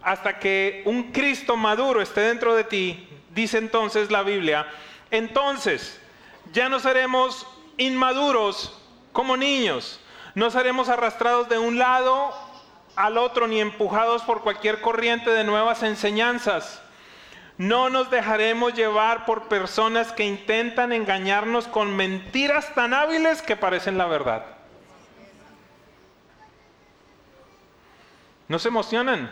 hasta 0.02 0.40
que 0.40 0.84
un 0.86 1.12
Cristo 1.12 1.56
maduro 1.56 2.02
esté 2.02 2.22
dentro 2.22 2.56
de 2.56 2.64
ti, 2.64 3.08
dice 3.34 3.58
entonces 3.58 4.12
la 4.12 4.24
Biblia, 4.24 4.68
entonces 5.10 6.00
ya 6.54 6.70
no 6.70 6.80
seremos 6.80 7.48
inmaduros 7.78 8.78
como 9.12 9.38
niños, 9.38 10.00
no 10.36 10.50
seremos 10.50 10.90
arrastrados 10.90 11.50
de 11.50 11.58
un 11.58 11.78
lado 11.78 12.34
al 12.96 13.18
otro 13.18 13.48
ni 13.48 13.60
empujados 13.60 14.22
por 14.24 14.42
cualquier 14.42 14.82
corriente 14.82 15.30
de 15.30 15.44
nuevas 15.44 15.84
enseñanzas. 15.84 16.82
No 17.58 17.90
nos 17.90 18.10
dejaremos 18.10 18.74
llevar 18.74 19.26
por 19.26 19.44
personas 19.44 20.12
que 20.12 20.26
intentan 20.26 20.94
engañarnos 20.94 21.68
con 21.68 21.96
mentiras 21.96 22.74
tan 22.74 22.94
hábiles 22.94 23.42
que 23.42 23.56
parecen 23.56 23.98
la 23.98 24.08
verdad. 24.08 24.46
¿No 28.48 28.58
se 28.58 28.70
emocionan? 28.70 29.32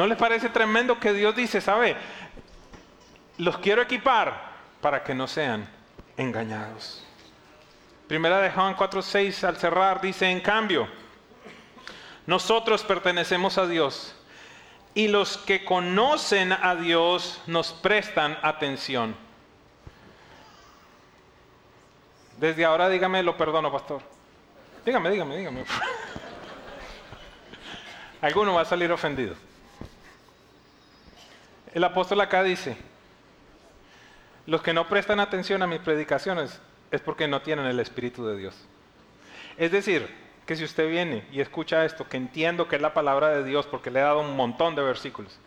¿No 0.00 0.06
les 0.06 0.16
parece 0.16 0.48
tremendo 0.48 0.98
que 0.98 1.12
Dios 1.12 1.36
dice, 1.36 1.60
sabe, 1.60 1.94
los 3.36 3.58
quiero 3.58 3.82
equipar 3.82 4.50
para 4.80 5.04
que 5.04 5.14
no 5.14 5.26
sean 5.26 5.68
engañados? 6.16 7.04
Primera 8.08 8.38
de 8.38 8.50
Juan 8.50 8.74
4:6 8.74 9.44
al 9.46 9.58
cerrar 9.58 10.00
dice, 10.00 10.24
en 10.30 10.40
cambio, 10.40 10.88
nosotros 12.24 12.82
pertenecemos 12.82 13.58
a 13.58 13.66
Dios 13.66 14.14
y 14.94 15.08
los 15.08 15.36
que 15.36 15.66
conocen 15.66 16.54
a 16.54 16.76
Dios 16.76 17.42
nos 17.46 17.74
prestan 17.74 18.38
atención. 18.40 19.14
Desde 22.38 22.64
ahora 22.64 22.88
dígame, 22.88 23.22
lo 23.22 23.36
perdono, 23.36 23.70
pastor. 23.70 24.00
Dígame, 24.82 25.10
dígame, 25.10 25.36
dígame. 25.36 25.64
Alguno 28.22 28.54
va 28.54 28.62
a 28.62 28.64
salir 28.64 28.90
ofendido. 28.90 29.49
El 31.72 31.84
apóstol 31.84 32.20
acá 32.20 32.42
dice, 32.42 32.76
los 34.46 34.62
que 34.62 34.74
no 34.74 34.88
prestan 34.88 35.20
atención 35.20 35.62
a 35.62 35.66
mis 35.66 35.80
predicaciones 35.80 36.60
es 36.90 37.00
porque 37.00 37.28
no 37.28 37.42
tienen 37.42 37.66
el 37.66 37.78
Espíritu 37.78 38.26
de 38.26 38.36
Dios. 38.36 38.56
Es 39.56 39.70
decir, 39.70 40.08
que 40.46 40.56
si 40.56 40.64
usted 40.64 40.88
viene 40.88 41.24
y 41.30 41.40
escucha 41.40 41.84
esto, 41.84 42.08
que 42.08 42.16
entiendo 42.16 42.66
que 42.66 42.76
es 42.76 42.82
la 42.82 42.92
palabra 42.92 43.28
de 43.28 43.44
Dios 43.44 43.66
porque 43.66 43.90
le 43.90 44.00
he 44.00 44.02
dado 44.02 44.20
un 44.20 44.34
montón 44.34 44.74
de 44.74 44.82
versículos, 44.82 45.38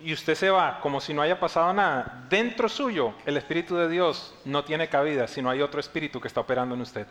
y 0.00 0.12
usted 0.12 0.34
se 0.34 0.50
va 0.50 0.80
como 0.80 1.00
si 1.00 1.14
no 1.14 1.22
haya 1.22 1.38
pasado 1.38 1.72
nada, 1.72 2.24
dentro 2.28 2.68
suyo 2.68 3.14
el 3.26 3.36
Espíritu 3.36 3.76
de 3.76 3.88
Dios 3.88 4.34
no 4.44 4.64
tiene 4.64 4.88
cabida, 4.88 5.28
sino 5.28 5.50
hay 5.50 5.60
otro 5.62 5.78
Espíritu 5.78 6.20
que 6.20 6.28
está 6.28 6.40
operando 6.40 6.74
en 6.74 6.80
usted. 6.80 7.06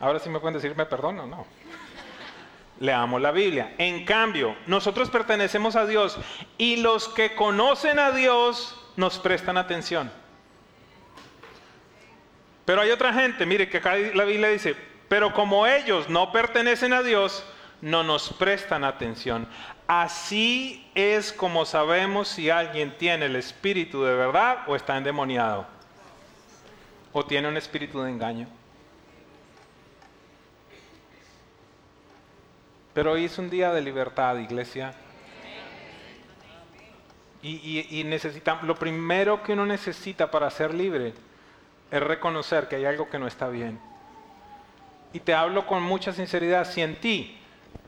Ahora 0.00 0.18
sí 0.18 0.28
me 0.28 0.40
pueden 0.40 0.54
decir, 0.54 0.76
¿me 0.76 0.86
perdono? 0.86 1.26
No. 1.26 1.46
Leamos 2.80 3.20
la 3.20 3.30
Biblia. 3.30 3.74
En 3.78 4.04
cambio, 4.04 4.56
nosotros 4.66 5.10
pertenecemos 5.10 5.76
a 5.76 5.86
Dios 5.86 6.18
y 6.58 6.76
los 6.76 7.08
que 7.08 7.34
conocen 7.34 7.98
a 7.98 8.10
Dios 8.10 8.80
nos 8.96 9.18
prestan 9.18 9.56
atención. 9.56 10.10
Pero 12.64 12.80
hay 12.80 12.90
otra 12.90 13.12
gente, 13.12 13.46
mire 13.46 13.68
que 13.68 13.78
acá 13.78 13.94
la 13.96 14.24
Biblia 14.24 14.48
dice, 14.48 14.74
pero 15.08 15.32
como 15.32 15.66
ellos 15.66 16.08
no 16.08 16.32
pertenecen 16.32 16.92
a 16.92 17.02
Dios, 17.02 17.44
no 17.80 18.02
nos 18.02 18.32
prestan 18.32 18.84
atención. 18.84 19.46
Así 19.86 20.90
es 20.94 21.32
como 21.32 21.66
sabemos 21.66 22.28
si 22.28 22.48
alguien 22.48 22.96
tiene 22.96 23.26
el 23.26 23.36
espíritu 23.36 24.02
de 24.02 24.14
verdad 24.14 24.60
o 24.66 24.74
está 24.74 24.96
endemoniado. 24.96 25.66
O 27.12 27.24
tiene 27.24 27.48
un 27.48 27.56
espíritu 27.56 28.00
de 28.00 28.10
engaño. 28.10 28.48
Pero 32.94 33.12
hoy 33.12 33.24
es 33.24 33.38
un 33.38 33.50
día 33.50 33.72
de 33.72 33.82
libertad, 33.82 34.36
iglesia. 34.38 34.94
Y, 37.42 37.80
y, 37.90 38.18
lo 38.62 38.74
primero 38.76 39.42
que 39.42 39.52
uno 39.52 39.66
necesita 39.66 40.30
para 40.30 40.48
ser 40.50 40.72
libre 40.72 41.12
es 41.90 42.02
reconocer 42.02 42.68
que 42.68 42.76
hay 42.76 42.86
algo 42.86 43.10
que 43.10 43.18
no 43.18 43.26
está 43.26 43.48
bien. 43.48 43.78
Y 45.12 45.20
te 45.20 45.34
hablo 45.34 45.66
con 45.66 45.82
mucha 45.82 46.12
sinceridad, 46.12 46.64
si 46.64 46.80
en 46.80 46.96
ti, 46.96 47.36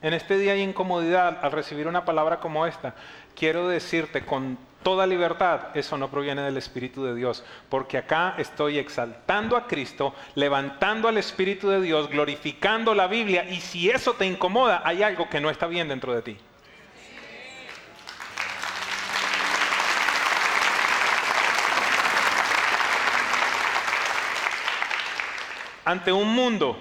en 0.02 0.12
este 0.12 0.36
día 0.36 0.52
hay 0.52 0.60
incomodidad 0.60 1.38
al 1.42 1.52
recibir 1.52 1.88
una 1.88 2.04
palabra 2.04 2.38
como 2.38 2.66
esta, 2.66 2.94
quiero 3.34 3.68
decirte 3.68 4.26
con 4.26 4.58
toda 4.86 5.04
libertad, 5.04 5.76
eso 5.76 5.98
no 5.98 6.08
proviene 6.08 6.42
del 6.42 6.58
Espíritu 6.58 7.02
de 7.02 7.16
Dios, 7.16 7.42
porque 7.68 7.98
acá 7.98 8.36
estoy 8.38 8.78
exaltando 8.78 9.56
a 9.56 9.66
Cristo, 9.66 10.14
levantando 10.36 11.08
al 11.08 11.18
Espíritu 11.18 11.68
de 11.68 11.80
Dios, 11.80 12.08
glorificando 12.08 12.94
la 12.94 13.08
Biblia, 13.08 13.50
y 13.50 13.60
si 13.60 13.90
eso 13.90 14.12
te 14.12 14.26
incomoda, 14.26 14.82
hay 14.84 15.02
algo 15.02 15.28
que 15.28 15.40
no 15.40 15.50
está 15.50 15.66
bien 15.66 15.88
dentro 15.88 16.14
de 16.14 16.22
ti. 16.22 16.38
ante 25.84 26.12
un 26.12 26.32
mundo 26.34 26.76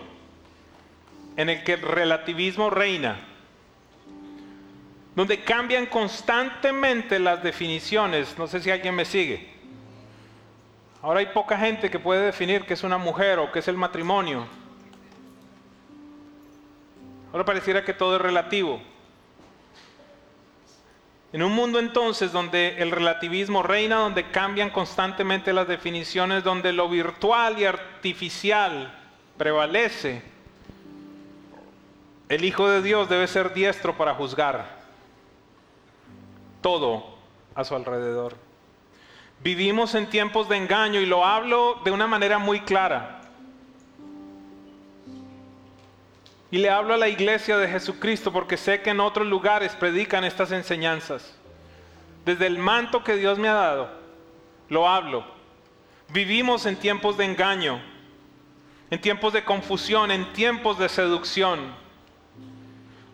en 1.38 1.50
el 1.50 1.64
que 1.64 1.74
el 1.74 1.82
relativismo 1.82 2.72
reina, 2.72 3.20
donde 5.16 5.42
cambian 5.42 5.86
constantemente 5.86 7.20
las 7.20 7.42
definiciones, 7.42 8.38
no 8.38 8.48
sé 8.48 8.60
si 8.60 8.70
alguien 8.70 8.94
me 8.94 9.06
sigue. 9.06 9.56
Ahora 11.02 11.22
hay 11.22 11.28
poca 11.28 11.58
gente 11.58 11.90
que 11.90 12.00
puede 12.00 12.26
definir 12.26 12.66
qué 12.66 12.74
es 12.74 12.84
una 12.84 12.98
mujer 12.98 13.40
o 13.40 13.52
qué 13.52 13.60
es 13.60 13.68
el 13.70 13.78
matrimonio. 13.78 14.46
Ahora 17.32 17.46
pareciera 17.46 17.86
que 17.86 17.94
todo 17.94 18.18
es 18.18 18.22
relativo. 18.22 18.82
En 21.32 21.44
un 21.44 21.54
mundo 21.54 21.80
entonces 21.80 22.32
donde 22.32 22.76
el 22.80 22.92
relativismo 22.92 23.62
reina, 23.62 23.98
donde 23.98 24.32
cambian 24.32 24.70
constantemente 24.70 25.54
las 25.54 25.68
definiciones, 25.68 26.44
donde 26.44 26.74
lo 26.74 26.90
virtual 26.90 27.60
y 27.60 27.66
artificial 27.66 28.94
prevalece, 29.38 30.22
el 32.28 32.44
Hijo 32.44 32.70
de 32.70 32.82
Dios 32.82 33.08
debe 33.08 33.28
ser 33.28 33.54
diestro 33.54 33.96
para 33.98 34.14
juzgar 34.14 34.75
todo 36.66 37.06
a 37.54 37.64
su 37.64 37.76
alrededor. 37.76 38.36
Vivimos 39.44 39.94
en 39.94 40.10
tiempos 40.10 40.50
de 40.50 40.58
engaño 40.58 41.00
y 41.00 41.06
lo 41.06 41.24
hablo 41.24 41.80
de 41.86 41.92
una 41.92 42.08
manera 42.08 42.40
muy 42.40 42.62
clara. 42.62 43.22
Y 46.50 46.58
le 46.58 46.72
hablo 46.72 46.96
a 46.96 46.98
la 46.98 47.08
iglesia 47.08 47.60
de 47.60 47.68
Jesucristo 47.68 48.34
porque 48.34 48.58
sé 48.58 48.82
que 48.82 48.90
en 48.90 49.00
otros 49.00 49.28
lugares 49.28 49.76
predican 49.76 50.24
estas 50.24 50.52
enseñanzas. 50.52 51.38
Desde 52.26 52.48
el 52.48 52.58
manto 52.58 53.04
que 53.04 53.16
Dios 53.16 53.38
me 53.38 53.48
ha 53.48 53.54
dado, 53.54 53.92
lo 54.68 54.90
hablo. 54.90 55.24
Vivimos 56.10 56.66
en 56.66 56.78
tiempos 56.78 57.16
de 57.16 57.26
engaño, 57.26 57.80
en 58.90 59.00
tiempos 59.00 59.34
de 59.34 59.46
confusión, 59.46 60.10
en 60.10 60.34
tiempos 60.34 60.80
de 60.80 60.90
seducción. 60.90 61.85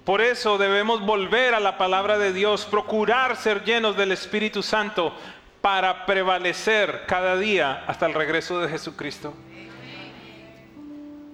Por 0.06 0.22
eso 0.22 0.58
debemos 0.58 1.02
volver 1.02 1.54
a 1.54 1.60
la 1.60 1.78
palabra 1.78 2.18
de 2.18 2.34
Dios, 2.34 2.66
procurar 2.66 3.36
ser 3.36 3.64
llenos 3.64 3.96
del 3.96 4.12
Espíritu 4.12 4.64
Santo 4.64 5.14
para 5.62 6.08
prevalecer 6.08 7.04
cada 7.08 7.38
día 7.38 7.84
hasta 7.86 8.08
el 8.08 8.16
regreso 8.16 8.60
de 8.60 8.70
Jesucristo. 8.70 9.34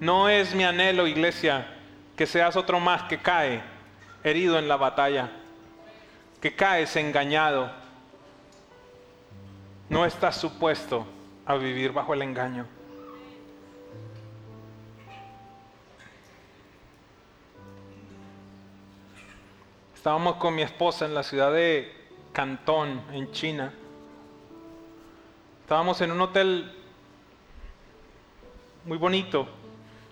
No 0.02 0.28
es 0.28 0.54
mi 0.54 0.66
anhelo, 0.66 1.08
iglesia, 1.08 1.66
que 2.18 2.28
seas 2.28 2.58
otro 2.58 2.80
más 2.80 3.04
que 3.04 3.20
cae 3.20 3.64
herido 4.24 4.60
en 4.60 4.68
la 4.68 4.76
batalla, 4.76 5.32
que 6.42 6.54
caes 6.54 6.96
engañado. 6.98 7.72
No 9.90 10.06
estás 10.06 10.36
supuesto 10.36 11.08
a 11.46 11.56
vivir 11.56 11.94
bajo 11.94 12.14
el 12.14 12.22
engaño. 12.22 12.77
Estábamos 19.98 20.36
con 20.36 20.54
mi 20.54 20.62
esposa 20.62 21.06
en 21.06 21.16
la 21.16 21.24
ciudad 21.24 21.52
de 21.52 21.92
Cantón, 22.32 23.02
en 23.12 23.32
China. 23.32 23.74
Estábamos 25.64 26.00
en 26.02 26.12
un 26.12 26.22
hotel 26.22 26.72
muy 28.86 28.98
bonito, 29.00 29.48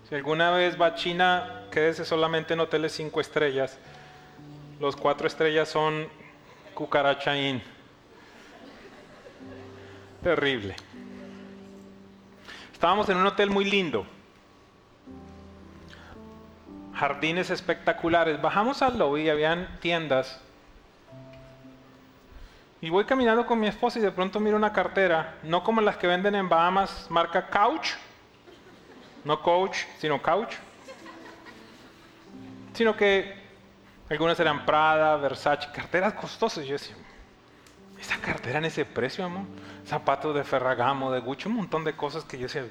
si 0.10 0.16
alguna 0.16 0.50
vez 0.50 0.82
va 0.82 0.88
a 0.88 0.96
China, 0.96 1.66
quédese 1.72 2.04
solamente 2.04 2.56
en 2.56 2.62
hoteles 2.62 2.94
cinco 2.94 3.22
estrellas. 3.22 3.78
Los 4.80 4.96
cuatro 4.96 5.28
estrellas 5.28 5.70
son 5.70 6.10
cucarachaín. 6.74 7.62
Terrible. 10.24 10.76
Estábamos 12.74 13.08
en 13.08 13.18
un 13.18 13.28
hotel 13.28 13.52
muy 13.52 13.66
lindo. 13.66 14.06
Jardines 16.96 17.50
espectaculares. 17.50 18.42
Bajamos 18.42 18.82
al 18.82 18.98
lobby 18.98 19.24
y 19.24 19.30
habían 19.30 19.80
tiendas. 19.80 20.40
Y 22.82 22.90
voy 22.90 23.06
caminando 23.06 23.46
con 23.46 23.60
mi 23.60 23.68
esposa 23.68 24.00
y 24.00 24.02
de 24.02 24.12
pronto 24.12 24.40
miro 24.40 24.56
una 24.56 24.72
cartera, 24.72 25.36
no 25.44 25.64
como 25.64 25.82
las 25.82 25.98
que 25.98 26.08
venden 26.08 26.36
en 26.36 26.48
Bahamas, 26.48 27.08
marca 27.10 27.48
Couch, 27.48 27.94
no 29.24 29.42
coach, 29.42 29.78
sino 29.98 30.22
couch. 30.22 30.54
Sino 32.74 32.96
que 32.96 33.34
algunas 34.10 34.40
eran 34.40 34.66
Prada, 34.66 35.18
Versace, 35.18 35.68
carteras 35.74 36.14
costosas. 36.14 36.66
Yo 36.66 36.74
decía, 36.74 36.96
¿esa 38.00 38.18
cartera 38.18 38.60
en 38.60 38.66
ese 38.66 38.86
precio, 38.86 39.26
amor? 39.26 39.46
Zapatos 39.88 40.36
de 40.36 40.44
Ferragamo, 40.44 41.12
de 41.12 41.22
Gucci, 41.22 41.48
un 41.48 41.56
montón 41.56 41.84
de 41.84 41.94
cosas 41.94 42.24
que 42.24 42.38
yo 42.38 42.44
decía. 42.44 42.68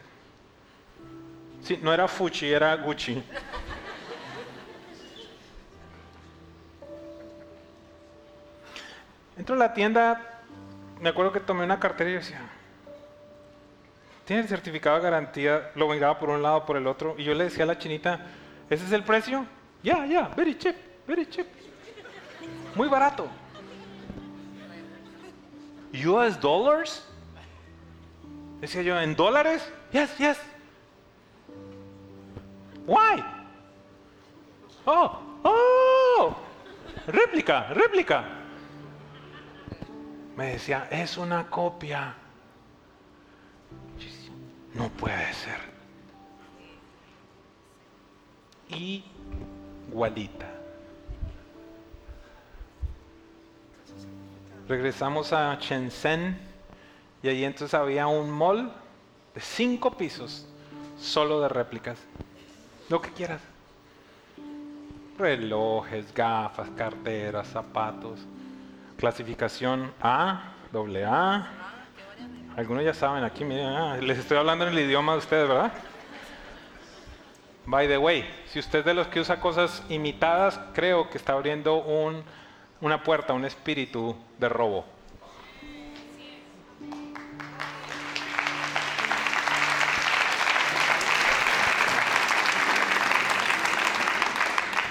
Sí, 1.62 1.81
no 1.83 1.93
era 1.93 2.07
Fuchi, 2.07 2.53
era 2.53 2.77
Gucci. 2.77 3.22
Entro 9.45 9.57
a 9.57 9.59
la 9.59 9.75
tienda, 9.75 10.41
me 11.03 11.11
acuerdo 11.11 11.31
que 11.31 11.39
tomé 11.39 11.65
una 11.65 11.79
cartera 11.79 12.09
y 12.09 12.15
decía, 12.15 12.41
tiene 14.25 14.41
el 14.41 14.49
certificado 14.49 14.97
de 14.97 15.03
garantía, 15.03 15.71
lo 15.75 15.87
vengaba 15.87 16.19
por 16.19 16.31
un 16.31 16.43
lado, 16.43 16.65
por 16.65 16.79
el 16.79 16.87
otro, 16.87 17.15
y 17.19 17.25
yo 17.25 17.35
le 17.35 17.45
decía 17.45 17.65
a 17.65 17.67
la 17.67 17.77
chinita, 17.77 18.21
¿ese 18.71 18.87
es 18.87 18.93
el 18.93 19.05
precio? 19.05 19.45
Ya, 19.83 20.07
ya, 20.07 20.29
very 20.29 20.57
cheap, 20.57 20.75
very 21.07 21.27
cheap. 21.27 21.47
Muy 22.75 22.89
barato. 22.89 23.29
US 25.93 26.41
dollars? 26.41 27.07
Decía 28.63 28.81
yo, 28.81 28.99
¿en 28.99 29.15
dólares? 29.15 29.71
Yes, 29.93 30.17
yes. 30.17 30.39
Why? 32.87 33.23
¡Oh! 34.87 35.21
¡Oh! 35.43 36.35
¡Réplica! 37.07 37.69
¡Réplica! 37.75 38.41
Me 40.37 40.53
decía, 40.53 40.89
es 40.91 41.16
una 41.16 41.49
copia. 41.49 42.14
No 44.74 44.89
puede 44.89 45.32
ser. 45.32 45.59
Igualita. 48.68 50.51
Regresamos 54.66 55.32
a 55.32 55.57
Shenzhen 55.61 56.39
y 57.22 57.28
ahí 57.28 57.45
entonces 57.45 57.74
había 57.74 58.07
un 58.07 58.30
mall 58.30 58.72
de 59.35 59.41
cinco 59.41 59.97
pisos 59.97 60.47
solo 60.99 61.41
de 61.41 61.49
réplicas. 61.49 61.99
Lo 62.89 63.01
que 63.01 63.11
quieras. 63.11 63.41
Relojes, 65.18 66.12
gafas, 66.12 66.68
carteras, 66.70 67.47
zapatos. 67.49 68.20
Clasificación 68.97 69.93
A, 70.01 70.53
doble 70.73 71.05
A. 71.05 71.49
Algunos 72.57 72.85
ya 72.85 72.95
saben 72.95 73.25
aquí, 73.25 73.45
miren, 73.45 73.67
ah, 73.67 73.97
les 73.97 74.19
estoy 74.19 74.39
hablando 74.39 74.67
en 74.67 74.73
el 74.73 74.79
idioma 74.79 75.13
de 75.13 75.19
ustedes, 75.19 75.49
¿verdad? 75.49 75.73
By 77.67 77.89
the 77.89 77.99
way, 77.99 78.25
si 78.47 78.59
usted 78.59 78.81
es 78.81 78.85
de 78.85 78.95
los 78.95 79.09
que 79.09 79.21
usa 79.21 79.41
cosas 79.41 79.83
imitadas, 79.89 80.61
creo 80.75 81.11
que 81.11 81.19
está 81.19 81.33
abriendo 81.33 81.77
un, 81.77 82.23
una 82.81 83.03
puerta, 83.03 83.33
un 83.33 83.45
espíritu 83.45 84.15
de 84.39 84.49
robo. 84.49 84.85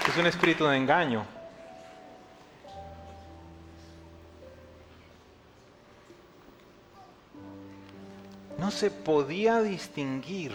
Es 0.08 0.18
un 0.18 0.26
espíritu 0.26 0.66
de 0.66 0.76
engaño. 0.76 1.24
No 8.64 8.70
se 8.70 8.90
podía 8.90 9.60
distinguir 9.60 10.54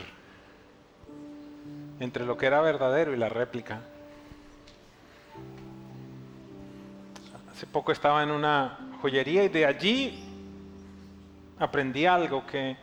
entre 1.99 2.25
lo 2.25 2.35
que 2.37 2.47
era 2.47 2.59
verdadero 2.59 3.13
y 3.13 3.17
la 3.17 3.29
réplica. 3.29 3.81
Hace 7.51 7.67
poco 7.67 7.91
estaba 7.91 8.23
en 8.23 8.31
una 8.31 8.79
joyería 9.03 9.43
y 9.43 9.49
de 9.49 9.63
allí 9.63 10.23
aprendí 11.59 12.07
algo 12.07 12.47
que 12.47 12.77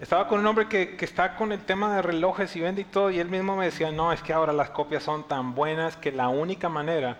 estaba 0.00 0.26
con 0.26 0.40
un 0.40 0.46
hombre 0.46 0.66
que, 0.66 0.96
está 0.98 1.36
con 1.36 1.52
el 1.52 1.60
tema 1.66 1.94
de 1.94 2.00
relojes 2.00 2.56
y 2.56 2.60
vende 2.60 2.80
y 2.80 2.84
todo, 2.84 3.10
y 3.10 3.18
él 3.18 3.28
mismo 3.28 3.54
me 3.54 3.66
decía, 3.66 3.92
no, 3.92 4.14
es 4.14 4.22
que 4.22 4.32
ahora 4.32 4.54
las 4.54 4.70
copias 4.70 5.02
son 5.02 5.28
tan 5.28 5.54
buenas 5.54 5.98
que 5.98 6.10
la 6.10 6.30
única 6.30 6.70
manera 6.70 7.18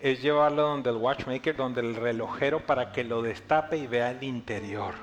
es 0.00 0.22
llevarlo 0.22 0.62
donde 0.62 0.90
el 0.90 0.96
watchmaker, 0.96 1.56
donde 1.56 1.80
el 1.80 1.96
relojero, 1.96 2.60
para 2.60 2.92
que 2.92 3.04
lo 3.04 3.22
destape 3.22 3.76
y 3.76 3.86
vea 3.86 4.10
el 4.10 4.22
interior. 4.22 4.94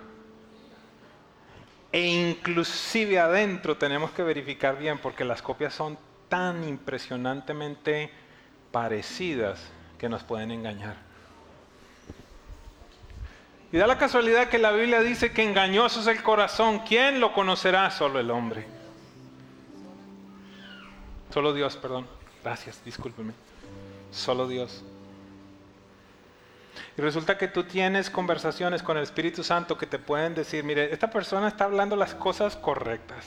E 1.92 2.02
inclusive 2.02 3.20
adentro 3.20 3.78
tenemos 3.78 4.12
que 4.12 4.24
verificar 4.24 4.78
bien, 4.78 4.98
porque 4.98 5.26
las 5.26 5.42
copias 5.42 5.74
son 5.74 5.98
tan 6.30 6.68
impresionantemente 6.68 8.12
parecidas 8.72 9.62
que 9.98 10.10
nos 10.10 10.24
pueden 10.24 10.52
engañar. 10.52 10.98
Y 13.72 13.78
da 13.78 13.88
la 13.88 13.98
casualidad 13.98 14.48
que 14.48 14.58
la 14.58 14.72
Biblia 14.72 15.02
dice 15.02 15.32
que 15.32 15.44
engañoso 15.44 16.00
es 16.00 16.08
el 16.08 16.24
corazón. 16.24 16.80
¿Quién 16.88 17.20
lo 17.20 17.34
conocerá? 17.34 17.92
Solo 17.92 18.20
el 18.20 18.32
hombre. 18.32 18.66
Solo 21.34 21.54
Dios, 21.54 21.76
perdón. 21.76 22.08
Gracias, 22.42 22.82
discúlpeme. 22.86 23.34
Solo 24.16 24.48
Dios. 24.48 24.82
Y 26.98 27.02
resulta 27.02 27.38
que 27.38 27.50
tú 27.50 27.66
tienes 27.66 28.10
conversaciones 28.10 28.82
con 28.82 28.96
el 28.96 29.04
Espíritu 29.04 29.44
Santo 29.44 29.78
que 29.78 29.86
te 29.86 30.00
pueden 30.00 30.34
decir, 30.34 30.64
mire, 30.64 30.94
esta 30.94 31.10
persona 31.12 31.50
está 31.50 31.66
hablando 31.66 31.98
las 31.98 32.16
cosas 32.16 32.56
correctas, 32.56 33.26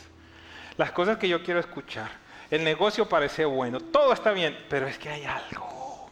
las 0.78 0.91
cosas 0.93 1.18
que 1.18 1.28
yo 1.28 1.43
quiero 1.43 1.61
escuchar. 1.61 2.09
El 2.51 2.64
negocio 2.64 3.07
parece 3.07 3.45
bueno, 3.45 3.80
todo 3.80 4.14
está 4.14 4.32
bien, 4.32 4.59
pero 4.70 4.86
es 4.86 4.97
que 4.97 5.11
hay 5.11 5.24
algo. 5.24 6.09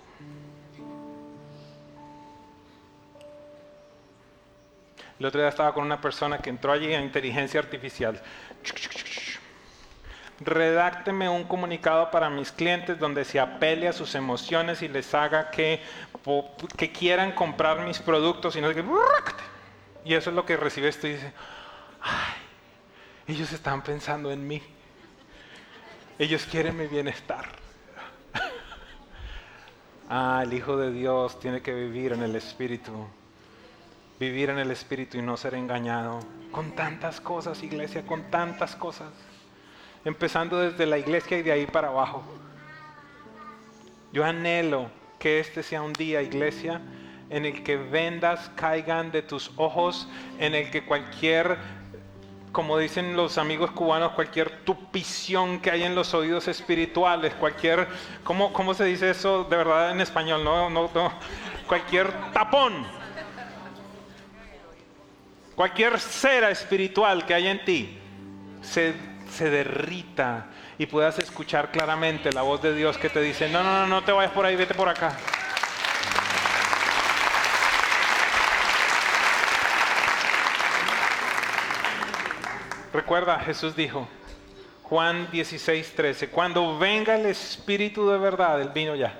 El 5.18 5.24
otro 5.24 5.40
día 5.40 5.48
estaba 5.48 5.72
con 5.72 5.84
una 5.84 5.98
persona 5.98 6.38
que 6.38 6.50
entró 6.50 6.72
allí 6.72 6.92
en 6.92 7.04
inteligencia 7.04 7.58
artificial. 7.58 8.20
Redácteme 10.40 11.28
un 11.28 11.44
comunicado 11.44 12.10
para 12.10 12.28
mis 12.28 12.52
clientes 12.52 12.98
donde 12.98 13.24
se 13.24 13.40
apele 13.40 13.88
a 13.88 13.92
sus 13.92 14.14
emociones 14.14 14.82
y 14.82 14.88
les 14.88 15.14
haga 15.14 15.50
que, 15.50 15.80
que 16.76 16.92
quieran 16.92 17.32
comprar 17.32 17.80
mis 17.80 17.98
productos 17.98 18.56
y 18.56 18.60
no 18.60 18.70
y 20.04 20.14
eso 20.14 20.30
es 20.30 20.36
lo 20.36 20.46
que 20.46 20.56
recibe 20.56 20.88
esto 20.88 21.08
y 21.08 21.14
dice, 21.14 21.32
ellos 23.26 23.52
están 23.52 23.82
pensando 23.82 24.30
en 24.30 24.46
mí. 24.46 24.62
Ellos 26.18 26.46
quieren 26.48 26.76
mi 26.76 26.86
bienestar. 26.86 27.44
ah, 30.08 30.42
el 30.44 30.52
Hijo 30.52 30.76
de 30.76 30.92
Dios 30.92 31.40
tiene 31.40 31.60
que 31.60 31.74
vivir 31.74 32.12
en 32.12 32.22
el 32.22 32.36
Espíritu 32.36 33.08
vivir 34.18 34.50
en 34.50 34.58
el 34.58 34.70
Espíritu 34.70 35.18
y 35.18 35.22
no 35.22 35.36
ser 35.36 35.54
engañado. 35.54 36.20
Con 36.50 36.72
tantas 36.72 37.20
cosas, 37.20 37.62
iglesia, 37.62 38.06
con 38.06 38.30
tantas 38.30 38.76
cosas. 38.76 39.08
Empezando 40.06 40.60
desde 40.60 40.86
la 40.86 40.98
iglesia 40.98 41.36
y 41.36 41.42
de 41.42 41.50
ahí 41.50 41.66
para 41.66 41.88
abajo. 41.88 42.22
Yo 44.12 44.24
anhelo 44.24 44.88
que 45.18 45.40
este 45.40 45.64
sea 45.64 45.82
un 45.82 45.92
día, 45.92 46.22
iglesia, 46.22 46.80
en 47.28 47.44
el 47.44 47.64
que 47.64 47.76
vendas 47.76 48.48
caigan 48.54 49.10
de 49.10 49.22
tus 49.22 49.50
ojos, 49.56 50.08
en 50.38 50.54
el 50.54 50.70
que 50.70 50.84
cualquier, 50.84 51.58
como 52.52 52.78
dicen 52.78 53.16
los 53.16 53.36
amigos 53.36 53.72
cubanos, 53.72 54.12
cualquier 54.12 54.64
tupición 54.64 55.58
que 55.60 55.72
hay 55.72 55.82
en 55.82 55.96
los 55.96 56.14
oídos 56.14 56.46
espirituales, 56.46 57.34
cualquier, 57.34 57.88
¿cómo, 58.22 58.52
cómo 58.52 58.74
se 58.74 58.84
dice 58.84 59.10
eso 59.10 59.42
de 59.42 59.56
verdad 59.56 59.90
en 59.90 60.00
español? 60.00 60.44
No, 60.44 60.70
no, 60.70 60.88
no, 60.94 61.12
cualquier 61.66 62.12
tapón 62.32 62.86
cualquier 65.56 65.98
cera 65.98 66.50
espiritual 66.50 67.24
que 67.24 67.34
hay 67.34 67.48
en 67.48 67.64
ti 67.64 67.98
se, 68.60 68.94
se 69.30 69.50
derrita 69.50 70.46
y 70.78 70.86
puedas 70.86 71.18
escuchar 71.18 71.70
claramente 71.70 72.32
la 72.32 72.42
voz 72.42 72.62
de 72.62 72.74
Dios 72.74 72.98
que 72.98 73.08
te 73.08 73.20
dice, 73.20 73.48
no, 73.48 73.62
no, 73.62 73.80
no, 73.80 73.86
no 73.86 74.04
te 74.04 74.12
vayas 74.12 74.32
por 74.32 74.44
ahí, 74.44 74.56
vete 74.56 74.74
por 74.74 74.88
acá. 74.88 75.16
Recuerda, 82.92 83.38
Jesús 83.40 83.76
dijo, 83.76 84.08
Juan 84.84 85.30
16, 85.30 85.94
13, 85.94 86.28
cuando 86.30 86.78
venga 86.78 87.16
el 87.16 87.26
Espíritu 87.26 88.08
de 88.08 88.18
verdad, 88.18 88.60
el 88.60 88.70
vino 88.70 88.94
ya. 88.94 89.18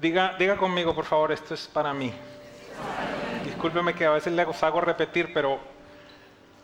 Diga, 0.00 0.36
diga 0.38 0.56
conmigo, 0.56 0.94
por 0.94 1.04
favor, 1.04 1.32
esto 1.32 1.54
es 1.54 1.66
para 1.66 1.92
mí 1.92 2.12
discúlpeme 3.64 3.94
que 3.94 4.04
a 4.04 4.10
veces 4.10 4.30
les 4.30 4.62
hago 4.62 4.80
repetir, 4.82 5.32
pero 5.32 5.58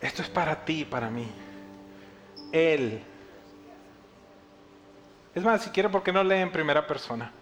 esto 0.02 0.20
es 0.20 0.28
para 0.28 0.64
ti, 0.66 0.84
para 0.84 1.08
mí. 1.08 1.26
Él. 2.52 3.02
Es 5.34 5.42
más, 5.42 5.62
si 5.62 5.70
quiere, 5.70 5.88
¿por 5.88 6.02
qué 6.02 6.12
no 6.12 6.24
lee 6.24 6.36
en 6.36 6.50
primera 6.50 6.86
persona? 6.86 7.32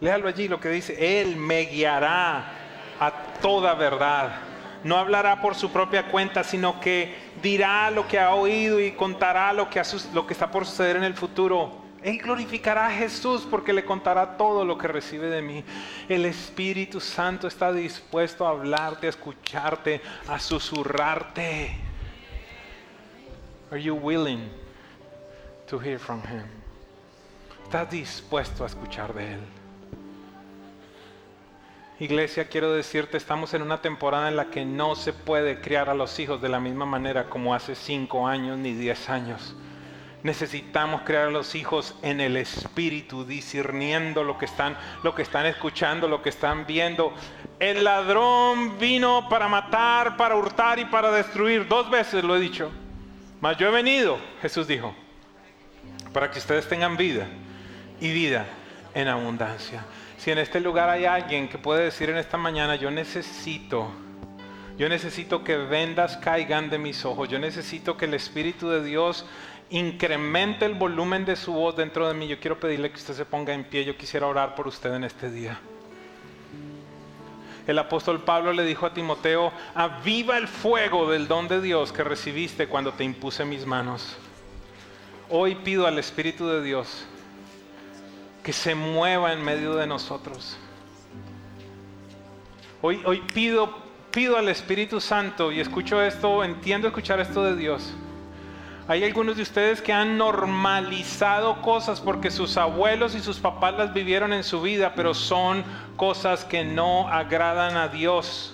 Léalo 0.00 0.28
allí 0.28 0.48
lo 0.48 0.60
que 0.60 0.70
dice, 0.70 1.20
Él 1.20 1.36
me 1.36 1.62
guiará 1.62 2.52
a 2.98 3.12
toda 3.42 3.74
verdad. 3.74 4.36
No 4.82 4.96
hablará 4.96 5.42
por 5.42 5.54
su 5.54 5.70
propia 5.70 6.06
cuenta, 6.06 6.42
sino 6.42 6.80
que 6.80 7.14
dirá 7.42 7.90
lo 7.90 8.08
que 8.08 8.18
ha 8.18 8.34
oído 8.34 8.80
y 8.80 8.92
contará 8.92 9.52
lo 9.52 9.68
que, 9.68 9.82
lo 10.14 10.26
que 10.26 10.32
está 10.32 10.50
por 10.50 10.64
suceder 10.64 10.96
en 10.96 11.04
el 11.04 11.14
futuro. 11.14 11.80
Él 12.02 12.16
glorificará 12.16 12.86
a 12.86 12.90
Jesús 12.90 13.46
porque 13.50 13.74
le 13.74 13.84
contará 13.84 14.38
todo 14.38 14.64
lo 14.64 14.78
que 14.78 14.88
recibe 14.88 15.28
de 15.28 15.42
mí. 15.42 15.62
El 16.08 16.24
Espíritu 16.24 16.98
Santo 16.98 17.46
está 17.46 17.72
dispuesto 17.72 18.46
a 18.46 18.50
hablarte, 18.50 19.06
a 19.06 19.10
escucharte, 19.10 20.00
a 20.26 20.38
susurrarte. 20.38 21.89
Are 23.70 23.80
you 23.80 23.94
willing 23.94 24.50
to 25.68 25.78
hear 25.78 26.00
from 26.00 26.20
him? 26.22 26.42
¿Estás 27.62 27.88
dispuesto 27.88 28.64
a 28.64 28.66
escuchar 28.66 29.14
de 29.14 29.34
él? 29.34 29.40
Iglesia, 32.00 32.48
quiero 32.48 32.72
decirte, 32.72 33.16
estamos 33.16 33.54
en 33.54 33.62
una 33.62 33.80
temporada 33.80 34.28
en 34.28 34.34
la 34.34 34.46
que 34.46 34.64
no 34.64 34.96
se 34.96 35.12
puede 35.12 35.60
criar 35.60 35.88
a 35.88 35.94
los 35.94 36.18
hijos 36.18 36.42
de 36.42 36.48
la 36.48 36.58
misma 36.58 36.84
manera 36.84 37.30
como 37.30 37.54
hace 37.54 37.76
cinco 37.76 38.26
años 38.26 38.58
ni 38.58 38.72
diez 38.72 39.08
años. 39.08 39.54
Necesitamos 40.24 41.02
crear 41.02 41.28
a 41.28 41.30
los 41.30 41.54
hijos 41.54 41.94
en 42.02 42.20
el 42.20 42.36
espíritu, 42.36 43.24
discerniendo 43.24 44.24
lo 44.24 44.36
que 44.36 44.46
están, 44.46 44.76
lo 45.04 45.14
que 45.14 45.22
están 45.22 45.46
escuchando, 45.46 46.08
lo 46.08 46.22
que 46.22 46.30
están 46.30 46.66
viendo. 46.66 47.14
El 47.60 47.84
ladrón 47.84 48.80
vino 48.80 49.28
para 49.28 49.46
matar, 49.46 50.16
para 50.16 50.34
hurtar 50.34 50.80
y 50.80 50.86
para 50.86 51.12
destruir. 51.12 51.68
Dos 51.68 51.88
veces 51.88 52.24
lo 52.24 52.34
he 52.34 52.40
dicho. 52.40 52.72
Mas 53.40 53.56
yo 53.56 53.68
he 53.68 53.70
venido, 53.70 54.18
Jesús 54.42 54.66
dijo, 54.66 54.94
para 56.12 56.30
que 56.30 56.38
ustedes 56.38 56.68
tengan 56.68 56.96
vida 56.96 57.26
y 58.00 58.12
vida 58.12 58.46
en 58.94 59.08
abundancia. 59.08 59.84
Si 60.18 60.30
en 60.30 60.38
este 60.38 60.60
lugar 60.60 60.90
hay 60.90 61.06
alguien 61.06 61.48
que 61.48 61.56
puede 61.56 61.84
decir 61.84 62.10
en 62.10 62.18
esta 62.18 62.36
mañana, 62.36 62.76
yo 62.76 62.90
necesito, 62.90 63.90
yo 64.76 64.88
necesito 64.90 65.42
que 65.42 65.56
vendas 65.56 66.18
caigan 66.18 66.68
de 66.68 66.78
mis 66.78 67.04
ojos, 67.06 67.30
yo 67.30 67.38
necesito 67.38 67.96
que 67.96 68.04
el 68.04 68.14
Espíritu 68.14 68.68
de 68.68 68.84
Dios 68.84 69.24
incremente 69.70 70.66
el 70.66 70.74
volumen 70.74 71.24
de 71.24 71.36
su 71.36 71.54
voz 71.54 71.76
dentro 71.76 72.08
de 72.08 72.14
mí, 72.14 72.28
yo 72.28 72.40
quiero 72.40 72.60
pedirle 72.60 72.90
que 72.90 72.96
usted 72.96 73.14
se 73.14 73.24
ponga 73.24 73.54
en 73.54 73.64
pie, 73.64 73.84
yo 73.84 73.96
quisiera 73.96 74.26
orar 74.26 74.54
por 74.54 74.66
usted 74.66 74.92
en 74.92 75.04
este 75.04 75.30
día. 75.30 75.58
El 77.70 77.78
apóstol 77.78 78.20
Pablo 78.24 78.52
le 78.52 78.64
dijo 78.64 78.84
a 78.84 78.92
Timoteo, 78.92 79.52
aviva 79.76 80.36
el 80.36 80.48
fuego 80.48 81.08
del 81.08 81.28
don 81.28 81.46
de 81.46 81.60
Dios 81.60 81.92
que 81.92 82.02
recibiste 82.02 82.66
cuando 82.66 82.92
te 82.92 83.04
impuse 83.04 83.44
mis 83.44 83.64
manos. 83.64 84.16
Hoy 85.28 85.54
pido 85.54 85.86
al 85.86 85.96
Espíritu 85.96 86.48
de 86.48 86.64
Dios 86.64 87.04
que 88.42 88.52
se 88.52 88.74
mueva 88.74 89.32
en 89.32 89.44
medio 89.44 89.76
de 89.76 89.86
nosotros. 89.86 90.58
Hoy, 92.82 93.02
hoy 93.04 93.22
pido, 93.32 93.72
pido 94.10 94.36
al 94.36 94.48
Espíritu 94.48 95.00
Santo 95.00 95.52
y 95.52 95.60
escucho 95.60 96.02
esto, 96.02 96.42
entiendo 96.42 96.88
escuchar 96.88 97.20
esto 97.20 97.44
de 97.44 97.54
Dios. 97.54 97.94
Hay 98.90 99.04
algunos 99.04 99.36
de 99.36 99.42
ustedes 99.42 99.80
que 99.80 99.92
han 99.92 100.18
normalizado 100.18 101.62
cosas 101.62 102.00
porque 102.00 102.28
sus 102.28 102.56
abuelos 102.56 103.14
y 103.14 103.20
sus 103.20 103.38
papás 103.38 103.74
las 103.74 103.94
vivieron 103.94 104.32
en 104.32 104.42
su 104.42 104.60
vida, 104.60 104.94
pero 104.96 105.14
son 105.14 105.62
cosas 105.94 106.44
que 106.44 106.64
no 106.64 107.06
agradan 107.06 107.76
a 107.76 107.86
Dios. 107.86 108.52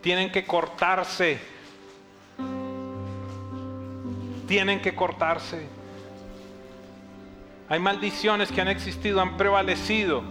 Tienen 0.00 0.32
que 0.32 0.46
cortarse. 0.46 1.38
Tienen 4.48 4.80
que 4.80 4.94
cortarse. 4.94 5.68
Hay 7.68 7.80
maldiciones 7.80 8.50
que 8.50 8.62
han 8.62 8.68
existido, 8.68 9.20
han 9.20 9.36
prevalecido. 9.36 10.22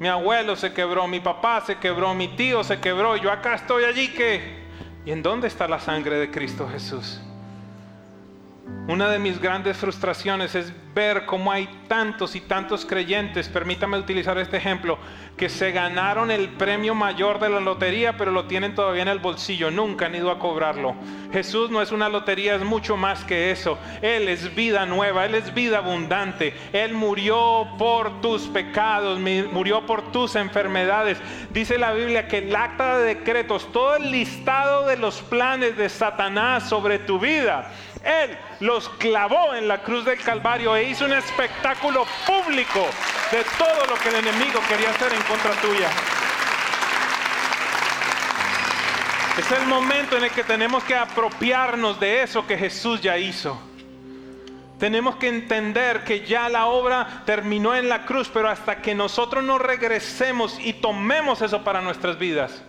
Mi 0.00 0.08
abuelo 0.08 0.56
se 0.56 0.72
quebró, 0.72 1.06
mi 1.06 1.20
papá 1.20 1.62
se 1.64 1.76
quebró, 1.76 2.12
mi 2.12 2.26
tío 2.26 2.64
se 2.64 2.80
quebró, 2.80 3.16
yo 3.16 3.30
acá 3.30 3.54
estoy 3.54 3.84
allí 3.84 4.08
que... 4.08 4.65
¿Y 5.06 5.12
en 5.12 5.22
dónde 5.22 5.46
está 5.46 5.68
la 5.68 5.78
sangre 5.78 6.18
de 6.18 6.32
Cristo 6.32 6.68
Jesús? 6.68 7.20
Una 8.88 9.10
de 9.10 9.18
mis 9.18 9.40
grandes 9.40 9.76
frustraciones 9.78 10.54
es 10.54 10.72
ver 10.94 11.26
cómo 11.26 11.50
hay 11.50 11.68
tantos 11.88 12.36
y 12.36 12.40
tantos 12.40 12.86
creyentes, 12.86 13.48
permítame 13.48 13.98
utilizar 13.98 14.38
este 14.38 14.58
ejemplo, 14.58 14.96
que 15.36 15.48
se 15.48 15.72
ganaron 15.72 16.30
el 16.30 16.50
premio 16.50 16.94
mayor 16.94 17.40
de 17.40 17.48
la 17.48 17.58
lotería, 17.58 18.16
pero 18.16 18.30
lo 18.30 18.46
tienen 18.46 18.76
todavía 18.76 19.02
en 19.02 19.08
el 19.08 19.18
bolsillo, 19.18 19.72
nunca 19.72 20.06
han 20.06 20.14
ido 20.14 20.30
a 20.30 20.38
cobrarlo. 20.38 20.94
Jesús 21.32 21.68
no 21.68 21.82
es 21.82 21.90
una 21.90 22.08
lotería, 22.08 22.54
es 22.54 22.62
mucho 22.62 22.96
más 22.96 23.24
que 23.24 23.50
eso. 23.50 23.76
Él 24.02 24.28
es 24.28 24.54
vida 24.54 24.86
nueva, 24.86 25.26
Él 25.26 25.34
es 25.34 25.52
vida 25.52 25.78
abundante. 25.78 26.54
Él 26.72 26.94
murió 26.94 27.66
por 27.78 28.20
tus 28.20 28.42
pecados, 28.42 29.18
murió 29.18 29.84
por 29.84 30.12
tus 30.12 30.36
enfermedades. 30.36 31.18
Dice 31.50 31.76
la 31.76 31.92
Biblia 31.92 32.28
que 32.28 32.38
el 32.38 32.54
acta 32.54 32.98
de 32.98 33.16
decretos, 33.16 33.70
todo 33.72 33.96
el 33.96 34.12
listado 34.12 34.86
de 34.86 34.96
los 34.96 35.20
planes 35.22 35.76
de 35.76 35.88
Satanás 35.88 36.68
sobre 36.68 37.00
tu 37.00 37.18
vida, 37.18 37.72
él 38.06 38.38
clavó 38.98 39.54
en 39.54 39.68
la 39.68 39.82
cruz 39.82 40.04
del 40.04 40.18
Calvario 40.18 40.76
e 40.76 40.84
hizo 40.84 41.04
un 41.04 41.12
espectáculo 41.12 42.06
público 42.26 42.86
de 43.32 43.44
todo 43.58 43.86
lo 43.88 43.94
que 43.96 44.08
el 44.10 44.16
enemigo 44.16 44.60
quería 44.68 44.90
hacer 44.90 45.12
en 45.12 45.22
contra 45.22 45.52
tuya. 45.60 45.88
Es 49.38 49.50
el 49.52 49.66
momento 49.66 50.16
en 50.16 50.24
el 50.24 50.30
que 50.30 50.44
tenemos 50.44 50.82
que 50.84 50.94
apropiarnos 50.94 52.00
de 52.00 52.22
eso 52.22 52.46
que 52.46 52.56
Jesús 52.56 53.00
ya 53.00 53.18
hizo. 53.18 53.58
Tenemos 54.78 55.16
que 55.16 55.28
entender 55.28 56.04
que 56.04 56.24
ya 56.26 56.48
la 56.48 56.66
obra 56.66 57.22
terminó 57.24 57.74
en 57.74 57.88
la 57.88 58.04
cruz, 58.04 58.30
pero 58.32 58.48
hasta 58.48 58.82
que 58.82 58.94
nosotros 58.94 59.42
no 59.42 59.58
regresemos 59.58 60.58
y 60.60 60.74
tomemos 60.74 61.40
eso 61.42 61.64
para 61.64 61.80
nuestras 61.80 62.18
vidas, 62.18 62.62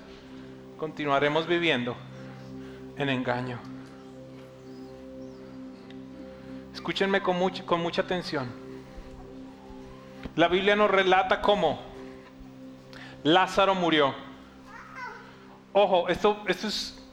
continuaremos 0.78 1.48
viviendo 1.48 1.96
en 2.98 3.10
engaño. 3.10 3.77
Escúchenme 6.78 7.24
con, 7.24 7.40
mucha 7.40 8.02
atención. 8.04 8.48
La 10.36 10.48
Biblia 10.48 10.76
nos 10.76 10.92
relata 10.92 11.42
cómo 11.42 11.82
Lázaro 13.24 13.74
murió. 13.74 14.14
Ojo, 15.74 16.08
esto, 16.08 16.44
esto 16.48 16.68
es... 16.68 17.04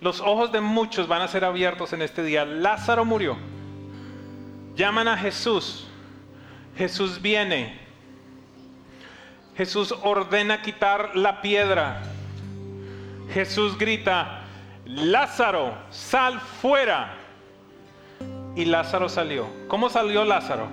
Los 0.00 0.20
ojos 0.20 0.52
de 0.52 0.60
muchos 0.60 1.08
van 1.08 1.22
a 1.22 1.28
ser 1.28 1.44
abiertos 1.44 1.92
en 1.92 2.02
este 2.02 2.22
día. 2.22 2.44
Lázaro 2.44 3.04
murió. 3.04 3.36
Llaman 4.76 5.08
a 5.08 5.18
Jesús. 5.18 5.88
Jesús 6.76 7.20
viene. 7.20 7.80
Jesús 9.56 9.92
ordena 10.02 10.62
quitar 10.62 11.16
la 11.16 11.42
piedra. 11.42 12.00
Jesús 13.34 13.76
grita, 13.76 14.44
Lázaro, 14.84 15.76
sal 15.90 16.38
fuera 16.38 17.21
y 18.54 18.64
Lázaro 18.64 19.08
salió. 19.08 19.46
¿Cómo 19.68 19.88
salió 19.88 20.24
Lázaro? 20.24 20.68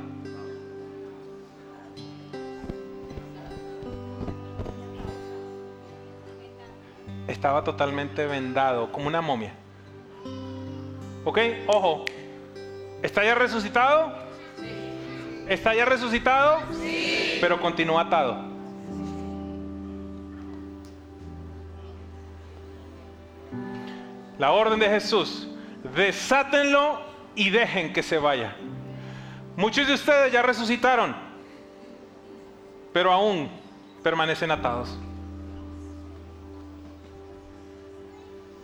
Estaba 7.27 7.63
totalmente 7.63 8.25
vendado, 8.25 8.91
como 8.91 9.07
una 9.07 9.21
momia. 9.21 9.53
¿Ok? 11.23 11.39
Ojo. 11.67 12.05
¿Está 13.01 13.23
ya 13.23 13.35
resucitado? 13.35 14.13
¿Está 15.47 15.73
ya 15.73 15.85
resucitado? 15.85 16.59
Sí. 16.81 17.37
Pero 17.39 17.61
continúa 17.61 18.01
atado. 18.01 18.49
La 24.37 24.51
orden 24.51 24.79
de 24.79 24.87
Jesús, 24.87 25.47
desátenlo 25.95 27.08
y 27.39 27.51
dejen 27.51 27.93
que 27.93 28.03
se 28.03 28.17
vaya. 28.17 28.53
Muchos 29.55 29.87
de 29.87 29.93
ustedes 29.93 30.29
ya 30.29 30.41
resucitaron, 30.41 31.15
pero 32.91 33.13
aún 33.13 33.49
permanecen 34.03 34.51
atados. 34.51 34.89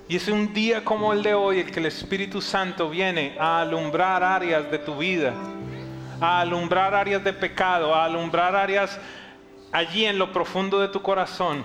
Y 0.09 0.17
es 0.17 0.28
un 0.28 0.53
día 0.53 0.84
como 0.84 1.13
el 1.13 1.23
de 1.23 1.34
hoy 1.34 1.61
el 1.61 1.71
que 1.71 1.80
el 1.80 1.86
Espíritu 1.86 2.41
Santo 2.41 2.89
viene 2.89 3.38
a 3.39 3.61
alumbrar 3.61 4.21
áreas 4.21 4.69
de 4.69 4.80
tu 4.80 4.97
vida, 4.97 5.34
a 6.19 6.41
alumbrar 6.41 6.93
áreas 6.93 7.23
de 7.23 7.32
pecado, 7.32 7.95
a 7.95 8.03
alumbrar 8.03 8.57
áreas 8.57 8.99
allí 9.71 10.05
en 10.05 10.19
lo 10.19 10.34
profundo 10.34 10.82
de 10.82 10.89
tu 10.89 11.01
corazón, 11.01 11.63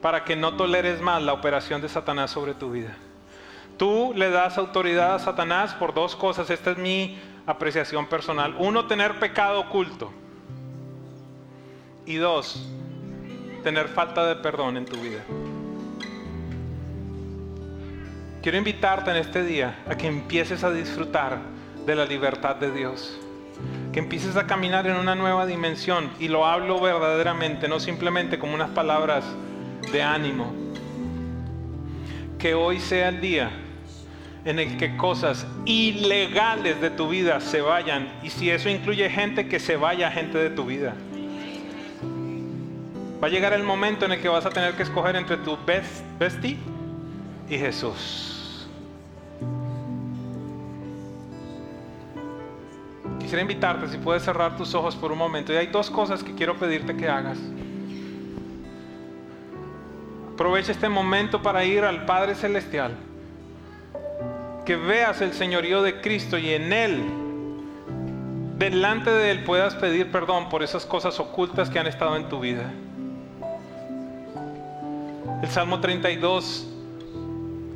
para 0.00 0.24
que 0.24 0.36
no 0.36 0.56
toleres 0.56 1.02
más 1.02 1.22
la 1.22 1.34
operación 1.34 1.82
de 1.82 1.90
Satanás 1.90 2.30
sobre 2.30 2.54
tu 2.54 2.70
vida. 2.70 2.96
Tú 3.78 4.12
le 4.16 4.28
das 4.28 4.58
autoridad 4.58 5.14
a 5.14 5.18
Satanás 5.20 5.72
por 5.74 5.94
dos 5.94 6.16
cosas. 6.16 6.50
Esta 6.50 6.72
es 6.72 6.78
mi 6.78 7.16
apreciación 7.46 8.06
personal. 8.06 8.56
Uno, 8.58 8.86
tener 8.86 9.20
pecado 9.20 9.60
oculto. 9.60 10.10
Y 12.04 12.16
dos, 12.16 12.68
tener 13.62 13.86
falta 13.86 14.26
de 14.26 14.34
perdón 14.34 14.78
en 14.78 14.84
tu 14.84 14.96
vida. 14.96 15.20
Quiero 18.42 18.58
invitarte 18.58 19.12
en 19.12 19.16
este 19.18 19.44
día 19.44 19.78
a 19.88 19.94
que 19.96 20.08
empieces 20.08 20.64
a 20.64 20.72
disfrutar 20.72 21.38
de 21.86 21.94
la 21.94 22.04
libertad 22.04 22.56
de 22.56 22.72
Dios. 22.72 23.16
Que 23.92 24.00
empieces 24.00 24.34
a 24.34 24.48
caminar 24.48 24.88
en 24.88 24.96
una 24.96 25.14
nueva 25.14 25.46
dimensión. 25.46 26.10
Y 26.18 26.26
lo 26.26 26.46
hablo 26.46 26.80
verdaderamente, 26.80 27.68
no 27.68 27.78
simplemente 27.78 28.40
como 28.40 28.54
unas 28.54 28.70
palabras 28.70 29.24
de 29.92 30.02
ánimo. 30.02 30.52
Que 32.40 32.54
hoy 32.54 32.80
sea 32.80 33.10
el 33.10 33.20
día 33.20 33.66
en 34.48 34.58
el 34.58 34.78
que 34.78 34.96
cosas 34.96 35.46
ilegales 35.66 36.80
de 36.80 36.88
tu 36.88 37.10
vida 37.10 37.38
se 37.38 37.60
vayan. 37.60 38.10
Y 38.22 38.30
si 38.30 38.50
eso 38.50 38.70
incluye 38.70 39.10
gente, 39.10 39.46
que 39.46 39.60
se 39.60 39.76
vaya 39.76 40.10
gente 40.10 40.38
de 40.38 40.48
tu 40.48 40.64
vida. 40.64 40.94
Va 43.22 43.26
a 43.26 43.30
llegar 43.30 43.52
el 43.52 43.62
momento 43.62 44.06
en 44.06 44.12
el 44.12 44.22
que 44.22 44.28
vas 44.28 44.46
a 44.46 44.50
tener 44.50 44.72
que 44.72 44.84
escoger 44.84 45.16
entre 45.16 45.36
tu 45.36 45.58
best, 45.66 46.02
bestie 46.18 46.56
y 47.50 47.58
Jesús. 47.58 48.66
Quisiera 53.20 53.42
invitarte, 53.42 53.86
si 53.88 53.98
puedes 53.98 54.22
cerrar 54.22 54.56
tus 54.56 54.74
ojos 54.74 54.96
por 54.96 55.12
un 55.12 55.18
momento. 55.18 55.52
Y 55.52 55.56
hay 55.56 55.66
dos 55.66 55.90
cosas 55.90 56.24
que 56.24 56.34
quiero 56.34 56.56
pedirte 56.56 56.96
que 56.96 57.06
hagas. 57.06 57.36
Aprovecha 60.32 60.72
este 60.72 60.88
momento 60.88 61.42
para 61.42 61.66
ir 61.66 61.84
al 61.84 62.06
Padre 62.06 62.34
Celestial 62.34 63.07
que 64.68 64.76
veas 64.76 65.22
el 65.22 65.32
señorío 65.32 65.80
de 65.80 66.02
Cristo 66.02 66.36
y 66.36 66.50
en 66.50 66.74
Él, 66.74 67.02
delante 68.58 69.10
de 69.10 69.30
Él 69.30 69.42
puedas 69.42 69.74
pedir 69.74 70.12
perdón 70.12 70.50
por 70.50 70.62
esas 70.62 70.84
cosas 70.84 71.18
ocultas 71.18 71.70
que 71.70 71.78
han 71.78 71.86
estado 71.86 72.16
en 72.16 72.28
tu 72.28 72.38
vida. 72.38 72.70
El 75.42 75.48
Salmo 75.48 75.80
32, 75.80 76.68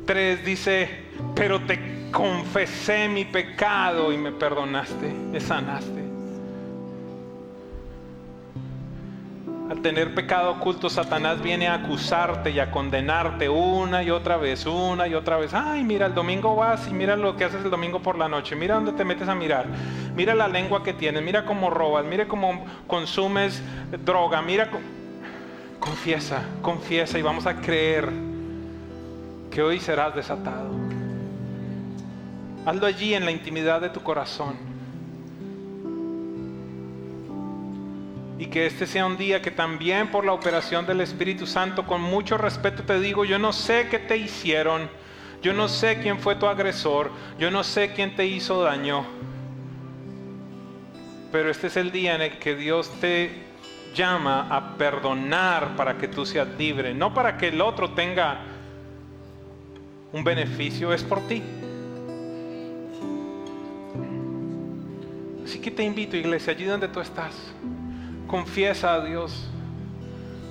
3 0.05 0.45
dice, 0.45 0.87
pero 1.33 1.61
te 1.61 2.11
confesé 2.11 3.07
mi 3.07 3.25
pecado 3.25 4.13
y 4.13 4.17
me 4.19 4.31
perdonaste, 4.31 5.07
me 5.09 5.39
sanaste. 5.39 6.02
Al 9.73 9.81
tener 9.81 10.13
pecado 10.13 10.51
oculto, 10.51 10.87
Satanás 10.87 11.41
viene 11.41 11.67
a 11.67 11.73
acusarte 11.73 12.51
y 12.51 12.59
a 12.59 12.69
condenarte 12.69 13.49
una 13.49 14.03
y 14.03 14.11
otra 14.11 14.37
vez, 14.37 14.67
una 14.67 15.07
y 15.07 15.15
otra 15.15 15.37
vez. 15.37 15.51
Ay, 15.55 15.83
mira, 15.83 16.05
el 16.05 16.13
domingo 16.13 16.55
vas 16.55 16.87
y 16.87 16.93
mira 16.93 17.15
lo 17.15 17.35
que 17.35 17.45
haces 17.45 17.65
el 17.65 17.71
domingo 17.71 17.99
por 17.99 18.15
la 18.15 18.29
noche. 18.29 18.55
Mira 18.55 18.75
dónde 18.75 18.91
te 18.91 19.03
metes 19.03 19.27
a 19.27 19.33
mirar. 19.33 19.65
Mira 20.15 20.35
la 20.35 20.47
lengua 20.47 20.83
que 20.83 20.93
tienes. 20.93 21.23
Mira 21.23 21.43
cómo 21.43 21.71
robas. 21.71 22.05
Mira 22.05 22.27
cómo 22.27 22.63
consumes 22.85 23.63
droga. 24.05 24.43
Mira. 24.43 24.69
Confiesa, 25.79 26.43
confiesa 26.61 27.17
y 27.17 27.23
vamos 27.23 27.47
a 27.47 27.55
creer 27.55 28.09
que 29.49 29.63
hoy 29.63 29.79
serás 29.79 30.13
desatado. 30.13 30.69
Hazlo 32.63 32.85
allí 32.85 33.15
en 33.15 33.25
la 33.25 33.31
intimidad 33.31 33.81
de 33.81 33.89
tu 33.89 34.03
corazón. 34.03 34.72
Y 38.43 38.47
que 38.47 38.65
este 38.65 38.85
sea 38.85 39.05
un 39.05 39.15
día 39.15 39.41
que 39.41 39.51
también 39.51 40.11
por 40.11 40.25
la 40.25 40.33
operación 40.33 40.85
del 40.85 40.99
Espíritu 40.99 41.47
Santo, 41.47 41.87
con 41.87 42.01
mucho 42.01 42.37
respeto 42.37 42.83
te 42.83 42.99
digo, 42.99 43.23
yo 43.23 43.39
no 43.39 43.53
sé 43.53 43.87
qué 43.89 43.99
te 43.99 44.17
hicieron, 44.17 44.89
yo 45.41 45.53
no 45.53 45.69
sé 45.69 45.99
quién 46.01 46.19
fue 46.19 46.35
tu 46.35 46.47
agresor, 46.47 47.09
yo 47.39 47.49
no 47.51 47.63
sé 47.63 47.93
quién 47.93 48.17
te 48.17 48.27
hizo 48.27 48.61
daño, 48.61 49.05
pero 51.31 51.49
este 51.49 51.67
es 51.67 51.77
el 51.77 51.93
día 51.93 52.15
en 52.15 52.21
el 52.21 52.37
que 52.37 52.53
Dios 52.53 52.91
te 52.99 53.31
llama 53.95 54.49
a 54.49 54.77
perdonar 54.77 55.77
para 55.77 55.97
que 55.97 56.09
tú 56.09 56.25
seas 56.25 56.49
libre, 56.57 56.93
no 56.93 57.13
para 57.13 57.37
que 57.37 57.47
el 57.47 57.61
otro 57.61 57.91
tenga 57.91 58.41
un 60.11 60.21
beneficio, 60.21 60.91
es 60.91 61.01
por 61.01 61.25
ti. 61.29 61.41
Así 65.45 65.59
que 65.59 65.71
te 65.71 65.83
invito, 65.83 66.17
iglesia, 66.17 66.51
allí 66.51 66.65
donde 66.65 66.89
tú 66.89 66.99
estás 66.99 67.53
confiesa 68.33 68.95
a 68.95 69.05
Dios. 69.05 69.31